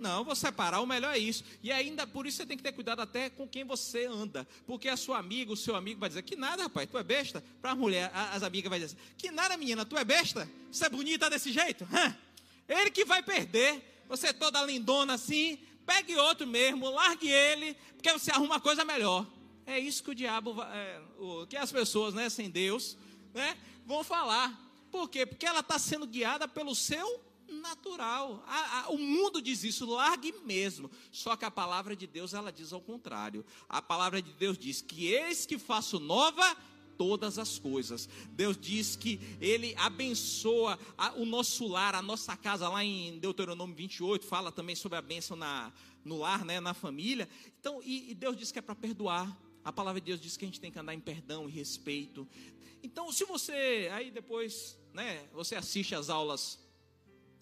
Não, 0.01 0.25
vou 0.25 0.35
separar, 0.35 0.81
o 0.81 0.87
melhor 0.87 1.15
é 1.15 1.19
isso. 1.19 1.45
E 1.63 1.71
ainda 1.71 2.07
por 2.07 2.27
isso 2.27 2.39
você 2.39 2.47
tem 2.47 2.57
que 2.57 2.63
ter 2.63 2.73
cuidado 2.73 3.03
até 3.03 3.29
com 3.29 3.47
quem 3.47 3.65
você 3.65 4.07
anda. 4.07 4.49
Porque 4.67 4.89
a 4.89 4.97
sua 4.97 5.19
amiga, 5.19 5.53
o 5.53 5.57
seu 5.57 5.77
amigo 5.77 6.01
vai 6.01 6.09
dizer, 6.09 6.23
que 6.23 6.35
nada, 6.37 6.63
rapaz, 6.63 6.89
tu 6.91 6.97
é 6.97 7.03
besta. 7.03 7.45
Para 7.61 7.73
a 7.73 7.75
mulher, 7.75 8.11
as 8.15 8.43
amigas 8.43 8.71
vai 8.71 8.81
dizer, 8.81 8.97
que 9.19 9.31
nada, 9.31 9.59
menina, 9.59 9.85
tu 9.85 9.99
é 9.99 10.05
besta? 10.05 10.51
Você 10.73 10.87
é 10.87 10.89
bonita 10.89 11.29
desse 11.29 11.53
jeito? 11.53 11.87
Hã? 11.93 12.17
Ele 12.67 12.91
que 12.91 13.05
vai 13.05 13.23
perder. 13.23 13.91
Você 14.11 14.33
toda 14.35 14.61
lindona 14.65 15.15
assim, 15.15 15.57
pegue 15.87 16.17
outro 16.17 16.45
mesmo, 16.45 16.91
largue 16.91 17.29
ele, 17.29 17.75
porque 17.95 18.13
você 18.13 18.33
arruma 18.33 18.55
uma 18.55 18.61
coisa 18.61 18.85
melhor. 18.85 19.25
É 19.65 19.79
isso 19.79 20.03
que 20.03 20.11
o 20.11 20.15
diabo, 20.17 20.61
é, 20.61 21.01
o, 21.17 21.47
que 21.47 21.57
as 21.57 21.71
pessoas, 21.71 22.13
né, 22.13 22.29
sem 22.29 22.51
Deus, 22.51 22.99
né, 23.33 23.57
vão 23.87 24.03
falar. 24.03 24.61
Por 24.91 25.09
quê? 25.09 25.25
Porque 25.25 25.47
ela 25.47 25.61
está 25.61 25.79
sendo 25.79 26.09
guiada 26.09 26.49
pelo 26.49 26.75
seu 26.75 27.25
natural. 27.49 28.43
A, 28.49 28.81
a, 28.81 28.89
o 28.89 28.99
mundo 28.99 29.41
diz 29.41 29.63
isso, 29.63 29.87
largue 29.87 30.35
mesmo. 30.45 30.91
Só 31.13 31.37
que 31.37 31.45
a 31.45 31.51
palavra 31.51 31.95
de 31.95 32.09
Deus, 32.09 32.35
ela 32.35 32.51
diz 32.51 32.73
ao 32.73 32.81
contrário. 32.81 33.47
A 33.69 33.81
palavra 33.81 34.21
de 34.21 34.33
Deus 34.33 34.59
diz 34.59 34.83
que 34.83 35.07
eis 35.07 35.47
que 35.47 35.57
faço 35.57 36.01
nova 36.01 36.57
todas 37.01 37.39
as 37.39 37.59
coisas. 37.59 38.11
Deus 38.33 38.59
diz 38.61 38.95
que 38.95 39.19
Ele 39.41 39.75
abençoa 39.79 40.79
a, 40.99 41.15
o 41.15 41.25
nosso 41.25 41.67
lar, 41.67 41.95
a 41.95 42.03
nossa 42.03 42.37
casa, 42.37 42.69
lá 42.69 42.85
em 42.85 43.19
Deuteronômio 43.19 43.75
28, 43.75 44.27
fala 44.27 44.53
também 44.53 44.77
sobre 44.77 44.99
a 44.99 45.01
bênção 45.01 45.35
na, 45.35 45.73
no 46.05 46.19
lar, 46.19 46.45
né, 46.45 46.61
na 46.61 46.75
família. 46.75 47.27
Então, 47.59 47.81
e, 47.83 48.11
e 48.11 48.15
Deus 48.15 48.37
diz 48.37 48.53
que 48.53 48.59
é 48.59 48.63
para 48.63 48.75
perdoar. 48.75 49.35
A 49.65 49.73
palavra 49.73 49.99
de 49.99 50.09
Deus 50.09 50.21
diz 50.21 50.37
que 50.37 50.45
a 50.45 50.49
gente 50.49 50.61
tem 50.61 50.71
que 50.71 50.79
andar 50.79 50.93
em 50.93 51.01
perdão 51.01 51.49
e 51.49 51.53
respeito. 51.53 52.29
Então, 52.83 53.11
se 53.11 53.25
você 53.25 53.89
aí 53.95 54.11
depois, 54.11 54.79
né, 54.93 55.27
você 55.33 55.55
assiste 55.57 55.95
às 55.95 56.11
aulas, 56.11 56.59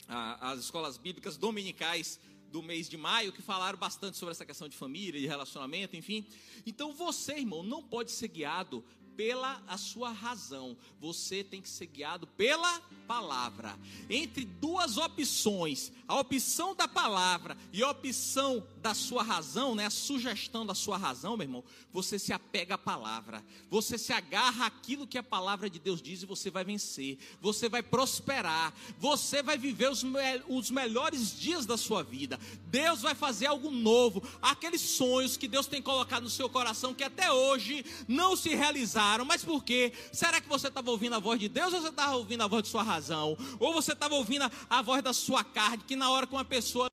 às 0.06 0.60
escolas 0.60 0.96
bíblicas 0.96 1.36
dominicais 1.36 2.20
do 2.50 2.62
mês 2.62 2.88
de 2.88 2.96
maio, 2.96 3.32
que 3.32 3.42
falaram 3.42 3.78
bastante 3.78 4.16
sobre 4.16 4.32
essa 4.32 4.44
questão 4.44 4.68
de 4.68 4.76
família, 4.76 5.20
de 5.20 5.26
relacionamento, 5.26 5.96
enfim. 5.96 6.26
Então, 6.64 6.92
você, 6.92 7.34
irmão, 7.34 7.62
não 7.62 7.82
pode 7.82 8.10
ser 8.10 8.28
guiado 8.28 8.84
pela 9.18 9.60
a 9.66 9.76
sua 9.76 10.12
razão. 10.12 10.76
Você 11.00 11.42
tem 11.42 11.60
que 11.60 11.68
ser 11.68 11.86
guiado 11.86 12.24
pela 12.24 12.80
palavra. 13.04 13.76
Entre 14.08 14.44
duas 14.44 14.96
opções, 14.96 15.90
a 16.06 16.20
opção 16.20 16.72
da 16.72 16.86
palavra 16.86 17.58
e 17.72 17.82
a 17.82 17.90
opção 17.90 18.64
da 18.80 18.94
sua 18.94 19.24
razão, 19.24 19.74
né, 19.74 19.86
a 19.86 19.90
sugestão 19.90 20.64
da 20.64 20.74
sua 20.74 20.96
razão, 20.96 21.36
meu 21.36 21.46
irmão, 21.46 21.64
você 21.92 22.16
se 22.16 22.32
apega 22.32 22.76
à 22.76 22.78
palavra. 22.78 23.44
Você 23.68 23.98
se 23.98 24.12
agarra 24.12 24.66
àquilo 24.66 25.06
que 25.06 25.18
a 25.18 25.22
palavra 25.22 25.68
de 25.68 25.80
Deus 25.80 26.00
diz 26.00 26.22
e 26.22 26.26
você 26.26 26.48
vai 26.48 26.62
vencer. 26.62 27.18
Você 27.40 27.68
vai 27.68 27.82
prosperar. 27.82 28.72
Você 29.00 29.42
vai 29.42 29.58
viver 29.58 29.90
os, 29.90 30.04
me 30.04 30.20
os 30.46 30.70
melhores 30.70 31.36
dias 31.36 31.66
da 31.66 31.76
sua 31.76 32.04
vida. 32.04 32.38
Deus 32.66 33.02
vai 33.02 33.16
fazer 33.16 33.46
algo 33.46 33.70
novo. 33.72 34.22
Aqueles 34.40 34.80
sonhos 34.80 35.36
que 35.36 35.48
Deus 35.48 35.66
tem 35.66 35.82
colocado 35.82 36.22
no 36.22 36.30
seu 36.30 36.48
coração 36.48 36.94
que 36.94 37.02
até 37.02 37.32
hoje 37.32 37.84
não 38.06 38.36
se 38.36 38.50
realizaram. 38.50 39.07
Mas 39.24 39.44
por 39.44 39.64
quê? 39.64 39.92
Será 40.12 40.40
que 40.40 40.48
você 40.48 40.68
estava 40.68 40.90
ouvindo 40.90 41.14
a 41.14 41.18
voz 41.18 41.40
de 41.40 41.48
Deus 41.48 41.72
ou 41.72 41.80
você 41.80 41.88
estava 41.88 42.16
ouvindo 42.16 42.42
a 42.42 42.46
voz 42.46 42.62
de 42.62 42.68
sua 42.68 42.82
razão? 42.82 43.36
Ou 43.58 43.72
você 43.72 43.92
estava 43.92 44.14
ouvindo 44.14 44.50
a, 44.68 44.82
voz 44.82 45.02
da 45.02 45.12
sua 45.12 45.42
carne, 45.42 45.84
que 45.86 45.96
na 45.96 46.10
hora 46.10 46.26
que 46.26 46.32
uma 46.32 46.44
pessoa 46.44 46.88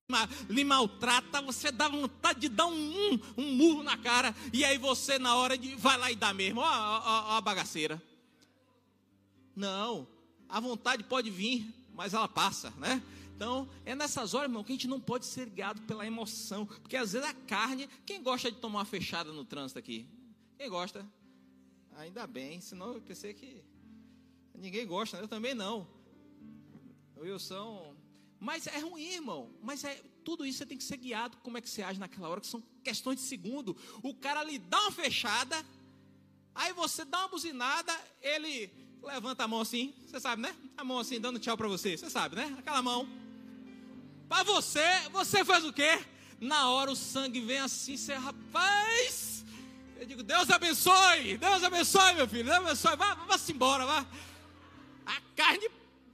lhe 0.50 0.64
maltrata, 0.64 1.42
você 1.42 1.72
dá 1.72 1.90
vontade 1.90 2.40
de 2.42 2.50
dar 2.50 2.68
um, 2.68 2.74
um, 2.74 3.20
um 3.38 3.52
murro 3.56 3.84
na 3.84 3.98
cara, 3.98 4.36
e 4.54 4.64
aí 4.64 4.78
você, 4.78 5.20
na 5.20 5.36
hora 5.36 5.58
de. 5.58 5.76
vai 5.76 5.98
lá 5.98 6.12
e 6.12 6.16
dá 6.16 6.34
mesmo, 6.34 6.62
ó, 6.62 6.66
ó, 6.66 7.34
ó 7.34 7.38
a 7.38 7.42
bagaceira. 7.42 8.02
Não, 9.56 10.08
a 10.50 10.60
vontade 10.60 11.04
pode 11.04 11.30
vir, 11.30 11.74
mas 11.94 12.14
ela 12.14 12.28
passa, 12.28 12.72
né? 12.78 13.02
Então, 13.36 13.68
é 13.86 13.94
nessas 13.94 14.34
horas, 14.34 14.50
irmão, 14.50 14.64
que 14.64 14.72
a 14.72 14.76
gente 14.76 14.88
não 14.88 15.00
pode 15.00 15.26
ser 15.26 15.50
guiado 15.50 15.82
pela 15.82 16.08
emoção. 16.08 16.66
Porque 16.66 16.96
às 16.96 17.12
vezes 17.12 17.28
a 17.28 17.34
carne. 17.34 17.90
Quem 18.06 18.24
gosta 18.24 18.50
de 18.50 18.58
tomar 18.58 18.80
uma 18.80 18.86
fechada 18.86 19.34
no 19.34 19.44
trânsito 19.44 19.78
aqui? 19.78 20.08
Quem 20.58 20.70
gosta? 20.70 21.06
Ainda 21.98 22.28
bem, 22.28 22.60
senão 22.62 22.94
eu 22.94 23.02
pensei 23.02 23.34
que. 23.34 23.64
Ninguém 24.54 24.86
gosta, 24.86 25.18
eu 25.18 25.28
também 25.28 25.54
não. 25.54 25.88
Wilson. 27.18 27.96
Mas 28.40 28.68
é 28.68 28.80
ruim, 28.80 29.14
irmão. 29.14 29.50
Mas 29.62 29.84
é, 29.84 30.02
tudo 30.24 30.46
isso 30.46 30.60
você 30.60 30.66
tem 30.66 30.78
que 30.78 30.84
ser 30.84 30.98
guiado. 30.98 31.38
Como 31.38 31.58
é 31.58 31.62
que 31.62 31.70
você 31.70 31.82
age 31.82 32.00
naquela 32.00 32.30
hora? 32.30 32.42
Que 32.42 32.48
são 32.48 32.64
questões 32.84 33.18
de 33.18 33.24
segundo. 33.24 33.76
O 34.02 34.14
cara 34.14 34.44
lhe 34.44 34.60
dá 34.60 34.80
uma 34.82 34.92
fechada. 34.92 35.66
Aí 36.54 36.74
você 36.74 37.04
dá 37.04 37.20
uma 37.20 37.28
buzinada. 37.30 37.94
Ele 38.22 38.72
levanta 39.02 39.44
a 39.44 39.48
mão 39.48 39.62
assim. 39.62 39.94
Você 40.06 40.20
sabe, 40.20 40.42
né? 40.42 40.56
A 40.78 40.84
mão 40.84 41.00
assim, 41.00 41.20
dando 41.20 41.40
tchau 41.40 41.58
para 41.58 41.68
você. 41.68 41.98
Você 41.98 42.10
sabe, 42.10 42.36
né? 42.36 42.56
Aquela 42.58 42.82
mão. 42.82 43.08
Para 44.28 44.44
você, 44.44 44.86
você 45.12 45.46
faz 45.46 45.64
o 45.64 45.74
quê? 45.74 46.04
Na 46.40 46.70
hora 46.70 46.92
o 46.92 46.96
sangue 46.96 47.40
vem 47.40 47.60
assim. 47.60 47.98
Você, 47.98 48.14
rapaz. 48.14 49.35
Eu 50.06 50.10
digo, 50.10 50.22
Deus 50.22 50.52
abençoe. 50.52 51.36
Deus 51.36 51.64
abençoe, 51.64 52.14
meu 52.14 52.28
filho. 52.28 52.44
Deus 52.44 52.58
abençoe. 52.58 52.96
Vá, 52.96 53.16
vá-se 53.16 53.52
embora, 53.52 53.88
vá. 53.88 54.06
A 55.04 55.20
carne 55.36 55.68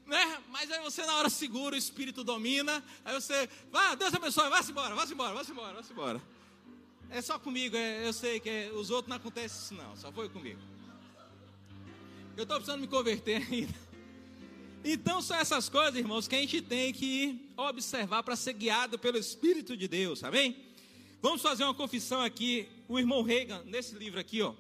né? 0.06 0.40
Mas 0.50 0.72
aí 0.72 0.82
você 0.82 1.06
na 1.06 1.18
hora 1.18 1.30
segura, 1.30 1.76
o 1.76 1.78
espírito 1.78 2.24
domina, 2.24 2.84
aí 3.04 3.14
você, 3.14 3.50
vá, 3.72 3.96
Deus 3.96 4.14
abençoe, 4.14 4.50
vá-se 4.50 4.72
embora, 4.72 4.94
vá-se 4.94 5.14
embora, 5.14 5.34
vá-se 5.34 5.52
embora, 5.52 5.74
vá-se 5.74 5.94
embora. 5.94 6.22
É 7.10 7.22
só 7.22 7.40
comigo, 7.40 7.78
é, 7.78 8.06
eu 8.06 8.12
sei 8.12 8.40
que 8.40 8.50
é, 8.50 8.72
os 8.74 8.90
outros 8.90 9.10
não 9.10 9.16
acontece 9.16 9.64
isso 9.64 9.74
não, 9.74 9.96
só 9.96 10.12
foi 10.12 10.28
comigo. 10.28 10.60
Eu 12.36 12.44
estou 12.44 12.58
precisando 12.58 12.82
me 12.82 12.88
converter 12.88 13.38
ainda. 13.50 13.74
Então 14.84 15.22
são 15.22 15.38
essas 15.38 15.70
coisas, 15.70 15.96
irmãos, 15.96 16.28
que 16.28 16.36
a 16.36 16.40
gente 16.40 16.62
tem 16.62 16.92
que 16.92 17.50
observar 17.56 18.24
para 18.24 18.36
ser 18.36 18.54
guiado 18.54 19.00
pelo 19.00 19.18
Espírito 19.18 19.78
de 19.78 19.88
Deus, 19.88 20.24
amém? 20.24 20.72
Vamos 21.22 21.42
fazer 21.42 21.64
uma 21.64 21.74
confissão 21.74 22.22
aqui. 22.22 22.68
O 22.92 23.00
irmão 23.00 23.22
Reagan, 23.22 23.64
nesse 23.64 23.96
livro 23.96 24.20
aqui, 24.20 24.42
ó, 24.42 24.54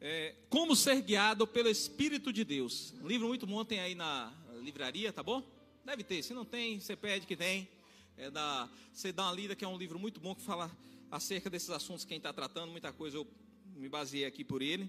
é, 0.00 0.36
Como 0.48 0.76
Ser 0.76 1.02
Guiado 1.02 1.48
pelo 1.48 1.68
Espírito 1.68 2.32
de 2.32 2.44
Deus. 2.44 2.94
Um 3.02 3.08
livro 3.08 3.26
muito 3.26 3.44
bom, 3.44 3.64
tem 3.64 3.80
aí 3.80 3.92
na 3.92 4.32
livraria, 4.62 5.12
tá 5.12 5.20
bom? 5.20 5.42
Deve 5.84 6.04
ter, 6.04 6.22
se 6.22 6.32
não 6.32 6.44
tem, 6.44 6.78
você 6.78 6.94
pede 6.94 7.26
que 7.26 7.34
tem. 7.34 7.68
É 8.16 8.30
da, 8.30 8.70
você 8.92 9.10
dá 9.10 9.24
uma 9.24 9.32
lida, 9.32 9.56
que 9.56 9.64
é 9.64 9.68
um 9.68 9.76
livro 9.76 9.98
muito 9.98 10.20
bom 10.20 10.32
que 10.32 10.42
fala 10.42 10.70
acerca 11.10 11.50
desses 11.50 11.70
assuntos 11.70 12.04
que 12.04 12.10
quem 12.10 12.18
está 12.18 12.32
tratando, 12.32 12.70
muita 12.70 12.92
coisa 12.92 13.16
eu 13.16 13.26
me 13.74 13.88
baseei 13.88 14.26
aqui 14.26 14.44
por 14.44 14.62
ele. 14.62 14.88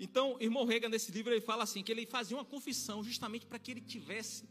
Então, 0.00 0.38
irmão 0.40 0.64
Rega, 0.64 0.88
nesse 0.88 1.12
livro, 1.12 1.30
ele 1.30 1.42
fala 1.42 1.64
assim, 1.64 1.82
que 1.82 1.92
ele 1.92 2.06
fazia 2.06 2.34
uma 2.34 2.44
confissão 2.46 3.04
justamente 3.04 3.44
para 3.44 3.58
que 3.58 3.70
ele 3.70 3.82
tivesse 3.82 4.48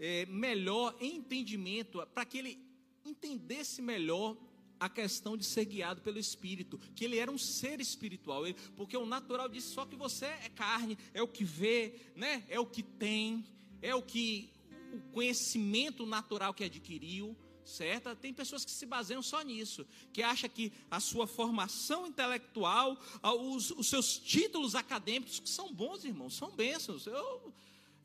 é, 0.00 0.26
melhor 0.26 0.96
entendimento, 1.00 2.04
para 2.12 2.24
que 2.24 2.38
ele 2.38 2.58
entendesse 3.04 3.80
melhor 3.80 4.36
a 4.80 4.88
questão 4.88 5.36
de 5.36 5.44
ser 5.44 5.66
guiado 5.66 6.00
pelo 6.00 6.18
Espírito, 6.18 6.80
que 6.96 7.04
ele 7.04 7.18
era 7.18 7.30
um 7.30 7.36
ser 7.36 7.80
espiritual, 7.80 8.44
porque 8.74 8.96
o 8.96 9.04
natural 9.04 9.46
diz 9.46 9.64
só 9.64 9.84
que 9.84 9.94
você 9.94 10.24
é 10.24 10.48
carne, 10.48 10.98
é 11.12 11.22
o 11.22 11.28
que 11.28 11.44
vê, 11.44 11.94
né? 12.16 12.42
é 12.48 12.58
o 12.58 12.64
que 12.64 12.82
tem, 12.82 13.44
é 13.82 13.94
o 13.94 14.02
que 14.02 14.50
o 14.92 15.00
conhecimento 15.12 16.06
natural 16.06 16.54
que 16.54 16.64
adquiriu, 16.64 17.36
certo? 17.62 18.14
Tem 18.16 18.32
pessoas 18.32 18.64
que 18.64 18.70
se 18.70 18.86
baseiam 18.86 19.22
só 19.22 19.42
nisso, 19.42 19.86
que 20.12 20.22
acha 20.22 20.48
que 20.48 20.72
a 20.90 20.98
sua 20.98 21.26
formação 21.26 22.06
intelectual, 22.06 22.98
os, 23.22 23.70
os 23.72 23.88
seus 23.88 24.18
títulos 24.18 24.74
acadêmicos, 24.74 25.38
que 25.38 25.48
são 25.48 25.72
bons, 25.72 26.04
irmãos, 26.04 26.34
são 26.34 26.50
bênçãos. 26.50 27.06
Eu, 27.06 27.52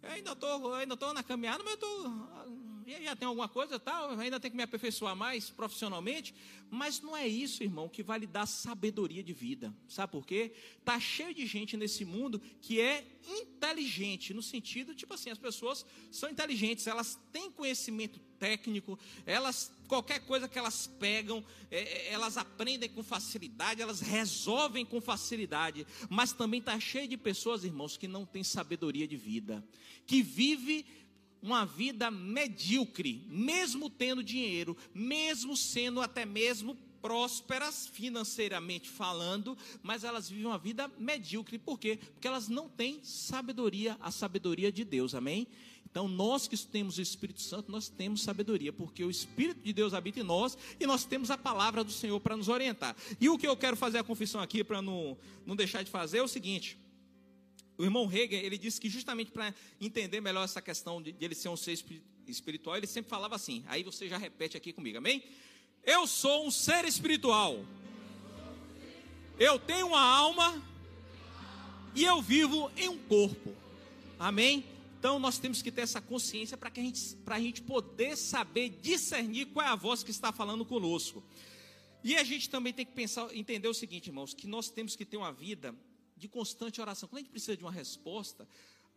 eu 0.04 0.10
ainda 0.10 0.34
estou 0.34 0.74
ainda 0.74 0.98
tô 0.98 1.14
na 1.14 1.24
caminhada, 1.24 1.64
mas 1.64 1.74
eu 1.74 1.76
estou 1.76 2.65
já 2.86 3.16
tem 3.16 3.28
alguma 3.28 3.50
coisa, 3.50 3.80
tal, 3.80 4.12
ainda 4.12 4.40
tem 4.40 4.52
que 4.52 4.58
me 4.58 4.64
aperfeiçoar 4.64 5.16
mais 5.16 5.50
profissionalmente, 5.50 6.34
mas 6.70 7.02
não 7.02 7.18
é 7.18 7.28
isso, 7.28 7.64
irmão, 7.64 7.90
que 7.90 8.04
vai 8.04 8.20
lhe 8.20 8.28
dar 8.28 8.46
sabedoria 8.46 9.24
de 9.24 9.34
vida. 9.34 9.74
Sabe 9.88 10.12
por 10.12 10.26
quê? 10.26 10.54
Tá 10.84 11.00
cheio 11.00 11.34
de 11.34 11.46
gente 11.48 11.76
nesse 11.76 12.06
mundo 12.06 12.40
que 12.62 12.80
é 12.80 13.04
inteligente 13.28 14.34
no 14.34 14.44
sentido, 14.44 14.94
tipo 14.94 15.14
assim, 15.14 15.30
as 15.30 15.38
pessoas 15.38 15.86
são 16.12 16.30
inteligentes, 16.30 16.86
elas 16.86 17.20
têm 17.32 17.52
conhecimento 17.52 18.20
técnico, 18.38 19.00
elas 19.26 19.72
qualquer 19.88 20.20
coisa 20.26 20.48
que 20.48 20.58
elas 20.58 20.88
pegam, 20.88 21.44
é, 21.72 21.80
é 21.80 22.14
elas 22.14 22.38
aprendem 22.38 22.90
com 22.90 23.04
facilidade, 23.04 23.82
elas 23.82 24.02
resolvem 24.02 24.86
com 24.86 25.00
facilidade, 25.00 25.86
mas 26.10 26.34
também 26.34 26.60
está 26.60 26.80
cheio 26.80 27.08
de 27.08 27.18
pessoas, 27.18 27.64
irmãos, 27.64 27.98
que 27.98 28.08
não 28.08 28.26
têm 28.26 28.44
sabedoria 28.44 29.08
de 29.08 29.16
vida, 29.16 29.64
que 30.06 30.22
vive 30.22 30.86
uma 31.46 31.64
vida 31.64 32.10
medíocre, 32.10 33.24
mesmo 33.30 33.88
tendo 33.88 34.24
dinheiro, 34.24 34.76
mesmo 34.94 35.56
sendo 35.56 36.02
até 36.02 36.26
mesmo 36.26 36.76
prósperas 37.00 37.86
financeiramente 37.86 38.90
falando, 38.90 39.56
mas 39.84 40.04
elas 40.04 40.28
vivem 40.28 40.48
uma 40.48 40.58
vida 40.58 40.92
medíocre. 40.98 41.60
Por 41.60 41.80
quê? 41.80 42.00
Porque 42.14 42.28
elas 42.28 42.50
não 42.50 42.68
têm 42.68 43.00
sabedoria, 43.04 43.96
a 44.02 44.10
sabedoria 44.10 44.72
de 44.72 44.84
Deus. 44.84 45.14
Amém? 45.14 45.48
Então, 45.86 46.08
nós 46.08 46.48
que 46.48 46.58
temos 46.58 46.98
o 46.98 47.02
Espírito 47.02 47.42
Santo, 47.42 47.72
nós 47.72 47.90
temos 47.90 48.24
sabedoria, 48.24 48.74
porque 48.74 49.04
o 49.04 49.12
Espírito 49.12 49.62
de 49.62 49.72
Deus 49.72 49.94
habita 49.94 50.20
em 50.20 50.24
nós 50.24 50.58
e 50.80 50.88
nós 50.88 51.06
temos 51.06 51.30
a 51.30 51.38
palavra 51.38 51.84
do 51.84 51.92
Senhor 51.92 52.20
para 52.20 52.36
nos 52.36 52.50
orientar. 52.50 52.96
E 53.22 53.30
o 53.30 53.38
que 53.38 53.48
eu 53.48 53.56
quero 53.56 53.78
fazer 53.78 54.00
a 54.00 54.04
confissão 54.04 54.42
aqui, 54.42 54.64
para 54.64 54.82
não, 54.82 55.16
não 55.46 55.56
deixar 55.56 55.84
de 55.84 55.92
fazer, 55.92 56.18
é 56.18 56.24
o 56.24 56.28
seguinte: 56.28 56.76
o 57.78 57.84
irmão 57.84 58.12
Hegel, 58.12 58.40
ele 58.40 58.58
disse 58.58 58.80
que 58.80 58.90
justamente 58.90 59.32
para 59.32 59.54
entender 59.80 60.22
melhor 60.22 60.44
essa 60.44 60.62
questão 60.62 61.02
de, 61.02 61.12
de 61.12 61.26
ele 61.26 61.36
ser 61.36 61.50
um 61.50 61.58
ser 61.58 61.78
espiritual, 62.28 62.78
ele 62.78 62.88
sempre 62.88 63.10
falava 63.10 63.36
assim. 63.36 63.64
Aí 63.68 63.84
você 63.84 64.08
já 64.08 64.18
repete 64.18 64.56
aqui 64.56 64.72
comigo, 64.72 64.98
amém? 64.98 65.24
Eu 65.84 66.08
sou 66.08 66.48
um 66.48 66.52
ser 66.52 66.86
espiritual. 66.86 67.66
Eu 69.38 69.60
tenho 69.60 69.88
uma 69.88 70.02
alma 70.02 70.62
e 71.94 72.04
eu 72.04 72.22
vivo 72.22 72.72
em 72.78 72.90
um 72.90 72.98
corpo. 72.98 73.54
Amém? 74.18 74.66
Então 74.98 75.20
nós 75.20 75.38
temos 75.38 75.62
que 75.62 75.72
ter 75.72 75.82
essa 75.82 76.02
consciência 76.02 76.58
para 76.58 76.72
que 76.72 76.80
a 76.80 76.84
gente, 76.84 77.16
para 77.18 77.36
a 77.36 77.40
gente 77.40 77.62
poder 77.62 78.16
saber 78.16 78.70
discernir 78.82 79.48
qual 79.48 79.66
é 79.66 79.70
a 79.70 79.76
voz 79.76 80.02
que 80.02 80.12
está 80.12 80.32
falando 80.32 80.66
conosco. 80.66 81.24
E 82.04 82.16
a 82.16 82.24
gente 82.24 82.50
também 82.50 82.72
tem 82.72 82.86
que 82.86 82.94
pensar, 82.94 83.28
entender 83.36 83.68
o 83.68 83.74
seguinte, 83.74 84.08
irmãos, 84.08 84.34
que 84.34 84.48
nós 84.48 84.70
temos 84.70 84.96
que 84.96 85.04
ter 85.04 85.18
uma 85.18 85.32
vida 85.32 85.76
de 86.16 86.28
constante 86.28 86.82
oração. 86.82 87.10
Quando 87.10 87.20
a 87.20 87.22
gente 87.22 87.32
precisa 87.32 87.58
de 87.58 87.64
uma 87.64 87.72
resposta, 87.72 88.48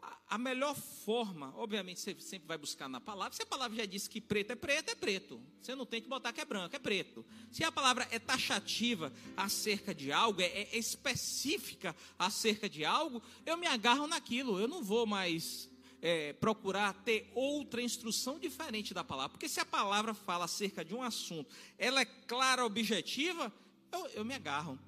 a, 0.01 0.17
a, 0.31 0.39
melhor 0.39 0.75
forma, 0.75 1.53
obviamente, 1.57 2.01
você 2.01 2.17
sempre 2.21 2.47
vai 2.47 2.57
buscar 2.57 2.89
na 2.89 3.01
palavra. 3.01 3.35
Se 3.35 3.43
a 3.43 3.47
palavra 3.47 3.77
já 3.77 3.85
disse 3.85 4.09
que 4.09 4.21
preto 4.21 4.53
é 4.53 4.57
preto, 4.57 4.91
é 4.91 4.95
preto. 4.95 5.41
Você 5.61 5.75
não 5.75 5.85
tem 5.85 6.01
que 6.01 6.09
botar 6.09 6.33
que 6.33 6.41
é 6.41 6.45
branco, 6.45 6.75
é 6.77 6.79
preto. 6.79 7.25
Se 7.51 7.65
a 7.65 7.73
palavra 7.73 8.07
é 8.11 8.19
taxativa 8.19 9.13
acerca 9.37 9.95
de 9.95 10.13
algo, 10.13 10.41
é, 10.41 10.47
é 10.47 10.79
específica 10.79 11.95
acerca 12.19 12.69
de 12.69 12.85
algo, 12.85 13.23
eu 13.45 13.57
me 13.57 13.67
agarro 13.67 14.07
naquilo. 14.07 14.61
Eu 14.61 14.69
não 14.69 14.83
vou 14.83 15.07
mais 15.07 15.69
é, 16.01 16.33
procurar 16.35 16.93
ter 17.03 17.31
outra 17.35 17.83
instrução 17.83 18.39
diferente 18.39 18.95
da 18.95 19.03
palavra. 19.03 19.31
Porque 19.31 19.49
se 19.49 19.61
a 19.61 19.67
palavra 19.67 20.15
fala 20.15 20.45
acerca 20.45 20.85
de 20.85 20.95
um 20.95 21.03
assunto, 21.03 21.53
ela 21.77 22.01
é 22.01 22.05
clara, 22.05 22.65
objetiva, 22.65 23.53
eu, 23.91 24.07
eu 24.09 24.25
me 24.25 24.35
agarro. 24.35 24.79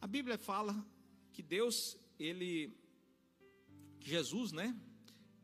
A 0.00 0.06
Bíblia 0.06 0.38
fala 0.38 0.74
que 1.32 1.42
Deus, 1.42 1.96
ele, 2.18 2.72
que 4.00 4.08
Jesus, 4.08 4.52
né? 4.52 4.76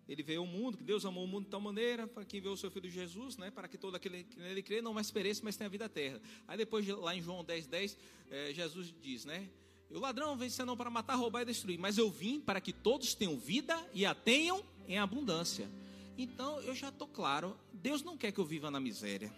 Ele 0.08 0.22
veio 0.22 0.40
ao 0.40 0.46
mundo, 0.46 0.76
que 0.76 0.84
Deus 0.84 1.04
amou 1.04 1.24
o 1.24 1.26
mundo 1.26 1.44
de 1.44 1.50
tal 1.50 1.60
maneira, 1.60 2.06
para 2.06 2.24
quem 2.24 2.38
enviou 2.38 2.54
o 2.54 2.56
seu 2.56 2.70
filho 2.70 2.90
Jesus, 2.90 3.36
né? 3.36 3.50
Para 3.50 3.66
que 3.66 3.78
todo 3.78 3.94
aquele 3.94 4.24
que 4.24 4.38
nele 4.38 4.62
crê 4.62 4.82
não 4.82 4.92
mais 4.92 5.10
pereça, 5.10 5.40
mas 5.42 5.56
tenha 5.56 5.68
vida 5.68 5.86
eterna. 5.86 6.20
Aí 6.46 6.58
depois, 6.58 6.86
lá 6.86 7.16
em 7.16 7.22
João 7.22 7.42
10, 7.42 7.66
10, 7.66 7.98
é, 8.30 8.52
Jesus 8.52 8.94
diz, 9.00 9.24
né? 9.24 9.48
O 9.90 9.98
ladrão 9.98 10.36
vem 10.36 10.50
senão 10.50 10.76
para 10.76 10.90
matar, 10.90 11.14
roubar 11.14 11.42
e 11.42 11.46
destruir, 11.46 11.78
mas 11.78 11.98
eu 11.98 12.10
vim 12.10 12.40
para 12.40 12.60
que 12.60 12.72
todos 12.72 13.14
tenham 13.14 13.38
vida 13.38 13.76
e 13.92 14.04
a 14.04 14.14
tenham 14.14 14.62
em 14.86 14.98
abundância. 14.98 15.68
Então 16.16 16.60
eu 16.62 16.74
já 16.74 16.90
estou 16.90 17.08
claro, 17.08 17.56
Deus 17.72 18.02
não 18.02 18.16
quer 18.16 18.32
que 18.32 18.40
eu 18.40 18.44
viva 18.44 18.70
na 18.70 18.80
miséria. 18.80 19.32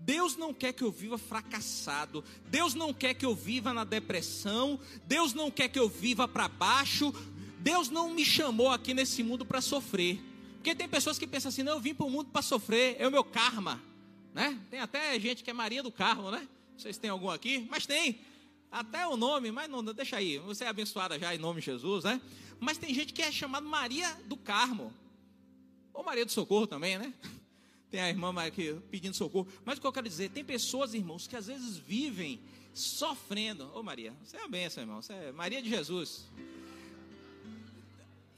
Deus 0.00 0.36
não 0.36 0.52
quer 0.52 0.72
que 0.72 0.82
eu 0.82 0.90
viva 0.90 1.18
fracassado. 1.18 2.24
Deus 2.48 2.74
não 2.74 2.92
quer 2.92 3.14
que 3.14 3.24
eu 3.24 3.34
viva 3.34 3.72
na 3.72 3.84
depressão. 3.84 4.80
Deus 5.06 5.34
não 5.34 5.50
quer 5.50 5.68
que 5.68 5.78
eu 5.78 5.88
viva 5.88 6.26
para 6.26 6.48
baixo. 6.48 7.12
Deus 7.58 7.90
não 7.90 8.10
me 8.10 8.24
chamou 8.24 8.70
aqui 8.70 8.94
nesse 8.94 9.22
mundo 9.22 9.44
para 9.44 9.60
sofrer. 9.60 10.20
Porque 10.54 10.74
tem 10.74 10.88
pessoas 10.88 11.18
que 11.18 11.26
pensam 11.26 11.48
assim: 11.50 11.62
não, 11.62 11.74
eu 11.74 11.80
vim 11.80 11.94
para 11.94 12.06
o 12.06 12.10
mundo 12.10 12.30
para 12.30 12.42
sofrer, 12.42 12.96
é 12.98 13.06
o 13.06 13.10
meu 13.10 13.24
karma. 13.24 13.80
Né? 14.34 14.58
Tem 14.70 14.80
até 14.80 15.18
gente 15.18 15.42
que 15.42 15.50
é 15.50 15.52
Maria 15.52 15.82
do 15.82 15.90
Carmo, 15.90 16.30
né? 16.30 16.46
Não 16.72 16.78
sei 16.78 16.92
se 16.92 17.00
tem 17.00 17.10
algum 17.10 17.30
aqui, 17.30 17.66
mas 17.70 17.86
tem. 17.86 18.20
Até 18.70 19.06
o 19.06 19.16
nome, 19.16 19.50
mas 19.50 19.68
não, 19.68 19.82
deixa 19.82 20.16
aí. 20.16 20.38
Você 20.38 20.64
é 20.64 20.68
abençoada 20.68 21.18
já 21.18 21.34
em 21.34 21.38
nome 21.38 21.60
de 21.60 21.66
Jesus, 21.66 22.04
né? 22.04 22.20
Mas 22.60 22.78
tem 22.78 22.94
gente 22.94 23.12
que 23.12 23.20
é 23.20 23.32
chamada 23.32 23.66
Maria 23.66 24.08
do 24.26 24.36
Carmo. 24.36 24.92
Ou 25.92 26.04
Maria 26.04 26.24
do 26.24 26.30
Socorro 26.30 26.68
também, 26.68 26.96
né? 26.96 27.12
Tem 27.90 28.00
a 28.00 28.08
irmã 28.08 28.32
aqui 28.44 28.76
pedindo 28.90 29.14
socorro. 29.14 29.48
Mas 29.64 29.78
o 29.78 29.80
que 29.80 29.86
eu 29.86 29.92
quero 29.92 30.08
dizer, 30.08 30.30
tem 30.30 30.44
pessoas, 30.44 30.94
irmãos, 30.94 31.26
que 31.26 31.36
às 31.36 31.46
vezes 31.46 31.76
vivem 31.76 32.40
sofrendo. 32.72 33.70
Ô 33.74 33.82
Maria, 33.82 34.14
você 34.24 34.36
é 34.36 34.44
a 34.44 34.48
benção, 34.48 34.82
irmão. 34.82 35.02
Você 35.02 35.12
é 35.12 35.32
Maria 35.32 35.60
de 35.60 35.68
Jesus. 35.68 36.28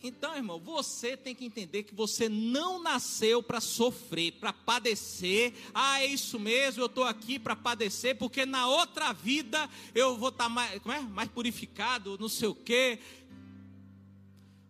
Então, 0.04 0.34
irmão, 0.34 0.58
você 0.58 1.16
tem 1.16 1.32
que 1.32 1.44
entender 1.44 1.84
que 1.84 1.94
você 1.94 2.28
não 2.28 2.82
nasceu 2.82 3.40
para 3.40 3.60
sofrer, 3.60 4.32
para 4.32 4.52
padecer. 4.52 5.54
Ah, 5.72 6.02
é 6.02 6.06
isso 6.06 6.40
mesmo, 6.40 6.82
eu 6.82 6.86
estou 6.86 7.04
aqui 7.04 7.38
para 7.38 7.54
padecer, 7.54 8.18
porque 8.18 8.44
na 8.44 8.66
outra 8.66 9.12
vida 9.12 9.70
eu 9.94 10.16
vou 10.16 10.30
estar 10.30 10.44
tá 10.44 10.50
mais, 10.50 10.82
como 10.82 10.92
é? 10.92 11.00
mais 11.00 11.28
purificado, 11.30 12.18
não 12.18 12.28
sei 12.28 12.48
o 12.48 12.54
quê 12.54 12.98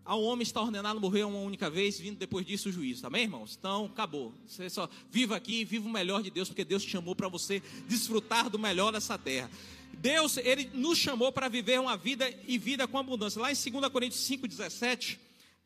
ao 0.05 0.23
homem 0.23 0.43
está 0.43 0.61
ordenado 0.61 1.01
morrer 1.01 1.25
uma 1.25 1.38
única 1.38 1.71
vez, 1.71 1.99
vindo 1.99 2.19
depois 2.19 2.45
disso 2.45 2.69
o 2.69 2.73
juízo, 2.73 3.03
tá 3.03 3.19
irmãos? 3.19 3.57
Então, 3.59 3.87
acabou. 3.87 4.35
Você 4.47 4.69
só 4.69 4.88
viva 5.11 5.37
aqui, 5.37 5.65
viva 5.65 5.88
o 5.88 5.93
melhor 5.93 6.23
de 6.23 6.31
Deus, 6.31 6.49
porque 6.49 6.65
Deus 6.65 6.83
te 6.83 6.91
chamou 6.91 7.15
para 7.15 7.29
você 7.29 7.62
desfrutar 7.88 8.51
do 8.51 8.59
melhor 8.59 8.93
dessa 8.93 9.17
terra. 9.17 9.51
Deus, 9.95 10.37
Ele 10.38 10.71
nos 10.75 10.99
chamou 10.99 11.31
para 11.31 11.49
viver 11.49 11.81
uma 11.81 11.97
vida 11.97 12.33
e 12.47 12.59
vida 12.59 12.88
com 12.88 12.99
abundância. 12.99 13.41
Lá 13.41 13.53
em 13.53 13.55
2 13.55 13.88
Coríntios 13.93 14.23
5, 14.25 14.49
17, 14.49 15.21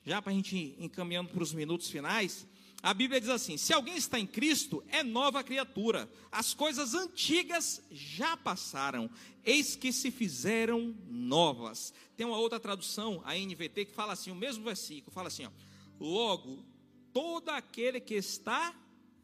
já 0.05 0.20
para 0.20 0.33
a 0.33 0.35
gente 0.35 0.57
ir 0.57 0.77
encaminhando 0.79 1.31
para 1.31 1.42
os 1.42 1.55
minutos 1.55 1.88
finais, 1.88 2.46
a 2.87 2.94
Bíblia 2.94 3.20
diz 3.20 3.31
assim: 3.31 3.57
se 3.57 3.72
alguém 3.72 3.96
está 3.96 4.16
em 4.16 4.29
Cristo, 4.29 4.81
é 4.87 5.03
nova 5.03 5.42
criatura. 5.42 6.09
As 6.31 6.55
coisas 6.55 6.94
antigas 6.94 7.83
já 7.90 8.37
passaram, 8.37 9.11
eis 9.44 9.75
que 9.75 9.92
se 9.92 10.12
fizeram 10.12 10.94
novas. 11.09 11.92
Tem 12.16 12.25
uma 12.25 12.38
outra 12.38 12.61
tradução, 12.61 13.20
a 13.25 13.35
NVT, 13.35 13.87
que 13.87 13.92
fala 13.92 14.12
assim, 14.12 14.31
o 14.31 14.37
mesmo 14.37 14.62
versículo, 14.62 15.11
fala 15.11 15.27
assim: 15.27 15.46
ó, 15.46 15.51
logo, 15.99 16.64
todo 17.12 17.49
aquele 17.49 17.99
que 17.99 18.14
está 18.14 18.72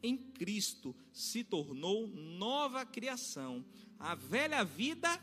em 0.03 0.17
Cristo 0.17 0.93
se 1.13 1.41
tornou 1.41 2.05
nova 2.09 2.85
criação. 2.85 3.63
A 3.97 4.13
velha 4.13 4.65
vida 4.65 5.17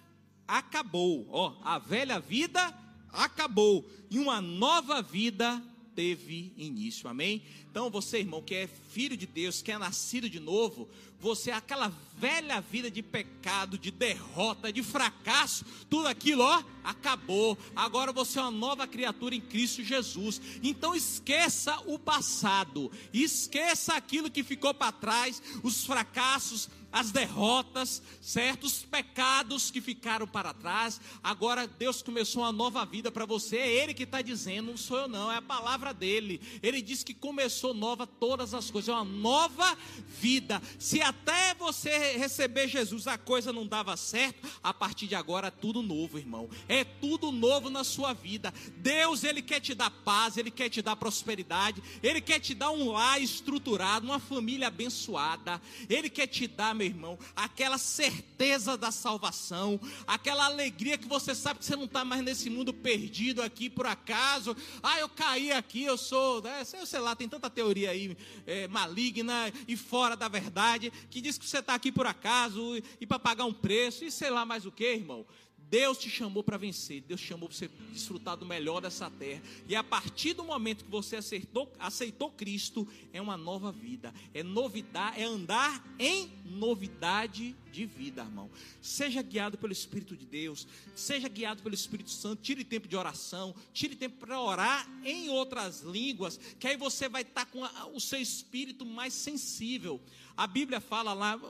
acabou, 0.48 1.26
ó, 1.29 1.59
a 1.62 1.79
velha 1.79 2.18
vida 2.18 2.74
acabou 3.12 3.87
e 4.09 4.18
uma 4.18 4.40
nova 4.40 5.03
vida 5.03 5.62
teve 5.94 6.55
início. 6.57 7.09
Amém? 7.09 7.42
Então, 7.70 7.88
você, 7.88 8.18
irmão, 8.18 8.42
que 8.42 8.54
é 8.54 8.68
filho 8.90 9.16
de 9.16 9.26
Deus, 9.26 9.62
que 9.62 9.70
é 9.70 9.78
nascido 9.78 10.28
de 10.28 10.40
novo, 10.40 10.88
você, 11.20 11.52
aquela 11.52 11.92
velha 12.16 12.61
vida 12.61 12.90
de 12.90 13.02
pecado, 13.02 13.78
de 13.78 13.90
derrota, 13.90 14.72
de 14.72 14.83
fracasso, 14.83 15.64
tudo 15.88 16.09
aquilo, 16.09 16.42
ó, 16.42 16.64
acabou. 16.83 17.56
Agora 17.76 18.11
você 18.11 18.38
é 18.38 18.42
uma 18.42 18.50
nova 18.50 18.87
criatura 18.87 19.35
em 19.35 19.40
Cristo 19.40 19.85
Jesus. 19.85 20.40
Então 20.62 20.94
esqueça 20.94 21.78
o 21.87 21.98
passado, 21.98 22.90
esqueça 23.12 23.94
aquilo 23.94 24.30
que 24.30 24.42
ficou 24.42 24.72
para 24.72 24.92
trás, 24.92 25.42
os 25.62 25.85
fracassos, 25.85 26.68
as 26.92 27.12
derrotas, 27.12 28.02
certos 28.20 28.83
pecados 28.83 29.70
que 29.70 29.80
ficaram 29.80 30.26
para 30.26 30.52
trás. 30.52 31.00
Agora 31.22 31.66
Deus 31.66 32.02
começou 32.02 32.42
uma 32.42 32.52
nova 32.52 32.85
vida 32.85 33.12
para 33.12 33.26
você. 33.26 33.59
É 33.59 33.83
Ele 33.83 33.94
que 33.94 34.02
está 34.04 34.22
dizendo, 34.22 34.70
não 34.70 34.76
sou 34.76 35.00
eu 35.00 35.09
não, 35.09 35.30
é 35.30 35.37
a 35.37 35.42
palavra 35.42 35.92
dele. 35.92 36.40
Ele 36.62 36.83
diz 36.83 37.04
que 37.04 37.14
começou 37.14 37.60
nova 37.73 38.07
todas 38.07 38.55
as 38.55 38.70
coisas, 38.70 38.88
é 38.88 38.92
uma 38.92 39.05
nova 39.05 39.77
vida. 40.20 40.61
Se 40.79 41.01
até 41.01 41.55
você 41.55 42.16
receber 42.16 42.68
Jesus 42.68 43.07
a 43.07 43.16
coisa 43.16 43.53
não 43.53 43.66
dava 43.66 43.96
certo, 43.96 44.49
a 44.62 44.73
partir 44.73 45.07
de 45.07 45.14
agora 45.14 45.49
é 45.49 45.51
tudo 45.51 45.83
novo, 45.83 46.18
irmão. 46.18 46.49
É 46.68 46.85
tudo 46.85 47.31
novo 47.31 47.70
na 47.70 47.85
sua 47.85 48.12
vida. 48.12 48.53
Deus 48.79 49.25
ele 49.25 49.42
quer 49.42 49.61
te 49.61 49.75
dar 49.75 49.90
paz, 49.90 50.37
ele 50.37 50.51
quer 50.51 50.68
te 50.68 50.83
dar 50.83 50.96
prosperidade, 50.96 51.83
ele 52.03 52.20
quer 52.20 52.40
te 52.40 52.55
dar 52.55 52.70
um 52.70 52.90
lar 52.92 53.20
estruturado, 53.20 54.07
uma 54.07 54.18
família 54.18 54.68
abençoada. 54.68 55.61
Ele 55.88 56.09
quer 56.09 56.27
te 56.27 56.46
dar 56.46 56.75
meu 56.75 56.87
irmão, 56.87 57.18
aquela 57.37 57.79
certeza 57.79 58.77
da 58.77 58.90
salvação, 58.90 59.81
aquela 60.07 60.46
alegria 60.46 60.96
que 60.96 61.07
você 61.07 61.35
sabe 61.35 61.61
que 61.61 61.64
você 61.66 61.77
não 61.77 61.85
está 61.85 62.05
mais 62.05 62.23
nesse 62.23 62.49
mundo 62.49 62.73
perdido 62.73 63.42
aqui 63.42 63.68
por 63.68 63.87
acaso. 63.87 64.57
Ah, 64.83 64.99
eu 64.99 65.09
caí 65.09 65.53
aqui, 65.53 65.83
eu 65.83 65.99
sou, 65.99 66.42
né, 66.42 66.64
sei 66.64 67.01
lá, 67.01 67.14
tem 67.14 67.29
tanta 67.29 67.49
teoria 67.50 67.90
aí 67.90 68.16
é, 68.46 68.66
maligna 68.68 69.52
e 69.66 69.76
fora 69.76 70.16
da 70.16 70.28
verdade 70.28 70.92
que 71.10 71.20
diz 71.20 71.36
que 71.36 71.46
você 71.46 71.58
está 71.58 71.74
aqui 71.74 71.92
por 71.92 72.06
acaso 72.06 72.76
e, 72.76 72.84
e 73.00 73.06
para 73.06 73.18
pagar 73.18 73.44
um 73.44 73.52
preço 73.52 74.04
e 74.04 74.10
sei 74.10 74.30
lá 74.30 74.44
mais 74.46 74.64
o 74.64 74.72
que, 74.72 74.92
irmão. 74.92 75.26
Deus 75.70 75.98
te 75.98 76.11
chamou 76.11 76.42
para 76.42 76.56
vencer, 76.56 77.00
Deus 77.02 77.20
te 77.20 77.28
chamou 77.28 77.48
para 77.48 77.56
você 77.56 77.70
desfrutar 77.92 78.37
do 78.37 78.44
melhor 78.44 78.80
dessa 78.80 79.09
terra. 79.09 79.40
E 79.68 79.76
a 79.76 79.85
partir 79.85 80.35
do 80.35 80.42
momento 80.42 80.85
que 80.85 80.90
você 80.90 81.16
aceitou, 81.16 81.72
aceitou 81.78 82.28
Cristo, 82.33 82.88
é 83.12 83.22
uma 83.22 83.37
nova 83.37 83.70
vida, 83.70 84.12
é 84.35 84.42
novidade, 84.42 85.20
é 85.20 85.24
andar 85.24 85.85
em 85.96 86.28
novidade 86.44 87.54
de 87.70 87.87
vida, 87.87 88.22
irmão. 88.22 88.50
Seja 88.83 89.22
guiado 89.22 89.56
pelo 89.56 89.72
Espírito 89.72 90.16
de 90.16 90.26
Deus, 90.26 90.66
seja 90.96 91.28
guiado 91.28 91.62
pelo 91.62 91.74
Espírito 91.74 92.11
Santo. 92.11 92.42
Tire 92.42 92.64
tempo 92.64 92.88
de 92.88 92.96
oração, 92.96 93.54
tire 93.72 93.94
tempo 93.94 94.16
para 94.18 94.40
orar 94.40 94.88
em 95.04 95.28
outras 95.28 95.83
línguas, 95.83 96.37
que 96.59 96.66
aí 96.66 96.76
você 96.76 97.09
vai 97.09 97.22
estar 97.22 97.46
com 97.46 97.64
a, 97.64 97.87
o 97.94 98.00
seu 98.00 98.20
espírito 98.20 98.85
mais 98.85 99.14
sensível. 99.14 100.00
A 100.37 100.48
Bíblia 100.48 100.80
fala 100.80 101.12
lá, 101.12 101.40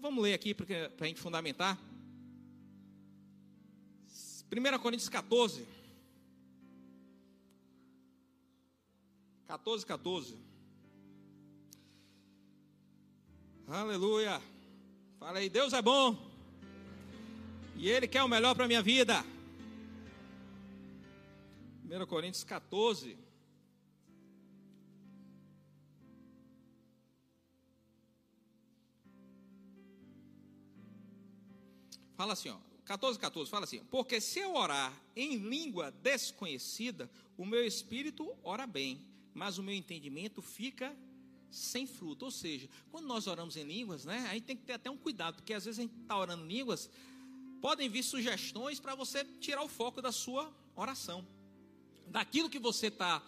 vamos 0.00 0.24
ler 0.24 0.34
aqui 0.34 0.52
para 0.52 0.66
a 0.98 1.06
gente 1.06 1.20
fundamentar. 1.20 1.78
1 4.50 4.78
Coríntios 4.78 5.08
14. 5.08 5.66
14, 9.46 9.86
14. 9.86 10.38
Aleluia. 13.66 14.40
Fala 15.18 15.38
aí, 15.38 15.50
Deus 15.50 15.72
é 15.72 15.82
bom. 15.82 16.16
E 17.76 17.88
Ele 17.88 18.08
quer 18.08 18.22
o 18.22 18.28
melhor 18.28 18.54
para 18.54 18.64
a 18.64 18.68
minha 18.68 18.82
vida. 18.82 19.22
1 21.84 22.06
Coríntios 22.06 22.44
14. 22.44 23.18
Fala 32.16 32.32
assim, 32.32 32.48
ó. 32.48 32.67
14, 32.88 33.18
14, 33.18 33.50
fala 33.50 33.64
assim: 33.64 33.84
Porque 33.90 34.18
se 34.18 34.38
eu 34.38 34.54
orar 34.54 34.98
em 35.14 35.36
língua 35.36 35.90
desconhecida, 35.90 37.10
o 37.36 37.44
meu 37.44 37.62
espírito 37.66 38.34
ora 38.42 38.66
bem, 38.66 39.04
mas 39.34 39.58
o 39.58 39.62
meu 39.62 39.74
entendimento 39.74 40.40
fica 40.40 40.96
sem 41.50 41.86
fruto. 41.86 42.24
Ou 42.24 42.30
seja, 42.30 42.66
quando 42.90 43.06
nós 43.06 43.26
oramos 43.26 43.58
em 43.58 43.64
línguas, 43.64 44.06
né, 44.06 44.26
a 44.30 44.32
gente 44.32 44.44
tem 44.44 44.56
que 44.56 44.62
ter 44.62 44.72
até 44.72 44.90
um 44.90 44.96
cuidado, 44.96 45.34
porque 45.34 45.52
às 45.52 45.66
vezes 45.66 45.78
a 45.78 45.82
gente 45.82 46.00
está 46.00 46.16
orando 46.16 46.42
em 46.46 46.48
línguas, 46.48 46.90
podem 47.60 47.90
vir 47.90 48.02
sugestões 48.02 48.80
para 48.80 48.94
você 48.94 49.22
tirar 49.38 49.62
o 49.62 49.68
foco 49.68 50.00
da 50.00 50.10
sua 50.10 50.50
oração, 50.74 51.26
daquilo 52.06 52.48
que 52.48 52.58
você 52.58 52.86
está 52.86 53.22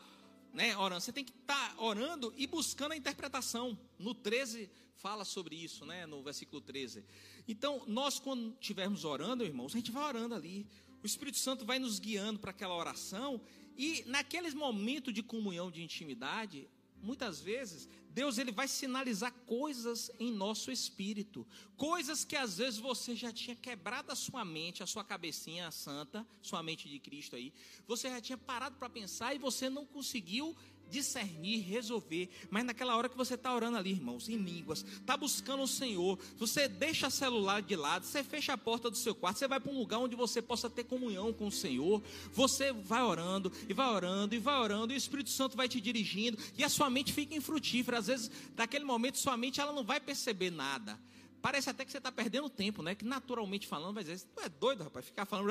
né, 0.53 0.77
orando. 0.77 1.01
Você 1.01 1.13
tem 1.13 1.25
que 1.25 1.33
estar 1.33 1.75
tá 1.75 1.83
orando 1.83 2.33
e 2.37 2.47
buscando 2.47 2.93
a 2.93 2.97
interpretação. 2.97 3.79
No 3.99 4.15
13 4.15 4.71
fala 4.97 5.25
sobre 5.25 5.57
isso, 5.57 5.87
né, 5.87 6.07
no 6.07 6.23
versículo 6.23 6.61
13. 6.61 7.05
Então, 7.49 7.83
nós 7.87 8.19
quando 8.19 8.55
estivermos 8.61 9.05
orando, 9.05 9.45
irmãos, 9.45 9.75
a 9.75 9.79
gente 9.79 9.91
vai 9.91 10.05
orando 10.05 10.35
ali. 10.35 10.67
O 11.03 11.07
Espírito 11.07 11.39
Santo 11.39 11.65
vai 11.65 11.79
nos 11.79 11.99
guiando 11.99 12.39
para 12.39 12.51
aquela 12.51 12.77
oração 12.77 13.41
e 13.77 14.05
naqueles 14.07 14.53
momentos 14.53 15.15
de 15.15 15.23
comunhão, 15.23 15.71
de 15.71 15.83
intimidade, 15.83 16.69
muitas 17.03 17.41
vezes 17.41 17.89
Deus 18.13 18.39
ele 18.39 18.51
vai 18.51 18.67
sinalizar 18.67 19.33
coisas 19.47 20.11
em 20.19 20.33
nosso 20.33 20.71
espírito, 20.73 21.47
coisas 21.77 22.25
que 22.25 22.35
às 22.35 22.59
vezes 22.59 22.79
você 22.81 23.15
já 23.15 23.33
tinha 23.33 23.55
quebrado 23.55 24.11
a 24.11 24.17
sua 24.17 24.45
mente, 24.45 24.83
a 24.83 24.87
sua 24.87 25.05
cabecinha 25.05 25.71
santa, 25.71 26.27
sua 26.43 26.63
mente 26.63 26.89
de 26.89 26.99
Cristo 26.99 27.37
aí, 27.37 27.53
você 27.87 28.11
já 28.11 28.21
tinha 28.21 28.37
parado 28.37 28.77
para 28.77 28.91
pensar 28.91 29.35
e 29.35 29.39
você 29.39 29.71
não 29.71 29.87
conseguiu 29.87 30.57
discernir, 30.91 31.61
resolver. 31.61 32.29
Mas 32.51 32.65
naquela 32.65 32.97
hora 32.97 33.09
que 33.09 33.17
você 33.17 33.35
está 33.35 33.55
orando 33.55 33.77
ali, 33.77 33.91
irmãos, 33.91 34.29
em 34.29 34.37
línguas, 34.37 34.85
está 34.85 35.17
buscando 35.17 35.63
o 35.63 35.69
Senhor, 35.69 36.19
você 36.37 36.69
deixa 36.69 37.09
o 37.09 37.11
celular 37.11 37.63
de 37.63 37.77
lado, 37.77 38.05
você 38.05 38.23
fecha 38.25 38.53
a 38.53 38.59
porta 38.59 38.91
do 38.91 38.97
seu 38.97 39.15
quarto, 39.15 39.39
você 39.39 39.49
vai 39.49 39.61
para 39.61 39.73
um 39.73 39.79
lugar 39.79 39.99
onde 39.99 40.17
você 40.17 40.43
possa 40.43 40.69
ter 40.69 40.85
comunhão 40.85 41.33
com 41.33 41.47
o 41.47 41.53
Senhor. 41.53 42.03
Você 42.33 42.73
vai 42.73 43.03
orando 43.03 43.53
e 43.69 43.73
vai 43.73 43.89
orando 43.89 44.35
e 44.35 44.39
vai 44.39 44.59
orando, 44.59 44.93
e 44.93 44.97
o 44.97 44.99
Espírito 44.99 45.31
Santo 45.31 45.57
vai 45.57 45.69
te 45.69 45.81
dirigindo, 45.81 46.39
e 46.59 46.65
a 46.65 46.69
sua 46.69 46.91
mente 46.91 47.13
fica 47.13 47.35
infrutífera. 47.35 47.99
Às 47.99 48.07
vezes, 48.09 48.31
naquele 48.57 48.85
momento, 48.85 49.19
sua 49.19 49.37
mente 49.37 49.61
ela 49.61 49.73
não 49.73 49.85
vai 49.85 50.01
perceber 50.01 50.51
nada. 50.51 50.99
Parece 51.43 51.71
até 51.71 51.85
que 51.85 51.91
você 51.91 51.99
está 51.99 52.13
perdendo 52.13 52.49
tempo, 52.51 52.83
né? 52.83 52.95
Que 52.95 53.05
naturalmente 53.05 53.67
falando, 53.67 53.95
vai 53.95 54.05
dizer, 54.05 54.27
tu 54.35 54.43
é 54.43 54.49
doido, 54.49 54.85
rapaz, 54.85 55.07
ficar 55.07 55.25
falando 55.25 55.51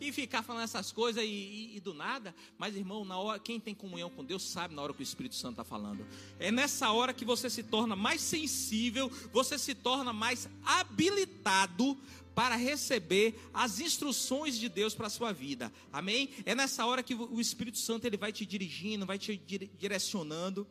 e 0.00 0.12
ficar 0.12 0.42
falando 0.42 0.64
essas 0.64 0.90
coisas 0.90 1.22
e, 1.22 1.26
e, 1.26 1.76
e, 1.76 1.80
do 1.80 1.94
nada. 1.94 2.34
Mas, 2.58 2.74
irmão, 2.76 3.04
na 3.04 3.16
hora, 3.18 3.38
quem 3.38 3.60
tem 3.60 3.74
comunhão 3.74 4.10
com 4.10 4.24
Deus 4.24 4.42
sabe 4.42 4.74
na 4.74 4.82
hora 4.82 4.92
que 4.92 5.00
o 5.00 5.02
Espírito 5.02 5.36
Santo 5.36 5.52
está 5.52 5.64
falando. 5.64 6.06
É 6.38 6.50
nessa 6.50 6.90
hora 6.90 7.14
que 7.14 7.24
você 7.24 7.48
se 7.48 7.62
torna 7.62 7.94
mais 7.94 8.20
sensível, 8.20 9.10
você 9.32 9.58
se 9.58 9.74
torna 9.74 10.12
mais 10.12 10.48
habilitado 10.64 11.96
para 12.34 12.54
receber 12.54 13.34
as 13.54 13.80
instruções 13.80 14.58
de 14.58 14.68
Deus 14.68 14.94
para 14.94 15.06
a 15.06 15.10
sua 15.10 15.32
vida. 15.32 15.72
Amém? 15.92 16.30
É 16.44 16.54
nessa 16.54 16.84
hora 16.84 17.02
que 17.02 17.14
o 17.14 17.40
Espírito 17.40 17.78
Santo 17.78 18.06
ele 18.06 18.16
vai 18.16 18.32
te 18.32 18.44
dirigindo, 18.44 19.06
vai 19.06 19.18
te 19.18 19.36
direcionando 19.78 20.66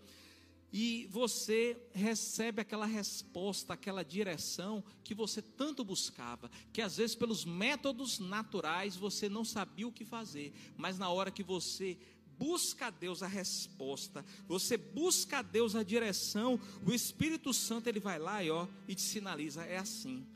e 0.78 1.08
você 1.10 1.78
recebe 1.94 2.60
aquela 2.60 2.86
resposta, 2.86 3.72
aquela 3.72 4.04
direção 4.04 4.84
que 5.06 5.16
você 5.16 5.42
tanto 5.42 5.86
buscava, 5.86 6.52
que 6.74 6.82
às 6.82 6.98
vezes 6.98 7.16
pelos 7.16 7.46
métodos 7.46 8.20
naturais 8.20 8.98
você 8.98 9.30
não 9.30 9.46
sabia 9.46 9.88
o 9.88 9.92
que 9.92 10.04
fazer, 10.04 10.54
mas 10.76 11.00
na 11.00 11.10
hora 11.10 11.32
que 11.32 11.44
você 11.44 11.98
busca 12.38 12.88
a 12.88 12.90
Deus 12.90 13.24
a 13.24 13.28
resposta, 13.28 14.26
você 14.50 14.76
busca 14.76 15.40
a 15.40 15.42
Deus 15.42 15.76
a 15.76 15.82
direção, 15.82 16.60
o 16.86 16.92
Espírito 16.92 17.54
Santo 17.54 17.88
ele 17.88 18.02
vai 18.02 18.20
lá 18.20 18.44
e 18.44 18.52
ó 18.52 18.68
e 18.86 18.94
te 18.94 19.02
sinaliza, 19.02 19.64
é 19.64 19.78
assim. 19.78 20.28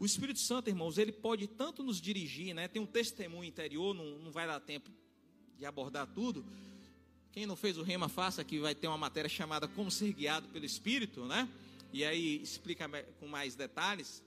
O 0.00 0.04
Espírito 0.04 0.40
Santo, 0.40 0.68
irmãos, 0.68 0.98
ele 0.98 1.12
pode 1.12 1.46
tanto 1.46 1.84
nos 1.84 2.00
dirigir, 2.00 2.52
né? 2.56 2.66
Tem 2.66 2.82
um 2.82 2.86
testemunho 2.86 3.44
interior, 3.44 3.94
não, 3.94 4.18
não 4.18 4.32
vai 4.32 4.48
dar 4.48 4.58
tempo 4.58 4.90
de 5.56 5.64
abordar 5.64 6.08
tudo, 6.08 6.44
quem 7.36 7.44
não 7.44 7.54
fez 7.54 7.76
o 7.76 7.82
rema, 7.82 8.08
faça, 8.08 8.42
que 8.42 8.58
vai 8.58 8.74
ter 8.74 8.88
uma 8.88 8.96
matéria 8.96 9.28
chamada 9.28 9.68
Como 9.68 9.90
Ser 9.90 10.10
Guiado 10.14 10.48
pelo 10.48 10.64
Espírito, 10.64 11.26
né? 11.26 11.46
E 11.92 12.02
aí 12.02 12.40
explica 12.40 12.88
com 13.20 13.28
mais 13.28 13.54
detalhes. 13.54 14.24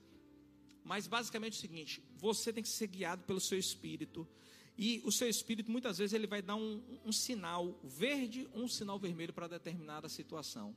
Mas 0.84 1.08
basicamente 1.08 1.54
é 1.54 1.58
o 1.58 1.60
seguinte: 1.60 2.00
você 2.16 2.52
tem 2.52 2.62
que 2.62 2.68
ser 2.68 2.86
guiado 2.86 3.24
pelo 3.24 3.40
seu 3.40 3.58
espírito. 3.58 4.24
E 4.78 5.02
o 5.04 5.10
seu 5.10 5.28
espírito, 5.28 5.72
muitas 5.72 5.98
vezes, 5.98 6.12
ele 6.12 6.28
vai 6.28 6.40
dar 6.40 6.54
um, 6.54 6.80
um 7.04 7.10
sinal 7.10 7.76
verde 7.82 8.48
um 8.54 8.68
sinal 8.68 8.96
vermelho 8.96 9.32
para 9.32 9.48
determinada 9.48 10.08
situação. 10.08 10.72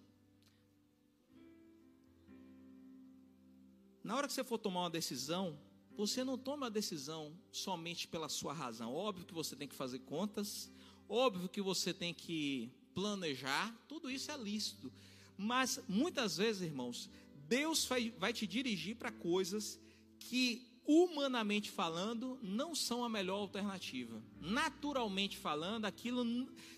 Na 4.04 4.16
hora 4.18 4.26
que 4.26 4.34
você 4.34 4.44
for 4.44 4.58
tomar 4.58 4.82
uma 4.82 4.90
decisão, 4.90 5.56
você 5.96 6.24
não 6.24 6.36
toma 6.36 6.66
a 6.66 6.70
decisão 6.70 7.32
somente 7.52 8.08
pela 8.08 8.28
sua 8.28 8.54
razão. 8.54 8.92
Óbvio 8.92 9.24
que 9.24 9.36
você 9.36 9.56
tem 9.56 9.68
que 9.68 9.76
fazer 9.76 10.00
contas, 10.00 10.72
Óbvio 11.16 11.48
que 11.48 11.62
você 11.62 11.94
tem 11.94 12.12
que 12.12 12.72
planejar, 12.96 13.72
tudo 13.88 14.10
isso 14.10 14.32
é 14.32 14.36
lícito. 14.36 14.92
Mas 15.38 15.80
muitas 15.88 16.38
vezes, 16.38 16.64
irmãos, 16.64 17.08
Deus 17.48 17.88
vai, 18.18 18.34
te 18.34 18.48
dirigir 18.48 18.96
para 18.96 19.12
coisas 19.12 19.80
que 20.18 20.66
humanamente 20.88 21.70
falando, 21.70 22.40
não 22.42 22.74
são 22.74 23.06
a 23.06 23.10
melhor 23.10 23.36
alternativa. 23.36 24.20
Naturalmente 24.42 25.38
falando, 25.38 25.86
aquilo, 25.86 26.26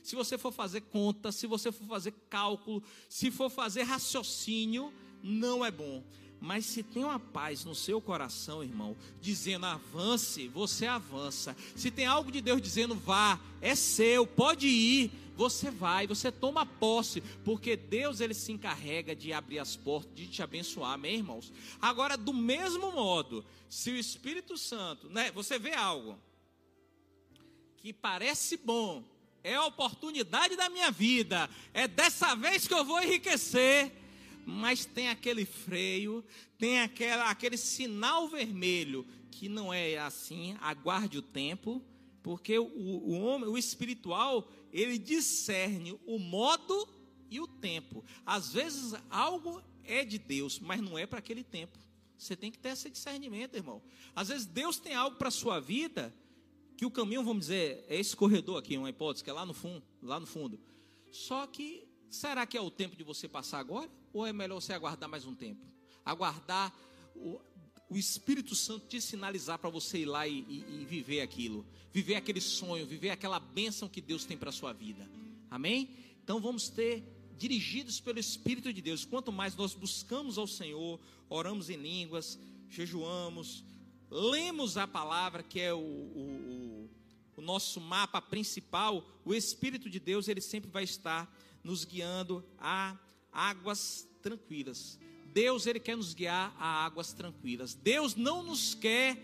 se 0.04 0.18
você 0.18 0.38
for 0.38 0.52
fazer 0.52 0.82
conta, 0.82 1.32
se 1.32 1.48
você 1.48 1.72
for 1.72 1.88
fazer 1.88 2.12
cálculo, 2.30 2.84
se 3.08 3.32
for 3.32 3.50
fazer 3.50 3.84
raciocínio, 3.84 4.94
não 5.24 5.64
é 5.64 5.72
bom. 5.72 6.04
Mas 6.40 6.66
se 6.66 6.84
tem 6.84 7.04
uma 7.04 7.20
paz 7.20 7.66
no 7.66 7.74
seu 7.74 8.00
coração, 8.00 8.64
irmão, 8.64 8.96
dizendo 9.22 9.66
avance, 9.66 10.48
você 10.50 10.86
avança. 10.86 11.56
Se 11.76 11.90
tem 11.90 12.06
algo 12.06 12.32
de 12.32 12.42
Deus 12.42 12.62
dizendo 12.62 12.94
vá, 12.96 13.40
é 13.62 13.74
seu, 13.74 14.28
pode 14.28 14.68
ir, 14.68 15.12
você 15.36 15.70
vai, 15.70 16.08
você 16.08 16.32
toma 16.32 16.66
posse, 16.66 17.22
porque 17.44 17.76
Deus 17.76 18.20
ele 18.20 18.34
se 18.34 18.52
encarrega 18.52 19.16
de 19.16 19.34
abrir 19.34 19.60
as 19.60 19.76
portas, 19.76 20.16
de 20.16 20.28
te 20.28 20.42
abençoar, 20.42 20.94
amém, 20.94 21.16
irmãos? 21.16 21.52
Agora, 21.82 22.16
do 22.18 22.34
mesmo 22.34 22.92
modo, 22.92 23.46
se 23.70 23.92
o 23.92 23.98
Espírito 23.98 24.58
Santo, 24.58 25.10
né, 25.10 25.32
você 25.32 25.60
vê 25.60 25.74
algo 25.74 26.18
que 27.78 27.92
parece 27.92 28.58
bom, 28.58 29.04
é 29.44 29.56
a 29.56 29.66
oportunidade 29.66 30.56
da 30.56 30.70
minha 30.70 30.90
vida, 30.90 31.50
é 31.74 31.88
dessa 31.88 32.34
vez 32.36 32.68
que 32.68 32.74
eu 32.74 32.84
vou 32.84 33.02
enriquecer 33.02 33.92
mas 34.46 34.86
tem 34.86 35.10
aquele 35.10 35.46
freio, 35.46 36.24
tem 36.58 36.80
aquela, 36.82 37.30
aquele 37.30 37.58
sinal 37.58 38.28
vermelho 38.28 39.06
que 39.32 39.50
não 39.50 39.74
é 39.74 39.98
assim, 39.98 40.56
aguarde 40.62 41.18
o 41.18 41.22
tempo, 41.22 41.82
porque 42.22 42.58
o, 42.58 42.66
o 42.66 43.12
homem, 43.20 43.50
o 43.50 43.58
espiritual, 43.58 44.50
ele 44.72 44.98
discerne 44.98 46.00
o 46.06 46.18
modo 46.18 46.88
e 47.30 47.40
o 47.40 47.48
tempo. 47.48 48.04
Às 48.26 48.54
vezes 48.54 48.94
algo 49.10 49.62
é 49.84 50.06
de 50.06 50.18
Deus, 50.18 50.60
mas 50.60 50.82
não 50.82 50.98
é 50.98 51.06
para 51.06 51.20
aquele 51.20 51.44
tempo. 51.44 51.78
Você 52.18 52.36
tem 52.36 52.52
que 52.52 52.58
ter 52.58 52.70
esse 52.70 52.90
discernimento, 52.90 53.56
irmão. 53.56 53.82
Às 54.16 54.30
vezes 54.30 54.46
Deus 54.46 54.80
tem 54.80 54.94
algo 54.94 55.18
para 55.18 55.28
a 55.28 55.32
sua 55.32 55.60
vida 55.60 56.14
que 56.78 56.86
o 56.86 56.92
caminho, 56.92 57.24
vamos 57.24 57.48
dizer, 57.48 57.86
é 57.88 57.98
esse 57.98 58.16
corredor 58.16 58.60
aqui, 58.60 58.78
uma 58.78 58.90
hipótese, 58.90 59.24
que 59.24 59.30
é 59.30 59.34
lá 59.34 59.46
no 59.46 59.54
fundo, 59.54 59.84
lá 60.02 60.20
no 60.20 60.26
fundo. 60.26 60.60
Só 61.12 61.48
que 61.48 61.85
será 62.10 62.46
que 62.46 62.58
é 62.58 62.62
o 62.62 62.72
tempo 62.72 62.96
de 62.96 63.04
você 63.04 63.28
passar 63.28 63.60
agora? 63.60 63.90
Ou 64.14 64.26
é 64.26 64.34
melhor 64.34 64.62
você 64.62 64.74
aguardar 64.74 65.10
mais 65.10 65.26
um 65.26 65.36
tempo? 65.36 65.66
Aguardar 66.06 66.74
o, 67.16 67.40
o 67.90 67.98
Espírito 67.98 68.56
Santo 68.56 68.88
te 68.88 69.00
sinalizar 69.00 69.60
para 69.60 69.70
você 69.70 70.00
ir 70.00 70.06
lá 70.06 70.28
e, 70.28 70.40
e, 70.40 70.82
e, 70.82 70.86
viver 70.86 71.22
aquilo, 71.22 71.66
viver 71.92 72.16
aquele 72.16 72.42
sonho, 72.42 72.86
viver 72.86 73.10
aquela 73.10 73.40
bênção 73.40 73.88
que 73.88 74.02
Deus 74.02 74.26
tem 74.26 74.38
para 74.38 74.50
a 74.50 74.54
sua 74.54 74.74
vida. 74.74 75.10
Amém? 75.50 75.90
Então 76.24 76.40
vamos 76.40 76.70
ter 76.70 77.04
dirigidos 77.38 78.00
pelo 78.00 78.20
Espírito 78.20 78.72
de 78.72 78.82
Deus. 78.82 79.06
Quanto 79.06 79.32
mais 79.32 79.56
nós 79.56 79.74
buscamos 79.74 80.38
ao 80.38 80.48
Senhor, 80.48 81.00
oramos 81.30 81.70
em 81.70 81.78
línguas, 81.78 82.40
jejuamos, 82.70 83.64
lemos 84.10 84.78
a 84.78 84.88
palavra 84.88 85.44
que 85.44 85.60
é 85.60 85.74
o, 85.74 85.80
o, 85.80 86.90
o 87.36 87.42
nosso 87.42 87.80
mapa 87.80 88.22
principal, 88.22 89.06
o 89.24 89.34
Espírito 89.34 89.90
de 89.90 90.00
Deus 90.00 90.28
ele 90.28 90.42
sempre 90.42 90.70
vai 90.70 90.84
estar 90.84 91.32
nos 91.66 91.84
guiando 91.84 92.46
a 92.60 92.96
águas 93.34 94.08
tranquilas. 94.22 95.00
Deus, 95.34 95.66
Ele 95.66 95.80
quer 95.80 95.98
nos 95.98 96.14
guiar 96.14 96.56
a 96.60 96.86
águas 96.86 97.12
tranquilas. 97.12 97.74
Deus 97.74 98.16
não 98.16 98.44
nos 98.44 98.76
quer 98.76 99.18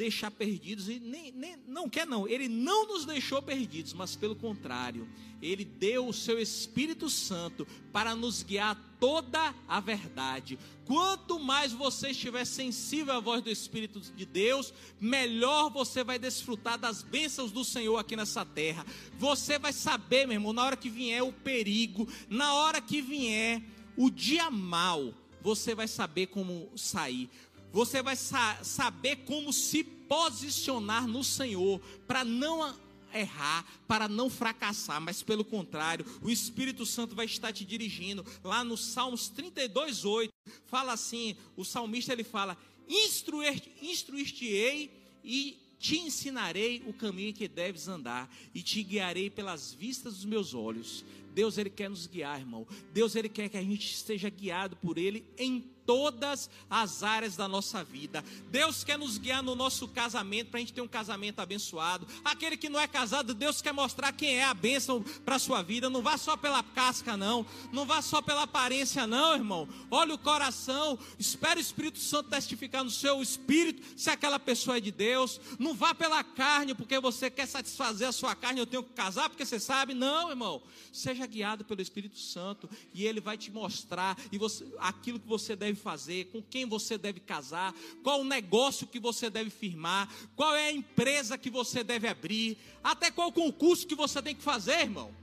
deixar 0.00 0.30
perdidos, 0.30 0.88
e 0.88 0.98
nem, 0.98 1.30
nem, 1.30 1.58
não 1.68 1.86
quer 1.86 2.06
não, 2.06 2.26
Ele 2.26 2.48
não 2.48 2.86
nos 2.86 3.04
deixou 3.04 3.42
perdidos, 3.42 3.92
mas 3.92 4.16
pelo 4.16 4.34
contrário, 4.34 5.06
Ele 5.42 5.62
deu 5.62 6.08
o 6.08 6.12
Seu 6.12 6.38
Espírito 6.40 7.10
Santo 7.10 7.66
para 7.92 8.14
nos 8.14 8.42
guiar 8.42 8.96
toda 8.98 9.54
a 9.68 9.78
verdade. 9.78 10.58
Quanto 10.86 11.38
mais 11.38 11.74
você 11.74 12.12
estiver 12.12 12.46
sensível 12.46 13.12
à 13.12 13.20
voz 13.20 13.42
do 13.42 13.50
Espírito 13.50 14.00
de 14.00 14.24
Deus, 14.24 14.72
melhor 14.98 15.68
você 15.68 16.02
vai 16.02 16.18
desfrutar 16.18 16.78
das 16.78 17.02
bênçãos 17.02 17.52
do 17.52 17.62
Senhor 17.62 17.98
aqui 17.98 18.16
nessa 18.16 18.42
terra. 18.42 18.86
Você 19.18 19.58
vai 19.58 19.74
saber, 19.74 20.26
meu 20.26 20.36
irmão, 20.36 20.54
na 20.54 20.64
hora 20.64 20.78
que 20.78 20.88
vier 20.88 21.22
o 21.22 21.30
perigo, 21.30 22.08
na 22.26 22.54
hora 22.54 22.80
que 22.80 23.02
vier 23.02 23.62
o 23.98 24.08
dia 24.08 24.50
mal, 24.50 25.12
você 25.42 25.74
vai 25.74 25.88
saber 25.88 26.28
como 26.28 26.70
sair 26.74 27.28
você 27.72 28.02
vai 28.02 28.16
sa 28.16 28.58
saber 28.62 29.16
como 29.26 29.52
se 29.52 29.84
posicionar 29.84 31.06
no 31.06 31.22
Senhor 31.22 31.80
para 32.06 32.24
não 32.24 32.74
errar, 33.12 33.66
para 33.86 34.08
não 34.08 34.30
fracassar, 34.30 35.00
mas 35.00 35.22
pelo 35.22 35.44
contrário, 35.44 36.06
o 36.22 36.30
Espírito 36.30 36.86
Santo 36.86 37.14
vai 37.14 37.26
estar 37.26 37.52
te 37.52 37.64
dirigindo. 37.64 38.24
Lá 38.42 38.64
no 38.64 38.76
Salmos 38.76 39.28
32, 39.28 40.04
8, 40.04 40.32
fala 40.66 40.92
assim: 40.92 41.36
o 41.56 41.64
salmista 41.64 42.12
ele 42.12 42.24
fala: 42.24 42.56
Instruir-te-ei 42.88 44.90
e 45.24 45.58
te 45.78 45.98
ensinarei 45.98 46.82
o 46.86 46.92
caminho 46.92 47.32
que 47.32 47.48
deves 47.48 47.88
andar, 47.88 48.32
e 48.54 48.62
te 48.62 48.82
guiarei 48.82 49.30
pelas 49.30 49.72
vistas 49.72 50.16
dos 50.16 50.24
meus 50.24 50.54
olhos. 50.54 51.04
Deus 51.32 51.56
ele 51.56 51.70
quer 51.70 51.88
nos 51.88 52.06
guiar, 52.06 52.40
irmão. 52.40 52.66
Deus 52.92 53.14
ele 53.14 53.28
quer 53.28 53.48
que 53.48 53.56
a 53.56 53.62
gente 53.62 53.92
esteja 53.92 54.28
guiado 54.28 54.76
por 54.76 54.98
ele 54.98 55.24
em 55.38 55.60
todas 55.90 56.48
as 56.70 57.02
áreas 57.02 57.34
da 57.34 57.48
nossa 57.48 57.82
vida. 57.82 58.24
Deus 58.48 58.84
quer 58.84 58.96
nos 58.96 59.18
guiar 59.18 59.42
no 59.42 59.56
nosso 59.56 59.88
casamento, 59.88 60.48
para 60.48 60.58
a 60.58 60.60
gente 60.60 60.72
ter 60.72 60.80
um 60.80 60.86
casamento 60.86 61.40
abençoado. 61.40 62.06
Aquele 62.24 62.56
que 62.56 62.68
não 62.68 62.78
é 62.78 62.86
casado, 62.86 63.34
Deus 63.34 63.60
quer 63.60 63.72
mostrar 63.72 64.12
quem 64.12 64.36
é 64.36 64.44
a 64.44 64.54
bênção 64.54 65.02
para 65.24 65.34
a 65.34 65.38
sua 65.40 65.62
vida. 65.62 65.90
Não 65.90 66.00
vá 66.00 66.16
só 66.16 66.36
pela 66.36 66.62
casca, 66.62 67.16
não. 67.16 67.44
Não 67.72 67.84
vá 67.84 68.00
só 68.02 68.22
pela 68.22 68.44
aparência, 68.44 69.04
não, 69.04 69.34
irmão. 69.34 69.68
Olha 69.90 70.14
o 70.14 70.18
coração. 70.18 70.96
Espere 71.18 71.58
o 71.58 71.60
Espírito 71.60 71.98
Santo 71.98 72.30
testificar 72.30 72.84
no 72.84 72.90
seu 72.90 73.20
espírito 73.20 73.82
se 73.96 74.10
aquela 74.10 74.38
pessoa 74.38 74.76
é 74.76 74.80
de 74.80 74.92
Deus. 74.92 75.40
Não 75.58 75.74
vá 75.74 75.92
pela 75.92 76.22
carne, 76.22 76.72
porque 76.72 77.00
você 77.00 77.28
quer 77.28 77.46
satisfazer 77.46 78.06
a 78.06 78.12
sua 78.12 78.36
carne. 78.36 78.60
Eu 78.60 78.66
tenho 78.66 78.84
que 78.84 78.92
casar 78.92 79.28
porque 79.28 79.44
você 79.44 79.58
sabe. 79.58 79.92
Não, 79.92 80.30
irmão. 80.30 80.62
Seja 80.92 81.26
guiado 81.26 81.64
pelo 81.64 81.82
Espírito 81.82 82.18
Santo 82.18 82.70
e 82.94 83.04
ele 83.04 83.20
vai 83.20 83.36
te 83.36 83.50
mostrar 83.50 84.16
e 84.30 84.38
você, 84.38 84.64
aquilo 84.78 85.18
que 85.18 85.26
você 85.26 85.56
deve 85.56 85.79
fazer, 85.80 86.26
com 86.26 86.42
quem 86.42 86.66
você 86.66 86.96
deve 86.96 87.20
casar, 87.20 87.74
qual 88.02 88.20
o 88.20 88.24
negócio 88.24 88.86
que 88.86 89.00
você 89.00 89.28
deve 89.28 89.50
firmar, 89.50 90.12
qual 90.36 90.54
é 90.54 90.68
a 90.68 90.72
empresa 90.72 91.36
que 91.36 91.50
você 91.50 91.82
deve 91.82 92.06
abrir, 92.06 92.58
até 92.84 93.10
qual 93.10 93.32
concurso 93.32 93.86
que 93.86 93.94
você 93.94 94.22
tem 94.22 94.34
que 94.34 94.42
fazer, 94.42 94.80
irmão. 94.80 95.14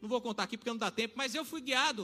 Não 0.00 0.08
vou 0.08 0.20
contar 0.20 0.44
aqui 0.44 0.56
porque 0.56 0.70
não 0.70 0.78
dá 0.78 0.90
tempo, 0.90 1.14
mas 1.16 1.34
eu 1.34 1.44
fui 1.44 1.60
guiado. 1.60 2.02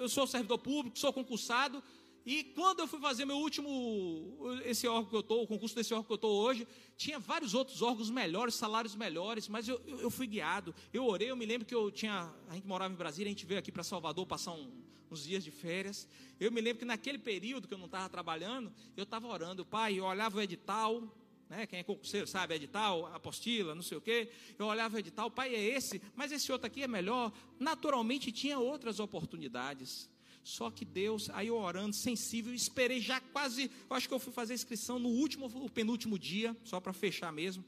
Eu 0.00 0.08
sou 0.08 0.26
servidor 0.26 0.58
público, 0.58 0.98
sou 0.98 1.12
concursado. 1.12 1.82
E 2.24 2.44
quando 2.44 2.80
eu 2.80 2.86
fui 2.86 3.00
fazer 3.00 3.24
meu 3.24 3.36
último, 3.36 4.36
esse 4.64 4.86
órgão 4.86 5.08
que 5.08 5.16
eu 5.16 5.20
estou, 5.20 5.42
o 5.42 5.46
concurso 5.46 5.74
desse 5.74 5.94
órgão 5.94 6.04
que 6.04 6.12
eu 6.12 6.16
estou 6.16 6.42
hoje, 6.42 6.68
tinha 6.96 7.18
vários 7.18 7.54
outros 7.54 7.80
órgãos 7.80 8.10
melhores, 8.10 8.54
salários 8.54 8.94
melhores, 8.94 9.48
mas 9.48 9.66
eu, 9.66 9.80
eu, 9.86 10.10
fui 10.10 10.26
guiado. 10.26 10.74
Eu 10.92 11.06
orei, 11.06 11.30
eu 11.30 11.36
me 11.36 11.46
lembro 11.46 11.66
que 11.66 11.74
eu 11.74 11.90
tinha, 11.90 12.32
a 12.48 12.54
gente 12.54 12.66
morava 12.66 12.92
em 12.92 12.96
Brasília, 12.96 13.28
a 13.28 13.32
gente 13.32 13.46
veio 13.46 13.58
aqui 13.58 13.72
para 13.72 13.82
Salvador 13.82 14.26
passar 14.26 14.52
um, 14.52 14.70
uns 15.10 15.24
dias 15.24 15.42
de 15.42 15.50
férias. 15.50 16.06
Eu 16.38 16.52
me 16.52 16.60
lembro 16.60 16.80
que 16.80 16.84
naquele 16.84 17.18
período 17.18 17.66
que 17.66 17.72
eu 17.72 17.78
não 17.78 17.86
estava 17.86 18.08
trabalhando, 18.08 18.72
eu 18.96 19.04
estava 19.04 19.26
orando, 19.26 19.64
pai, 19.64 19.98
eu 19.98 20.04
olhava 20.04 20.36
o 20.36 20.42
edital, 20.42 21.02
né, 21.48 21.66
quem 21.66 21.80
é 21.80 21.82
concurseiro 21.82 22.26
sabe, 22.28 22.54
edital, 22.54 23.06
apostila, 23.06 23.74
não 23.74 23.82
sei 23.82 23.98
o 23.98 24.00
quê. 24.00 24.30
Eu 24.58 24.66
olhava 24.66 24.96
o 24.96 24.98
edital, 24.98 25.30
pai, 25.30 25.54
é 25.54 25.60
esse, 25.60 26.00
mas 26.14 26.30
esse 26.30 26.52
outro 26.52 26.66
aqui 26.66 26.82
é 26.82 26.88
melhor. 26.88 27.32
Naturalmente 27.58 28.30
tinha 28.30 28.58
outras 28.58 29.00
oportunidades. 29.00 30.08
Só 30.50 30.70
que 30.70 30.84
Deus, 30.84 31.30
aí 31.30 31.46
eu 31.46 31.56
orando, 31.56 31.94
sensível, 31.94 32.52
esperei 32.52 33.00
já 33.00 33.20
quase, 33.20 33.70
eu 33.88 33.96
acho 33.96 34.08
que 34.08 34.14
eu 34.14 34.18
fui 34.18 34.32
fazer 34.32 34.52
a 34.52 34.56
inscrição 34.56 34.98
no 34.98 35.08
último, 35.08 35.46
o 35.46 35.70
penúltimo 35.70 36.18
dia, 36.18 36.56
só 36.64 36.80
para 36.80 36.92
fechar 36.92 37.32
mesmo. 37.32 37.64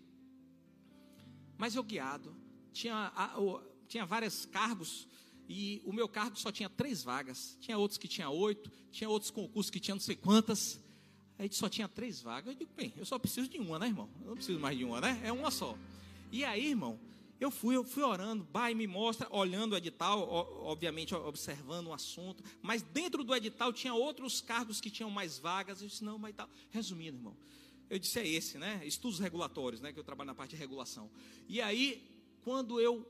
Mas 1.56 1.76
eu 1.76 1.84
guiado, 1.84 2.34
tinha, 2.72 3.12
tinha 3.86 4.04
vários 4.04 4.46
cargos, 4.46 5.06
e 5.48 5.80
o 5.84 5.92
meu 5.92 6.08
cargo 6.08 6.36
só 6.36 6.50
tinha 6.50 6.68
três 6.68 7.02
vagas. 7.02 7.56
Tinha 7.60 7.76
outros 7.76 7.98
que 7.98 8.08
tinha 8.08 8.30
oito, 8.30 8.70
tinha 8.90 9.08
outros 9.08 9.30
concursos 9.30 9.70
que 9.70 9.78
tinha 9.78 9.94
não 9.94 10.00
sei 10.00 10.16
quantas. 10.16 10.80
Aí 11.38 11.48
só 11.52 11.68
tinha 11.68 11.86
três 11.88 12.22
vagas. 12.22 12.54
Eu 12.54 12.58
digo, 12.58 12.70
bem, 12.74 12.92
eu 12.96 13.04
só 13.04 13.18
preciso 13.18 13.48
de 13.48 13.58
uma, 13.58 13.78
né, 13.78 13.86
irmão? 13.86 14.08
Eu 14.22 14.28
não 14.28 14.36
preciso 14.36 14.58
mais 14.58 14.78
de 14.78 14.84
uma, 14.84 15.00
né? 15.00 15.20
É 15.22 15.30
uma 15.30 15.50
só. 15.50 15.76
E 16.30 16.44
aí, 16.44 16.68
irmão, 16.68 16.98
eu 17.42 17.50
fui, 17.50 17.74
eu 17.74 17.82
fui 17.82 18.04
orando, 18.04 18.44
pai, 18.44 18.72
me 18.72 18.86
mostra, 18.86 19.26
olhando 19.30 19.72
o 19.72 19.76
edital, 19.76 20.28
obviamente 20.64 21.12
observando 21.12 21.88
o 21.88 21.92
assunto, 21.92 22.44
mas 22.62 22.82
dentro 22.82 23.24
do 23.24 23.34
edital 23.34 23.72
tinha 23.72 23.92
outros 23.92 24.40
cargos 24.40 24.80
que 24.80 24.88
tinham 24.88 25.10
mais 25.10 25.38
vagas. 25.38 25.82
Eu 25.82 25.88
disse, 25.88 26.04
não, 26.04 26.18
mas 26.18 26.36
tal. 26.36 26.48
Resumindo, 26.70 27.18
irmão, 27.18 27.36
eu 27.90 27.98
disse, 27.98 28.20
é 28.20 28.28
esse, 28.28 28.58
né? 28.58 28.80
Estudos 28.84 29.18
regulatórios, 29.18 29.80
né? 29.80 29.92
Que 29.92 29.98
eu 29.98 30.04
trabalho 30.04 30.28
na 30.28 30.34
parte 30.36 30.50
de 30.50 30.56
regulação. 30.56 31.10
E 31.48 31.60
aí, 31.60 32.00
quando 32.44 32.80
eu 32.80 33.04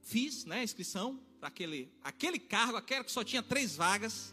fiz, 0.00 0.44
né, 0.44 0.60
a 0.60 0.64
inscrição 0.64 1.18
para 1.40 1.48
aquele, 1.48 1.90
aquele 2.04 2.38
cargo, 2.38 2.76
aquele 2.76 3.02
que 3.02 3.10
só 3.10 3.24
tinha 3.24 3.42
três 3.42 3.74
vagas, 3.74 4.32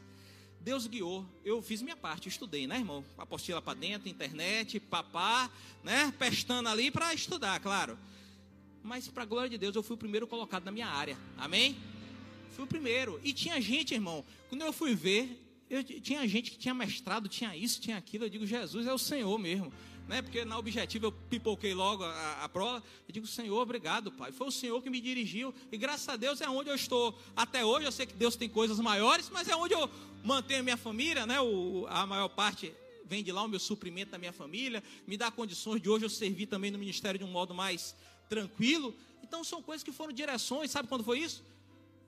Deus 0.60 0.86
guiou. 0.86 1.26
Eu 1.43 1.60
fiz 1.64 1.82
minha 1.82 1.97
parte, 1.97 2.30
estudei, 2.30 2.68
né, 2.68 2.78
irmão? 2.78 3.04
Apostila 3.18 3.64
para 3.64 3.74
dentro, 3.74 4.08
internet, 4.08 4.80
papá, 4.80 5.49
né? 5.84 6.14
Pestando 6.20 6.70
ali 6.70 6.91
para 6.91 7.16
estudar, 7.16 7.60
claro. 7.60 7.97
Mas, 8.84 9.08
para 9.08 9.24
a 9.24 9.26
glória 9.26 9.50
de 9.50 9.58
Deus, 9.58 9.76
eu 9.76 9.84
fui 9.84 9.96
o 9.96 9.98
primeiro 9.98 10.28
colocado 10.28 10.66
na 10.66 10.72
minha 10.72 10.88
área. 10.88 11.18
Amém? 11.38 11.78
Fui 12.52 12.66
o 12.66 12.68
primeiro. 12.68 13.20
E 13.24 13.32
tinha 13.32 13.60
gente, 13.62 13.94
irmão, 13.94 14.26
quando 14.50 14.62
eu 14.62 14.74
fui 14.74 14.96
ver, 14.96 15.40
eu, 15.70 15.84
tinha 15.84 16.28
gente 16.28 16.52
que 16.52 16.58
tinha 16.58 16.74
mestrado, 16.74 17.30
tinha 17.30 17.56
isso, 17.56 17.80
tinha 17.80 17.98
aquilo. 17.98 18.26
Eu 18.26 18.30
digo, 18.30 18.46
Jesus 18.46 18.86
é 18.88 18.94
o 18.94 18.98
Senhor 18.98 19.38
mesmo. 19.38 19.72
Né? 20.08 20.22
Porque 20.22 20.44
na 20.44 20.58
objetiva 20.58 21.06
eu 21.06 21.12
pipoquei 21.12 21.74
logo 21.74 22.04
a, 22.04 22.44
a 22.44 22.50
prova. 22.50 22.84
Eu 23.08 23.14
digo, 23.14 23.26
Senhor, 23.26 23.58
obrigado, 23.58 24.12
Pai. 24.12 24.32
Foi 24.34 24.48
o 24.48 24.52
Senhor 24.52 24.82
que 24.82 24.90
me 24.90 25.00
dirigiu. 25.00 25.54
E 25.72 25.78
graças 25.78 26.10
a 26.10 26.18
Deus 26.18 26.42
é 26.42 26.50
onde 26.50 26.70
eu 26.70 26.76
estou 26.76 27.18
até 27.36 27.64
hoje. 27.64 27.86
Eu 27.86 27.92
sei 27.92 28.06
que 28.06 28.14
Deus 28.14 28.36
tem 28.36 28.50
coisas 28.50 28.80
maiores, 28.80 29.30
mas 29.30 29.48
é 29.48 29.56
onde 29.56 29.74
eu 29.74 29.90
mantenho 30.24 30.64
minha 30.64 30.76
família. 30.76 31.26
Né? 31.26 31.40
O, 31.40 31.86
a 31.88 32.06
maior 32.06 32.28
parte 32.28 32.74
vem 33.06 33.24
de 33.24 33.32
lá, 33.32 33.44
o 33.44 33.48
meu 33.48 33.60
suprimento 33.60 34.12
da 34.12 34.18
minha 34.18 34.34
família. 34.34 34.84
Me 35.08 35.16
dá 35.16 35.32
condições 35.32 35.82
de 35.82 35.90
hoje 35.90 36.04
eu 36.04 36.10
servir 36.10 36.48
também 36.48 36.72
no 36.72 36.78
ministério 36.78 37.18
de 37.18 37.24
um 37.24 37.32
modo 37.32 37.54
mais 37.54 37.96
tranquilo. 38.34 38.90
Então 39.26 39.44
são 39.52 39.62
coisas 39.70 39.84
que 39.84 39.94
foram 40.00 40.14
direções. 40.22 40.72
Sabe 40.72 40.88
quando 40.92 41.04
foi 41.04 41.20
isso? 41.28 41.40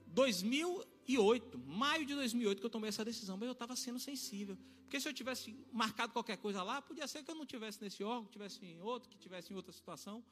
2000 0.08 0.70
2008, 1.06 1.58
maio 1.58 2.04
de 2.06 2.14
2008, 2.14 2.58
que 2.60 2.66
eu 2.66 2.70
tomei 2.70 2.88
essa 2.88 3.04
decisão, 3.04 3.36
mas 3.36 3.46
eu 3.46 3.52
estava 3.52 3.76
sendo 3.76 3.98
sensível. 3.98 4.56
Porque 4.82 4.98
se 4.98 5.08
eu 5.08 5.12
tivesse 5.12 5.54
marcado 5.72 6.12
qualquer 6.12 6.38
coisa 6.38 6.62
lá, 6.62 6.80
podia 6.80 7.06
ser 7.06 7.22
que 7.22 7.30
eu 7.30 7.34
não 7.34 7.46
tivesse 7.46 7.82
nesse 7.82 8.02
órgão, 8.02 8.26
tivesse 8.30 8.64
em 8.64 8.80
outro, 8.80 9.08
que 9.10 9.18
tivesse 9.18 9.52
em 9.52 9.56
outra 9.56 9.72
situação. 9.72 10.24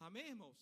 Amém, 0.00 0.28
irmãos? 0.28 0.54